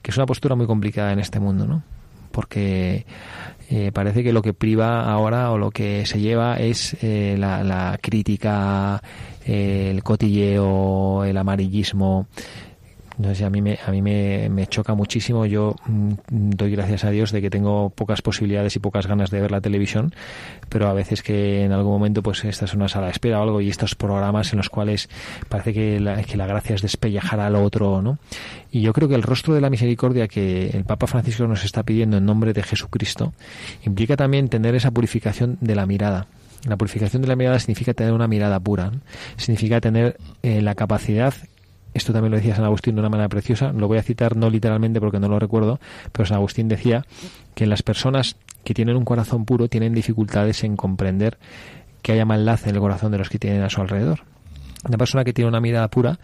Que 0.01 0.11
es 0.11 0.17
una 0.17 0.25
postura 0.25 0.55
muy 0.55 0.67
complicada 0.67 1.11
en 1.11 1.19
este 1.19 1.39
mundo, 1.39 1.65
¿no? 1.65 1.83
Porque 2.31 3.05
eh, 3.69 3.91
parece 3.93 4.23
que 4.23 4.33
lo 4.33 4.41
que 4.41 4.53
priva 4.53 5.09
ahora 5.09 5.51
o 5.51 5.57
lo 5.57 5.71
que 5.71 6.05
se 6.05 6.19
lleva 6.19 6.57
es 6.57 6.95
eh, 7.01 7.35
la, 7.39 7.63
la 7.63 7.97
crítica, 8.01 9.01
eh, 9.45 9.89
el 9.91 10.03
cotilleo, 10.03 11.23
el 11.23 11.37
amarillismo. 11.37 12.27
Sé, 13.33 13.45
a 13.45 13.49
mí 13.49 13.61
me, 13.61 13.79
a 13.85 13.91
mí 13.91 14.01
me, 14.01 14.49
me 14.49 14.67
choca 14.67 14.93
muchísimo. 14.93 15.45
Yo 15.45 15.75
mm, 15.87 16.11
doy 16.29 16.71
gracias 16.71 17.05
a 17.05 17.11
Dios 17.11 17.31
de 17.31 17.41
que 17.41 17.49
tengo 17.49 17.89
pocas 17.89 18.21
posibilidades 18.21 18.75
y 18.75 18.79
pocas 18.79 19.07
ganas 19.07 19.29
de 19.31 19.39
ver 19.39 19.51
la 19.51 19.61
televisión, 19.61 20.13
pero 20.67 20.87
a 20.87 20.93
veces 20.93 21.23
que 21.23 21.63
en 21.63 21.71
algún 21.71 21.93
momento 21.93 22.21
pues 22.21 22.43
esta 22.43 22.65
es 22.65 22.73
una 22.73 22.89
sala 22.89 23.07
de 23.07 23.13
espera 23.13 23.39
o 23.39 23.43
algo 23.43 23.61
y 23.61 23.69
estos 23.69 23.95
programas 23.95 24.51
en 24.51 24.57
los 24.57 24.69
cuales 24.69 25.09
parece 25.47 25.73
que 25.73 25.99
la, 25.99 26.23
que 26.23 26.35
la 26.35 26.45
gracia 26.45 26.75
es 26.75 26.81
despellejar 26.81 27.39
al 27.39 27.55
otro, 27.55 28.01
¿no? 28.01 28.17
Y 28.71 28.81
yo 28.81 28.91
creo 28.91 29.07
que 29.07 29.15
el 29.15 29.23
rostro 29.23 29.53
de 29.53 29.61
la 29.61 29.69
misericordia 29.69 30.27
que 30.27 30.69
el 30.69 30.83
Papa 30.83 31.07
Francisco 31.07 31.47
nos 31.47 31.63
está 31.63 31.83
pidiendo 31.83 32.17
en 32.17 32.25
nombre 32.25 32.51
de 32.51 32.63
Jesucristo 32.63 33.33
implica 33.85 34.17
también 34.17 34.49
tener 34.49 34.75
esa 34.75 34.91
purificación 34.91 35.57
de 35.61 35.75
la 35.75 35.85
mirada. 35.85 36.27
La 36.67 36.77
purificación 36.77 37.21
de 37.21 37.27
la 37.27 37.35
mirada 37.35 37.59
significa 37.59 37.93
tener 37.93 38.11
una 38.11 38.27
mirada 38.27 38.59
pura, 38.59 38.91
significa 39.37 39.79
tener 39.79 40.17
eh, 40.41 40.61
la 40.61 40.73
capacidad 40.73 41.33
esto 41.95 42.11
también 42.11 42.31
lo 42.31 42.37
decía 42.37 42.55
San 42.55 42.65
Agustín 42.65 42.95
de 42.95 42.99
una 42.99 43.09
manera 43.09 43.29
preciosa, 43.29 43.71
lo 43.71 43.87
voy 43.87 43.97
a 43.97 44.03
citar 44.03 44.35
no 44.35 44.49
literalmente 44.49 44.99
porque 44.99 45.19
no 45.19 45.29
lo 45.29 45.39
recuerdo, 45.39 45.79
pero 46.11 46.25
San 46.25 46.35
Agustín 46.35 46.67
decía 46.67 47.05
que 47.55 47.65
las 47.65 47.83
personas 47.83 48.35
que 48.65 48.73
tienen 48.73 48.97
un 48.97 49.05
corazón 49.05 49.45
puro 49.45 49.69
tienen 49.69 49.93
dificultades 49.93 50.65
en 50.65 50.75
comprender 50.75 51.37
que 52.01 52.11
haya 52.11 52.25
maldad 52.25 52.59
en 52.65 52.75
el 52.75 52.81
corazón 52.81 53.13
de 53.13 53.17
los 53.17 53.29
que 53.29 53.39
tienen 53.39 53.63
a 53.63 53.69
su 53.69 53.79
alrededor. 53.79 54.19
Una 54.87 54.97
persona 54.97 55.23
que 55.23 55.31
tiene 55.31 55.47
una 55.47 55.61
mirada 55.61 55.87
pura 55.87 56.19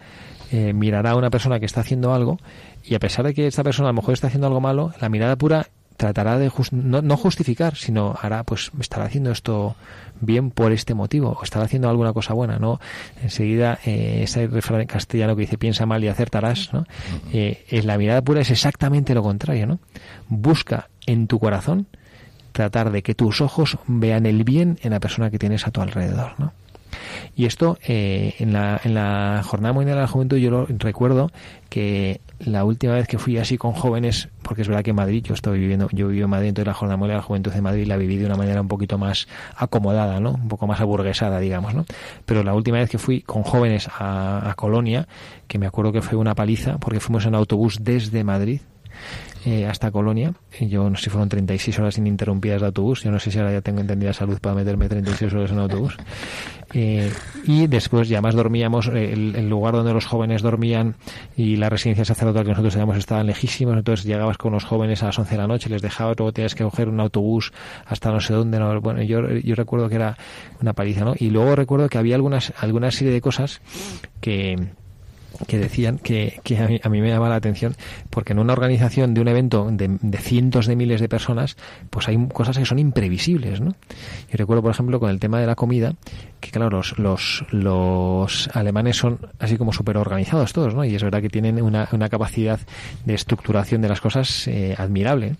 eh, 0.50 0.74
mirará 0.74 1.12
a 1.12 1.16
una 1.16 1.30
persona 1.30 1.58
que 1.58 1.64
está 1.64 1.80
haciendo 1.80 2.12
algo 2.12 2.38
y 2.84 2.94
a 2.94 2.98
pesar 2.98 3.24
de 3.24 3.32
que 3.32 3.46
esta 3.46 3.64
persona 3.64 3.88
a 3.88 3.92
lo 3.92 3.96
mejor 3.96 4.12
está 4.12 4.26
haciendo 4.26 4.48
algo 4.48 4.60
malo, 4.60 4.92
la 5.00 5.08
mirada 5.08 5.36
pura 5.36 5.68
tratará 5.96 6.38
de 6.38 6.48
jus- 6.48 6.72
no, 6.72 7.02
no 7.02 7.16
justificar, 7.16 7.76
sino 7.76 8.14
hará, 8.20 8.44
pues 8.44 8.70
estará 8.80 9.04
haciendo 9.06 9.30
esto 9.30 9.76
bien 10.20 10.50
por 10.50 10.72
este 10.72 10.94
motivo, 10.94 11.36
o 11.40 11.42
estará 11.44 11.64
haciendo 11.64 11.88
alguna 11.88 12.12
cosa 12.12 12.32
buena, 12.34 12.58
¿no? 12.58 12.80
Enseguida, 13.22 13.78
eh, 13.84 14.20
ese 14.22 14.46
refrán 14.46 14.86
castellano 14.86 15.34
que 15.34 15.42
dice 15.42 15.58
piensa 15.58 15.86
mal 15.86 16.02
y 16.04 16.08
acertarás, 16.08 16.72
¿no? 16.72 16.84
Eh, 17.32 17.64
es 17.68 17.84
la 17.84 17.98
mirada 17.98 18.22
pura 18.22 18.40
es 18.40 18.50
exactamente 18.50 19.14
lo 19.14 19.22
contrario, 19.22 19.66
¿no? 19.66 19.78
Busca 20.28 20.88
en 21.06 21.26
tu 21.26 21.38
corazón 21.38 21.86
tratar 22.52 22.90
de 22.92 23.02
que 23.02 23.14
tus 23.14 23.40
ojos 23.40 23.78
vean 23.86 24.26
el 24.26 24.44
bien 24.44 24.78
en 24.82 24.90
la 24.92 25.00
persona 25.00 25.30
que 25.30 25.38
tienes 25.38 25.66
a 25.66 25.70
tu 25.70 25.80
alrededor, 25.80 26.34
¿no? 26.38 26.52
Y 27.34 27.46
esto, 27.46 27.78
eh, 27.86 28.34
en, 28.38 28.52
la, 28.52 28.78
en 28.84 28.92
la 28.94 29.40
Jornada 29.44 29.72
Mundial 29.72 29.96
de 29.96 30.02
la 30.02 30.08
Juventud, 30.08 30.36
yo 30.36 30.50
lo 30.50 30.66
recuerdo 30.68 31.30
que 31.70 32.20
la 32.44 32.64
última 32.64 32.94
vez 32.94 33.06
que 33.06 33.18
fui 33.18 33.38
así 33.38 33.56
con 33.56 33.72
jóvenes, 33.72 34.28
porque 34.42 34.62
es 34.62 34.68
verdad 34.68 34.82
que 34.82 34.90
en 34.90 34.96
Madrid, 34.96 35.22
yo 35.24 35.34
estoy 35.34 35.58
viviendo, 35.58 35.88
yo 35.92 36.08
vivo 36.08 36.24
en 36.24 36.30
Madrid, 36.30 36.48
entonces 36.48 36.66
la 36.66 36.74
Jornada 36.74 37.06
de 37.06 37.14
la 37.14 37.22
Juventud 37.22 37.52
de 37.52 37.62
Madrid 37.62 37.86
la 37.86 37.96
viví 37.96 38.16
de 38.16 38.26
una 38.26 38.36
manera 38.36 38.60
un 38.60 38.68
poquito 38.68 38.98
más 38.98 39.28
acomodada, 39.56 40.20
¿no? 40.20 40.32
Un 40.32 40.48
poco 40.48 40.66
más 40.66 40.80
aburguesada, 40.80 41.38
digamos, 41.40 41.74
¿no? 41.74 41.84
Pero 42.26 42.42
la 42.42 42.54
última 42.54 42.78
vez 42.78 42.90
que 42.90 42.98
fui 42.98 43.22
con 43.22 43.42
jóvenes 43.42 43.88
a, 43.88 44.50
a 44.50 44.54
Colonia, 44.54 45.06
que 45.46 45.58
me 45.58 45.66
acuerdo 45.66 45.92
que 45.92 46.02
fue 46.02 46.18
una 46.18 46.34
paliza, 46.34 46.78
porque 46.78 47.00
fuimos 47.00 47.26
en 47.26 47.34
autobús 47.34 47.78
desde 47.82 48.24
Madrid, 48.24 48.60
eh, 49.44 49.66
hasta 49.66 49.90
Colonia. 49.90 50.34
Yo 50.60 50.88
no 50.88 50.96
sé 50.96 51.04
si 51.04 51.10
fueron 51.10 51.28
36 51.28 51.78
horas 51.80 51.98
ininterrumpidas 51.98 52.60
de 52.60 52.66
autobús. 52.68 53.02
Yo 53.02 53.10
no 53.10 53.18
sé 53.18 53.30
si 53.30 53.38
ahora 53.38 53.52
ya 53.52 53.60
tengo 53.60 53.80
entendida 53.80 54.12
salud 54.12 54.38
para 54.40 54.54
meterme 54.54 54.88
36 54.88 55.32
horas 55.34 55.50
en 55.50 55.58
autobús. 55.58 55.96
Eh, 56.74 57.12
y 57.44 57.66
después 57.66 58.08
ya 58.08 58.22
más 58.22 58.34
dormíamos, 58.34 58.86
el, 58.86 59.36
el 59.36 59.46
lugar 59.50 59.74
donde 59.74 59.92
los 59.92 60.06
jóvenes 60.06 60.40
dormían 60.40 60.94
y 61.36 61.56
la 61.56 61.68
residencia 61.68 62.06
sacerdotal 62.06 62.44
que 62.44 62.48
nosotros 62.48 62.72
teníamos 62.72 62.96
estaban 62.96 63.26
lejísimos, 63.26 63.76
entonces 63.76 64.06
llegabas 64.06 64.38
con 64.38 64.54
los 64.54 64.64
jóvenes 64.64 65.02
a 65.02 65.06
las 65.08 65.18
11 65.18 65.32
de 65.32 65.36
la 65.36 65.46
noche, 65.46 65.68
les 65.68 65.82
dejabas, 65.82 66.16
luego 66.16 66.32
tenías 66.32 66.54
que 66.54 66.64
coger 66.64 66.88
un 66.88 66.98
autobús 67.00 67.52
hasta 67.84 68.10
no 68.10 68.20
sé 68.20 68.32
dónde. 68.32 68.58
No, 68.58 68.80
bueno, 68.80 69.02
yo, 69.02 69.20
yo 69.28 69.54
recuerdo 69.54 69.90
que 69.90 69.96
era 69.96 70.16
una 70.62 70.72
paliza, 70.72 71.04
¿no? 71.04 71.14
Y 71.18 71.28
luego 71.28 71.56
recuerdo 71.56 71.90
que 71.90 71.98
había 71.98 72.14
algunas, 72.14 72.54
alguna 72.58 72.90
serie 72.90 73.12
de 73.12 73.20
cosas 73.20 73.60
que 74.22 74.56
que 75.46 75.58
decían 75.58 75.98
que, 75.98 76.40
que 76.42 76.58
a, 76.58 76.66
mí, 76.66 76.80
a 76.82 76.88
mí 76.88 77.00
me 77.00 77.08
llama 77.08 77.28
la 77.28 77.36
atención 77.36 77.74
porque 78.10 78.32
en 78.32 78.38
una 78.38 78.52
organización 78.52 79.14
de 79.14 79.20
un 79.20 79.28
evento 79.28 79.68
de, 79.70 79.98
de, 80.00 80.18
cientos 80.18 80.66
de 80.66 80.76
miles 80.76 81.00
de 81.00 81.08
personas 81.08 81.56
pues 81.90 82.08
hay 82.08 82.28
cosas 82.28 82.58
que 82.58 82.64
son 82.64 82.78
imprevisibles 82.78 83.60
¿no? 83.60 83.74
y 84.32 84.36
recuerdo 84.36 84.62
por 84.62 84.70
ejemplo 84.70 85.00
con 85.00 85.10
el 85.10 85.20
tema 85.20 85.40
de 85.40 85.46
la 85.46 85.54
comida 85.54 85.94
que 86.40 86.50
claro 86.50 86.70
los, 86.70 86.98
los, 86.98 87.44
los 87.50 88.48
alemanes 88.54 88.96
son 88.96 89.18
así 89.38 89.56
como 89.56 89.72
súper 89.72 89.96
organizados 89.96 90.52
todos 90.52 90.74
¿no? 90.74 90.84
y 90.84 90.94
es 90.94 91.02
verdad 91.02 91.20
que 91.20 91.28
tienen 91.28 91.60
una, 91.62 91.88
una 91.92 92.08
capacidad 92.08 92.60
de 93.04 93.14
estructuración 93.14 93.82
de 93.82 93.88
las 93.88 94.00
cosas 94.00 94.48
eh, 94.48 94.74
admirable 94.76 95.36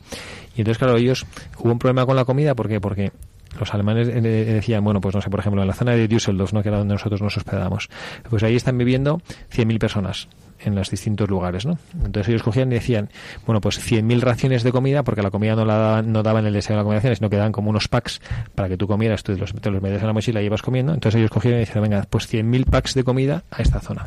y 0.56 0.60
entonces 0.60 0.78
claro 0.78 0.96
ellos 0.96 1.26
hubo 1.58 1.72
un 1.72 1.78
problema 1.78 2.06
con 2.06 2.16
la 2.16 2.24
comida 2.24 2.54
¿por 2.54 2.68
qué? 2.68 2.80
porque 2.80 3.12
los 3.58 3.74
alemanes 3.74 4.08
eh, 4.08 4.20
decían, 4.20 4.84
bueno, 4.84 5.00
pues 5.00 5.14
no 5.14 5.20
sé, 5.20 5.30
por 5.30 5.40
ejemplo, 5.40 5.62
en 5.62 5.68
la 5.68 5.74
zona 5.74 5.92
de 5.92 6.08
Düsseldorf, 6.08 6.52
¿no? 6.52 6.62
que 6.62 6.68
era 6.68 6.78
donde 6.78 6.94
nosotros 6.94 7.20
nos 7.20 7.36
hospedamos, 7.36 7.88
pues 8.28 8.42
ahí 8.42 8.56
están 8.56 8.78
viviendo 8.78 9.20
100.000 9.52 9.78
personas 9.78 10.28
en 10.64 10.74
los 10.74 10.90
distintos 10.90 11.28
lugares, 11.28 11.66
¿no? 11.66 11.78
Entonces 12.04 12.28
ellos 12.28 12.42
cogían 12.42 12.70
y 12.72 12.74
decían, 12.74 13.10
bueno, 13.46 13.60
pues 13.60 13.80
100.000 13.80 14.20
raciones 14.20 14.62
de 14.62 14.72
comida, 14.72 15.02
porque 15.02 15.22
la 15.22 15.30
comida 15.30 15.54
no 15.54 15.64
la 15.64 15.76
daban, 15.76 16.12
no 16.12 16.22
daban 16.22 16.46
el 16.46 16.52
deseo 16.52 16.74
de 16.74 16.76
la 16.76 16.80
acomodación, 16.82 17.16
sino 17.16 17.30
que 17.30 17.36
daban 17.36 17.52
como 17.52 17.70
unos 17.70 17.88
packs 17.88 18.20
para 18.54 18.68
que 18.68 18.76
tú 18.76 18.86
comieras, 18.86 19.22
tú 19.22 19.36
los, 19.36 19.52
te 19.52 19.70
los 19.70 19.82
metías 19.82 20.00
en 20.00 20.06
la 20.06 20.12
mochila 20.12 20.42
y 20.42 20.46
ibas 20.46 20.62
comiendo. 20.62 20.94
Entonces 20.94 21.18
ellos 21.18 21.30
cogían 21.30 21.54
y 21.54 21.58
decían, 21.58 21.82
venga, 21.82 22.06
pues 22.08 22.32
100.000 22.32 22.64
packs 22.66 22.94
de 22.94 23.04
comida 23.04 23.44
a 23.50 23.62
esta 23.62 23.80
zona. 23.80 24.06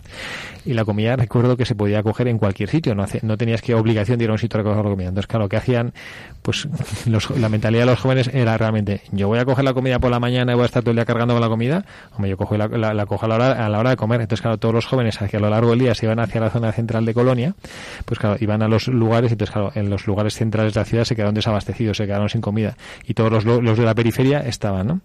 Y 0.66 0.74
la 0.74 0.86
comida, 0.86 1.16
recuerdo 1.16 1.58
que 1.58 1.66
se 1.66 1.76
podía 1.76 2.02
coger 2.04 2.28
en 2.28 2.38
cualquier 2.38 2.70
sitio, 2.70 2.96
no, 2.96 3.04
hace, 3.04 3.20
no 3.24 3.38
tenías 3.38 3.62
que 3.62 3.76
obligación 3.76 4.18
de 4.18 4.26
ir 4.26 4.30
a 4.30 4.34
un 4.34 4.40
sitio 4.40 4.60
a 4.60 4.64
recoger 4.64 4.84
la 4.84 4.92
comida. 4.92 5.10
Entonces, 5.10 5.28
claro, 5.28 5.50
que 5.50 5.58
hacían? 5.58 5.94
Pues 6.42 6.68
los, 7.06 7.30
la 7.32 7.50
mentalidad 7.50 7.84
de 7.84 7.92
los 7.92 8.00
jóvenes 8.00 8.30
era 8.34 8.58
realmente, 8.58 9.02
yo 9.12 9.28
voy 9.28 9.40
a 9.40 9.46
coger 9.46 9.64
la 9.64 9.74
comida 9.74 10.00
por 10.00 10.12
la 10.12 10.20
mañana 10.20 10.52
y 10.52 10.56
voy 10.56 10.64
a 10.64 10.66
estar 10.66 10.84
todo 10.84 10.92
el 10.92 10.98
día 10.98 11.06
cargando 11.06 11.34
con 11.34 11.42
la 11.42 11.50
comida, 11.50 11.86
hombre, 12.14 12.30
yo 12.30 12.38
cojo 12.38 12.58
la, 12.58 12.68
la, 12.68 12.94
la 12.94 13.06
cojo 13.06 13.26
a 13.26 13.30
la, 13.30 13.36
hora, 13.36 13.66
a 13.66 13.70
la 13.70 13.80
hora 13.80 13.90
de 13.92 13.96
comer. 13.96 14.22
Entonces, 14.22 14.42
claro, 14.42 14.58
todos 14.58 14.74
los 14.74 14.86
jóvenes 14.86 15.22
hacia 15.22 15.40
lo 15.40 15.50
largo 15.50 15.72
del 15.72 15.80
día 15.80 15.96
se 15.96 16.06
iban 16.06 16.20
hacia 16.20 16.42
la 16.46 16.52
zona 16.52 16.72
central 16.72 17.06
de 17.06 17.14
Colonia, 17.14 17.56
pues 18.06 18.20
claro, 18.20 18.38
iban 18.40 18.62
a 18.62 18.68
los 18.68 18.88
lugares, 18.88 19.32
entonces 19.32 19.54
claro, 19.54 19.72
en 19.76 19.90
los 19.90 20.08
lugares 20.08 20.36
centrales 20.36 20.74
de 20.74 20.80
la 20.80 20.86
ciudad 20.86 21.04
se 21.04 21.16
quedaron 21.16 21.36
desabastecidos, 21.36 21.98
se 21.98 22.06
quedaron 22.06 22.30
sin 22.30 22.42
comida 22.42 22.76
y 23.06 23.14
todos 23.14 23.32
los, 23.32 23.46
los 23.46 23.78
de 23.78 23.86
la 23.86 23.96
periferia 23.96 24.40
estaban, 24.40 24.88
¿no? 24.88 25.02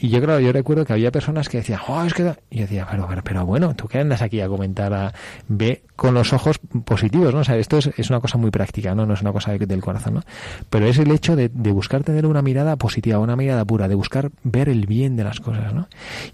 Y 0.00 0.10
yo 0.10 0.20
creo, 0.22 0.38
yo 0.38 0.52
recuerdo 0.52 0.84
que 0.84 0.92
había 0.92 1.10
personas 1.10 1.48
que 1.48 1.58
decían, 1.58 1.80
oh, 1.88 2.04
es 2.04 2.14
que... 2.14 2.22
Y 2.50 2.58
yo 2.58 2.62
decía, 2.62 2.86
pero, 2.88 3.06
pero, 3.08 3.22
pero 3.24 3.46
bueno, 3.46 3.74
¿tú 3.74 3.88
qué 3.88 3.98
andas 3.98 4.22
aquí 4.22 4.40
a 4.40 4.48
comentar? 4.48 4.94
A... 4.94 5.12
Ve 5.48 5.82
con 5.96 6.14
los 6.14 6.32
ojos 6.32 6.60
positivos, 6.84 7.34
¿no? 7.34 7.40
O 7.40 7.44
sea, 7.44 7.56
esto 7.56 7.78
es, 7.78 7.90
es 7.96 8.08
una 8.08 8.20
cosa 8.20 8.38
muy 8.38 8.52
práctica, 8.52 8.94
¿no? 8.94 9.04
No 9.04 9.14
es 9.14 9.22
una 9.22 9.32
cosa 9.32 9.50
de, 9.50 9.66
del 9.66 9.80
corazón, 9.80 10.14
¿no? 10.14 10.22
Pero 10.70 10.86
es 10.86 10.96
el 10.98 11.10
hecho 11.10 11.34
de, 11.34 11.48
de, 11.48 11.72
buscar 11.72 12.04
tener 12.04 12.24
una 12.24 12.40
mirada 12.40 12.76
positiva, 12.76 13.18
una 13.18 13.34
mirada 13.34 13.64
pura, 13.64 13.88
de 13.88 13.96
buscar 13.96 14.30
ver 14.44 14.68
el 14.68 14.86
bien 14.86 15.16
de 15.16 15.24
las 15.24 15.40
cosas, 15.40 15.74
¿no? 15.74 15.88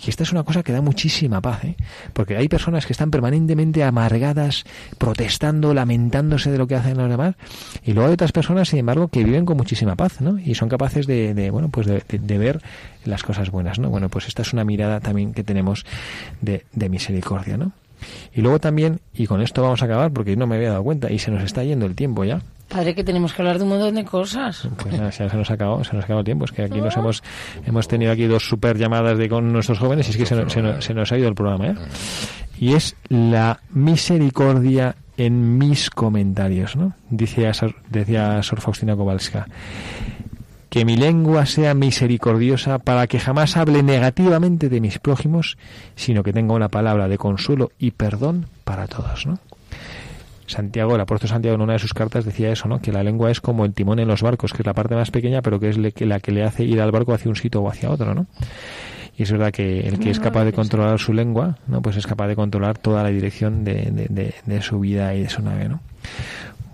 Y 0.04 0.10
esta 0.10 0.22
es 0.22 0.32
una 0.32 0.42
cosa 0.42 0.62
que 0.62 0.72
da 0.72 0.82
muchísima 0.82 1.40
paz, 1.40 1.64
¿eh? 1.64 1.76
Porque 2.12 2.36
hay 2.36 2.46
personas 2.48 2.84
que 2.84 2.92
están 2.92 3.10
permanentemente 3.10 3.82
amargadas, 3.82 4.64
protestando, 4.98 5.72
lamentándose 5.72 6.50
de 6.50 6.58
lo 6.58 6.66
que 6.66 6.74
hacen 6.74 6.98
los 6.98 7.08
demás, 7.08 7.34
y 7.82 7.94
luego 7.94 8.08
hay 8.08 8.12
otras 8.12 8.32
personas, 8.32 8.68
sin 8.68 8.80
embargo, 8.80 9.08
que 9.08 9.24
viven 9.24 9.46
con 9.46 9.56
muchísima 9.56 9.96
paz, 9.96 10.20
¿no? 10.20 10.38
Y 10.38 10.54
son 10.54 10.68
capaces 10.68 11.06
de, 11.06 11.32
de 11.32 11.50
bueno, 11.50 11.70
pues 11.70 11.86
de, 11.86 12.02
de 12.06 12.38
ver 12.38 12.60
las 13.06 13.22
cosas 13.22 13.50
buenas, 13.55 13.78
¿no? 13.78 13.88
Bueno, 13.88 14.11
pues 14.11 14.28
esta 14.28 14.42
es 14.42 14.52
una 14.52 14.64
mirada 14.64 15.00
también 15.00 15.32
que 15.32 15.42
tenemos 15.42 15.86
de, 16.42 16.66
de, 16.72 16.88
misericordia, 16.90 17.57
¿no? 17.57 17.72
Y 18.34 18.42
luego 18.42 18.59
también, 18.59 19.00
y 19.14 19.26
con 19.26 19.40
esto 19.40 19.62
vamos 19.62 19.80
a 19.80 19.86
acabar 19.86 20.11
porque 20.12 20.36
no 20.36 20.46
me 20.46 20.57
había 20.57 20.70
dado 20.70 20.84
cuenta 20.84 21.11
y 21.11 21.18
se 21.18 21.30
nos 21.30 21.42
está 21.42 21.64
yendo 21.64 21.86
el 21.86 21.94
tiempo 21.94 22.24
ya. 22.24 22.42
Padre, 22.68 22.94
que 22.94 23.05
tenemos 23.05 23.32
que 23.32 23.40
hablar 23.40 23.59
de 23.59 23.64
un 23.64 23.70
montón 23.70 23.94
de 23.94 24.05
cosas. 24.05 24.68
Pues 24.76 24.94
nada, 24.98 25.12
se 25.12 25.24
nos 25.24 25.50
acabó, 25.50 25.84
se 25.84 25.94
nos 25.94 26.05
acabó 26.05 26.20
el 26.20 26.24
tiempo. 26.24 26.44
Es 26.44 26.52
que 26.52 26.62
aquí 26.62 26.80
nos 26.80 26.96
hemos 26.96 27.22
hemos 27.64 27.88
tenido 27.88 28.12
aquí 28.12 28.26
dos 28.26 28.46
super 28.46 28.76
llamadas 28.76 29.16
de 29.16 29.28
con 29.28 29.52
nuestros 29.52 29.78
jóvenes 29.78 30.09
y 30.09 30.11
es 30.11 30.16
que 30.16 30.26
se, 30.26 30.50
se, 30.50 30.62
nos, 30.62 30.84
se 30.84 30.92
nos 30.92 31.12
ha 31.12 31.18
ido 31.18 31.28
el 31.28 31.34
programa, 31.34 31.68
¿eh? 31.68 31.74
Y 32.59 32.74
es 32.74 32.96
la 33.09 33.61
misericordia 33.70 34.96
en 35.16 35.59
mis 35.59 35.90
comentarios, 35.90 36.76
¿no? 36.76 36.94
Decía, 37.11 37.52
decía 37.88 38.42
Sor 38.42 38.61
Faustina 38.61 38.96
Kowalska 38.96 39.46
que 40.74 40.84
mi 40.84 40.96
lengua 40.96 41.46
sea 41.46 41.72
misericordiosa 41.72 42.80
para 42.80 43.06
que 43.06 43.20
jamás 43.20 43.56
hable 43.56 43.84
negativamente 43.84 44.68
de 44.68 44.80
mis 44.80 44.98
prójimos, 44.98 45.56
sino 45.94 46.24
que 46.24 46.32
tenga 46.32 46.52
una 46.52 46.68
palabra 46.68 47.06
de 47.06 47.16
consuelo 47.16 47.70
y 47.78 47.92
perdón 47.92 48.46
para 48.64 48.88
todos, 48.88 49.24
¿no? 49.24 49.38
Santiago, 50.48 50.96
el 50.96 51.00
apóstol 51.00 51.28
Santiago 51.28 51.54
en 51.54 51.60
una 51.60 51.74
de 51.74 51.78
sus 51.78 51.94
cartas 51.94 52.24
decía 52.24 52.50
eso, 52.50 52.66
¿no? 52.66 52.80
Que 52.80 52.90
la 52.90 53.04
lengua 53.04 53.30
es 53.30 53.40
como 53.40 53.64
el 53.64 53.72
timón 53.72 54.00
en 54.00 54.08
los 54.08 54.22
barcos, 54.22 54.52
que 54.52 54.62
es 54.62 54.66
la 54.66 54.74
parte 54.74 54.96
más 54.96 55.12
pequeña, 55.12 55.42
pero 55.42 55.60
que 55.60 55.68
es 55.68 55.78
la 55.78 56.18
que 56.18 56.32
le 56.32 56.42
hace 56.42 56.64
ir 56.64 56.80
al 56.80 56.90
barco 56.90 57.14
hacia 57.14 57.28
un 57.28 57.36
sitio 57.36 57.62
o 57.62 57.68
hacia 57.68 57.92
otro, 57.92 58.12
¿no? 58.12 58.26
Y 59.16 59.22
es 59.22 59.30
verdad 59.30 59.52
que 59.52 59.86
el 59.86 60.00
que 60.00 60.10
es 60.10 60.18
capaz 60.18 60.44
de 60.44 60.52
controlar 60.52 60.98
su 60.98 61.12
lengua, 61.12 61.56
¿no? 61.68 61.82
Pues 61.82 61.96
es 61.98 62.04
capaz 62.04 62.26
de 62.26 62.34
controlar 62.34 62.78
toda 62.78 63.04
la 63.04 63.10
dirección 63.10 63.62
de, 63.62 63.92
de, 63.92 64.08
de, 64.10 64.34
de 64.44 64.60
su 64.60 64.80
vida 64.80 65.14
y 65.14 65.22
de 65.22 65.28
su 65.28 65.40
nave, 65.40 65.68
¿no? 65.68 65.82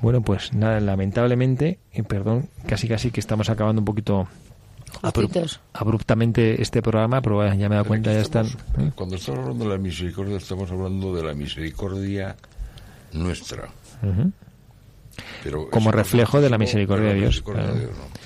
Bueno, 0.03 0.23
pues 0.23 0.53
nada, 0.55 0.81
lamentablemente, 0.81 1.79
y 1.93 2.03
perdón, 2.03 2.49
casi 2.67 2.89
casi 2.89 3.11
que 3.11 3.21
estamos 3.21 3.51
acabando 3.51 3.81
un 3.81 3.85
poquito 3.85 4.29
abruptamente 5.73 6.61
este 6.63 6.83
programa, 6.83 7.21
pero 7.21 7.45
ya 7.47 7.55
me 7.69 7.75
he 7.75 7.79
dado 7.79 7.85
cuenta, 7.85 8.13
ya 8.13 8.21
están. 8.21 8.47
Estamos- 8.47 8.95
Cuando 8.95 9.17
estamos 9.17 9.41
hablando 9.41 9.65
de 9.65 9.71
la 9.71 9.79
misericordia, 9.79 10.37
estamos 10.37 10.71
hablando 10.71 11.15
de 11.15 11.23
la 11.23 11.35
misericordia 11.35 12.37
nuestra. 13.13 13.69
Pero 15.45 15.69
Como 15.71 15.91
reflejo 15.93 16.41
de 16.41 16.49
la 16.51 16.59
misericordia 16.59 17.09
de 17.09 17.15
Dios, 17.15 17.27
misericordia 17.29 17.63
claro. 17.63 17.75
de 17.79 17.87
Dios, 17.87 17.97
¿no? 17.99 18.21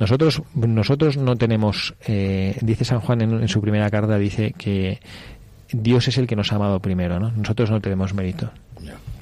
Nosotros, 0.00 0.42
nosotros 0.54 1.16
no 1.16 1.36
tenemos, 1.36 1.94
eh, 2.06 2.56
dice 2.60 2.84
San 2.84 3.00
Juan 3.00 3.20
en, 3.20 3.32
en 3.42 3.48
su 3.48 3.60
primera 3.60 3.88
carta, 3.90 4.18
dice 4.18 4.52
que 4.58 5.00
Dios 5.70 6.08
es 6.08 6.18
el 6.18 6.26
que 6.26 6.34
nos 6.34 6.52
ha 6.52 6.56
amado 6.56 6.80
primero, 6.80 7.20
¿no? 7.20 7.30
Nosotros 7.30 7.70
no 7.70 7.80
tenemos 7.80 8.12
mérito. 8.12 8.50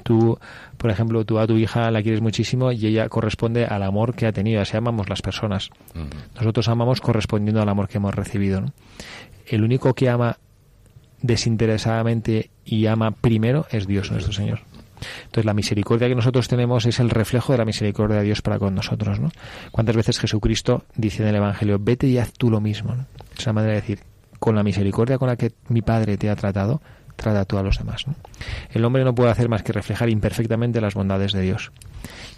Tú, 0.03 0.37
por 0.77 0.89
ejemplo, 0.89 1.25
tú 1.25 1.39
a 1.39 1.47
tu 1.47 1.57
hija 1.57 1.91
la 1.91 2.01
quieres 2.01 2.21
muchísimo 2.21 2.71
y 2.71 2.85
ella 2.85 3.09
corresponde 3.09 3.65
al 3.65 3.83
amor 3.83 4.15
que 4.15 4.25
ha 4.25 4.31
tenido. 4.31 4.61
Así 4.61 4.77
amamos 4.77 5.09
las 5.09 5.21
personas. 5.21 5.69
Nosotros 6.35 6.67
amamos 6.67 7.01
correspondiendo 7.01 7.61
al 7.61 7.69
amor 7.69 7.87
que 7.87 7.97
hemos 7.97 8.15
recibido. 8.15 8.61
¿no? 8.61 8.73
El 9.47 9.63
único 9.63 9.93
que 9.93 10.09
ama 10.09 10.37
desinteresadamente 11.21 12.49
y 12.65 12.87
ama 12.87 13.11
primero 13.11 13.65
es 13.71 13.87
Dios 13.87 14.11
nuestro 14.11 14.33
Señor. 14.33 14.61
Entonces 15.25 15.45
la 15.45 15.53
misericordia 15.53 16.07
que 16.07 16.15
nosotros 16.15 16.47
tenemos 16.47 16.85
es 16.85 16.99
el 16.99 17.09
reflejo 17.09 17.53
de 17.53 17.57
la 17.57 17.65
misericordia 17.65 18.17
de 18.17 18.23
Dios 18.23 18.41
para 18.41 18.59
con 18.59 18.75
nosotros. 18.75 19.19
¿no? 19.19 19.31
¿Cuántas 19.71 19.95
veces 19.95 20.19
Jesucristo 20.19 20.83
dice 20.95 21.23
en 21.23 21.29
el 21.29 21.35
Evangelio, 21.35 21.77
vete 21.79 22.07
y 22.07 22.17
haz 22.17 22.33
tú 22.33 22.49
lo 22.49 22.61
mismo? 22.61 22.95
¿no? 22.95 23.05
Es 23.37 23.45
una 23.45 23.53
manera 23.53 23.73
de 23.73 23.81
decir, 23.81 23.99
con 24.39 24.55
la 24.55 24.63
misericordia 24.63 25.17
con 25.17 25.27
la 25.27 25.35
que 25.35 25.51
mi 25.69 25.81
Padre 25.81 26.17
te 26.17 26.29
ha 26.29 26.35
tratado, 26.35 26.81
trata 27.15 27.45
tú 27.45 27.57
a 27.57 27.63
los 27.63 27.77
demás. 27.77 28.07
¿no? 28.07 28.15
El 28.71 28.83
hombre 28.85 29.03
no 29.03 29.15
puede 29.15 29.31
hacer 29.31 29.49
más 29.49 29.63
que 29.63 29.73
reflejar 29.73 30.09
imperfectamente 30.09 30.81
las 30.81 30.93
bondades 30.93 31.33
de 31.33 31.41
Dios. 31.41 31.71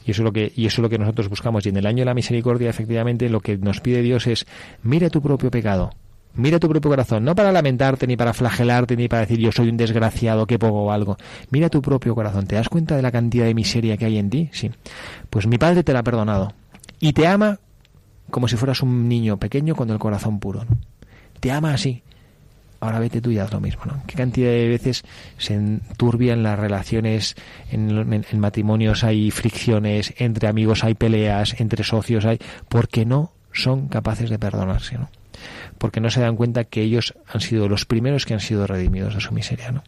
Y 0.05 0.11
eso 0.11 0.21
es 0.21 0.25
lo 0.25 0.33
que 0.33 0.51
y 0.55 0.65
eso 0.65 0.81
es 0.81 0.83
lo 0.83 0.89
que 0.89 0.97
nosotros 0.97 1.29
buscamos. 1.29 1.65
Y 1.65 1.69
en 1.69 1.77
el 1.77 1.85
año 1.85 1.99
de 1.99 2.05
la 2.05 2.13
misericordia, 2.13 2.69
efectivamente, 2.69 3.29
lo 3.29 3.39
que 3.39 3.57
nos 3.57 3.79
pide 3.79 4.01
Dios 4.01 4.27
es 4.27 4.45
mira 4.81 5.09
tu 5.09 5.21
propio 5.21 5.49
pecado. 5.49 5.91
Mira 6.35 6.59
tu 6.59 6.67
propio 6.67 6.89
corazón, 6.89 7.23
no 7.23 7.35
para 7.35 7.51
lamentarte, 7.51 8.07
ni 8.07 8.17
para 8.17 8.33
flagelarte, 8.33 8.97
ni 8.97 9.07
para 9.07 9.21
decir 9.21 9.37
yo 9.37 9.51
soy 9.51 9.69
un 9.69 9.77
desgraciado, 9.77 10.47
que 10.47 10.57
poco 10.57 10.91
algo. 10.91 11.15
Mira 11.51 11.69
tu 11.69 11.79
propio 11.79 12.15
corazón. 12.15 12.47
¿Te 12.47 12.55
das 12.55 12.69
cuenta 12.69 12.95
de 12.95 13.03
la 13.03 13.11
cantidad 13.11 13.45
de 13.45 13.53
miseria 13.53 13.97
que 13.97 14.05
hay 14.05 14.17
en 14.17 14.31
ti? 14.31 14.49
Sí. 14.51 14.71
Pues 15.29 15.45
mi 15.45 15.59
Padre 15.59 15.83
te 15.83 15.93
la 15.93 15.99
ha 15.99 16.03
perdonado. 16.03 16.51
Y 16.99 17.13
te 17.13 17.27
ama 17.27 17.59
como 18.31 18.47
si 18.47 18.57
fueras 18.57 18.81
un 18.81 19.07
niño 19.07 19.37
pequeño 19.37 19.75
con 19.75 19.91
el 19.91 19.99
corazón 19.99 20.39
puro. 20.39 20.65
¿no? 20.65 20.77
Te 21.39 21.51
ama 21.51 21.73
así. 21.73 22.01
Ahora 22.83 22.99
vete 22.99 23.21
tú 23.21 23.31
y 23.31 23.39
haz 23.39 23.49
lo 23.53 23.61
mismo, 23.61 23.83
¿no? 23.85 24.03
¿Qué 24.05 24.15
cantidad 24.15 24.49
de 24.49 24.67
veces 24.67 25.05
se 25.37 25.53
enturbian 25.53 26.43
las 26.43 26.59
relaciones, 26.59 27.37
en, 27.71 28.25
matrimonios 28.37 29.05
hay 29.05 29.31
fricciones, 29.31 30.13
entre 30.17 30.49
amigos 30.49 30.83
hay 30.83 30.93
peleas, 30.93 31.61
entre 31.61 31.85
socios 31.85 32.25
hay... 32.25 32.39
porque 32.67 33.05
no 33.05 33.31
son 33.53 33.87
capaces 33.87 34.29
de 34.29 34.37
perdonarse, 34.37 34.97
¿no? 34.97 35.09
Porque 35.77 36.01
no 36.01 36.09
se 36.09 36.19
dan 36.19 36.35
cuenta 36.35 36.65
que 36.65 36.81
ellos 36.81 37.13
han 37.25 37.39
sido 37.39 37.69
los 37.69 37.85
primeros 37.85 38.25
que 38.25 38.33
han 38.33 38.41
sido 38.41 38.67
redimidos 38.67 39.15
de 39.15 39.21
su 39.21 39.33
miseria, 39.33 39.71
¿no? 39.71 39.83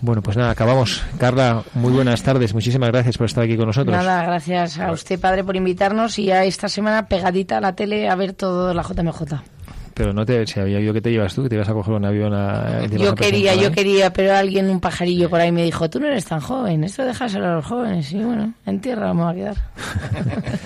Bueno, 0.00 0.22
pues 0.22 0.36
nada, 0.36 0.50
acabamos. 0.50 1.04
Carla, 1.18 1.62
muy 1.74 1.92
buenas 1.92 2.24
tardes. 2.24 2.54
Muchísimas 2.54 2.90
gracias 2.90 3.18
por 3.18 3.26
estar 3.26 3.44
aquí 3.44 3.56
con 3.56 3.66
nosotros. 3.66 3.96
Nada, 3.96 4.24
gracias 4.24 4.80
a 4.80 4.90
usted, 4.90 5.20
padre, 5.20 5.44
por 5.44 5.54
invitarnos 5.54 6.18
y 6.18 6.32
a 6.32 6.44
esta 6.44 6.68
semana 6.68 7.06
pegadita 7.06 7.58
a 7.58 7.60
la 7.60 7.76
tele 7.76 8.08
a 8.08 8.16
ver 8.16 8.32
todo 8.32 8.74
la 8.74 8.82
JMJ. 8.82 9.59
Pero 9.94 10.12
no 10.12 10.24
te, 10.24 10.46
si 10.46 10.60
había 10.60 10.80
yo 10.80 10.92
que 10.92 11.00
te 11.00 11.10
llevas 11.10 11.34
tú, 11.34 11.42
que 11.42 11.48
te 11.48 11.54
ibas 11.56 11.68
a 11.68 11.72
coger 11.72 11.94
un 11.94 12.04
avión 12.04 12.32
a... 12.32 12.86
Yo 12.86 13.10
a 13.10 13.14
quería, 13.14 13.54
yo 13.54 13.68
¿eh? 13.68 13.72
quería, 13.72 14.12
pero 14.12 14.34
alguien, 14.34 14.70
un 14.70 14.80
pajarillo 14.80 15.28
por 15.28 15.40
ahí 15.40 15.52
me 15.52 15.64
dijo, 15.64 15.90
tú 15.90 16.00
no 16.00 16.06
eres 16.06 16.24
tan 16.24 16.40
joven, 16.40 16.84
esto 16.84 17.04
déjaselo 17.04 17.46
a 17.46 17.54
los 17.56 17.66
jóvenes. 17.66 18.10
Y 18.12 18.22
bueno, 18.22 18.54
en 18.66 18.80
tierra 18.80 19.06
vamos 19.06 19.32
a 19.32 19.34
quedar. 19.34 19.56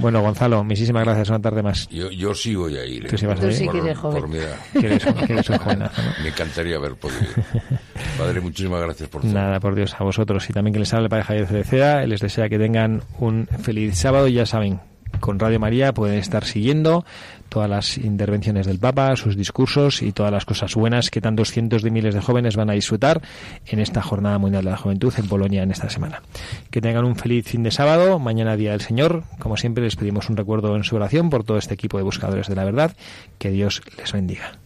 Bueno, 0.00 0.20
Gonzalo, 0.20 0.64
muchísimas 0.64 1.04
gracias. 1.04 1.28
Una 1.30 1.40
tarde 1.40 1.62
más. 1.62 1.88
Yo, 1.88 2.10
yo 2.10 2.34
sí 2.34 2.54
voy 2.56 2.76
a 2.76 2.84
ir. 2.84 3.06
¿eh? 3.06 3.08
Tú 3.08 3.16
sí 3.16 3.26
vas 3.26 3.40
a 3.40 3.46
ir. 3.46 3.52
sí 3.52 3.64
Por- 3.66 3.74
que 3.74 3.80
eres 3.80 3.98
joven. 3.98 4.20
por 4.20 4.28
mi 4.28 4.38
edad. 4.38 4.56
Que 4.72 4.86
eres, 4.86 5.04
que 5.04 5.32
eres 5.32 5.50
un 5.50 5.58
jovenazo, 5.58 6.02
¿no? 6.02 6.08
Me 6.24 6.28
encantaría 6.30 6.76
haber 6.76 6.94
podido 6.96 7.20
ir. 7.20 7.28
Padre, 8.18 8.40
muchísimas 8.40 8.80
gracias 8.82 9.08
por 9.08 9.22
todo. 9.22 9.32
Nada, 9.32 9.60
por 9.60 9.74
Dios, 9.74 9.94
a 9.98 10.02
vosotros. 10.04 10.48
Y 10.50 10.52
también 10.52 10.72
que 10.74 10.80
les 10.80 10.92
hable 10.92 11.04
el 11.04 11.10
Padre 11.10 11.24
Javier 11.24 11.46
Cereceda. 11.46 12.04
Les 12.06 12.20
desea 12.20 12.48
que 12.48 12.58
tengan 12.58 13.02
un 13.20 13.46
feliz 13.62 13.96
sábado. 13.96 14.26
Ya 14.28 14.44
saben, 14.44 14.80
con 15.20 15.38
Radio 15.38 15.60
María 15.60 15.92
pueden 15.94 16.18
estar 16.18 16.44
siguiendo 16.44 17.04
todas 17.48 17.68
las 17.70 17.98
intervenciones 17.98 18.66
del 18.66 18.78
Papa, 18.78 19.14
sus 19.16 19.36
discursos 19.36 20.02
y 20.02 20.12
todas 20.12 20.32
las 20.32 20.44
cosas 20.44 20.74
buenas 20.74 21.10
que 21.10 21.20
tantos 21.20 21.50
cientos 21.50 21.82
de 21.82 21.90
miles 21.90 22.14
de 22.14 22.20
jóvenes 22.20 22.56
van 22.56 22.70
a 22.70 22.74
disfrutar 22.74 23.22
en 23.66 23.78
esta 23.78 24.02
Jornada 24.02 24.38
Mundial 24.38 24.64
de 24.64 24.70
la 24.70 24.76
Juventud 24.76 25.12
en 25.16 25.28
Polonia 25.28 25.62
en 25.62 25.70
esta 25.70 25.90
semana. 25.90 26.22
Que 26.70 26.80
tengan 26.80 27.04
un 27.04 27.16
feliz 27.16 27.46
fin 27.46 27.62
de 27.62 27.70
sábado, 27.70 28.18
mañana 28.18 28.56
Día 28.56 28.72
del 28.72 28.80
Señor. 28.80 29.24
Como 29.38 29.56
siempre, 29.56 29.84
les 29.84 29.96
pedimos 29.96 30.28
un 30.28 30.36
recuerdo 30.36 30.76
en 30.76 30.84
su 30.84 30.96
oración 30.96 31.30
por 31.30 31.44
todo 31.44 31.58
este 31.58 31.74
equipo 31.74 31.96
de 31.96 32.04
buscadores 32.04 32.48
de 32.48 32.54
la 32.54 32.64
verdad. 32.64 32.96
Que 33.38 33.50
Dios 33.50 33.82
les 33.98 34.12
bendiga. 34.12 34.65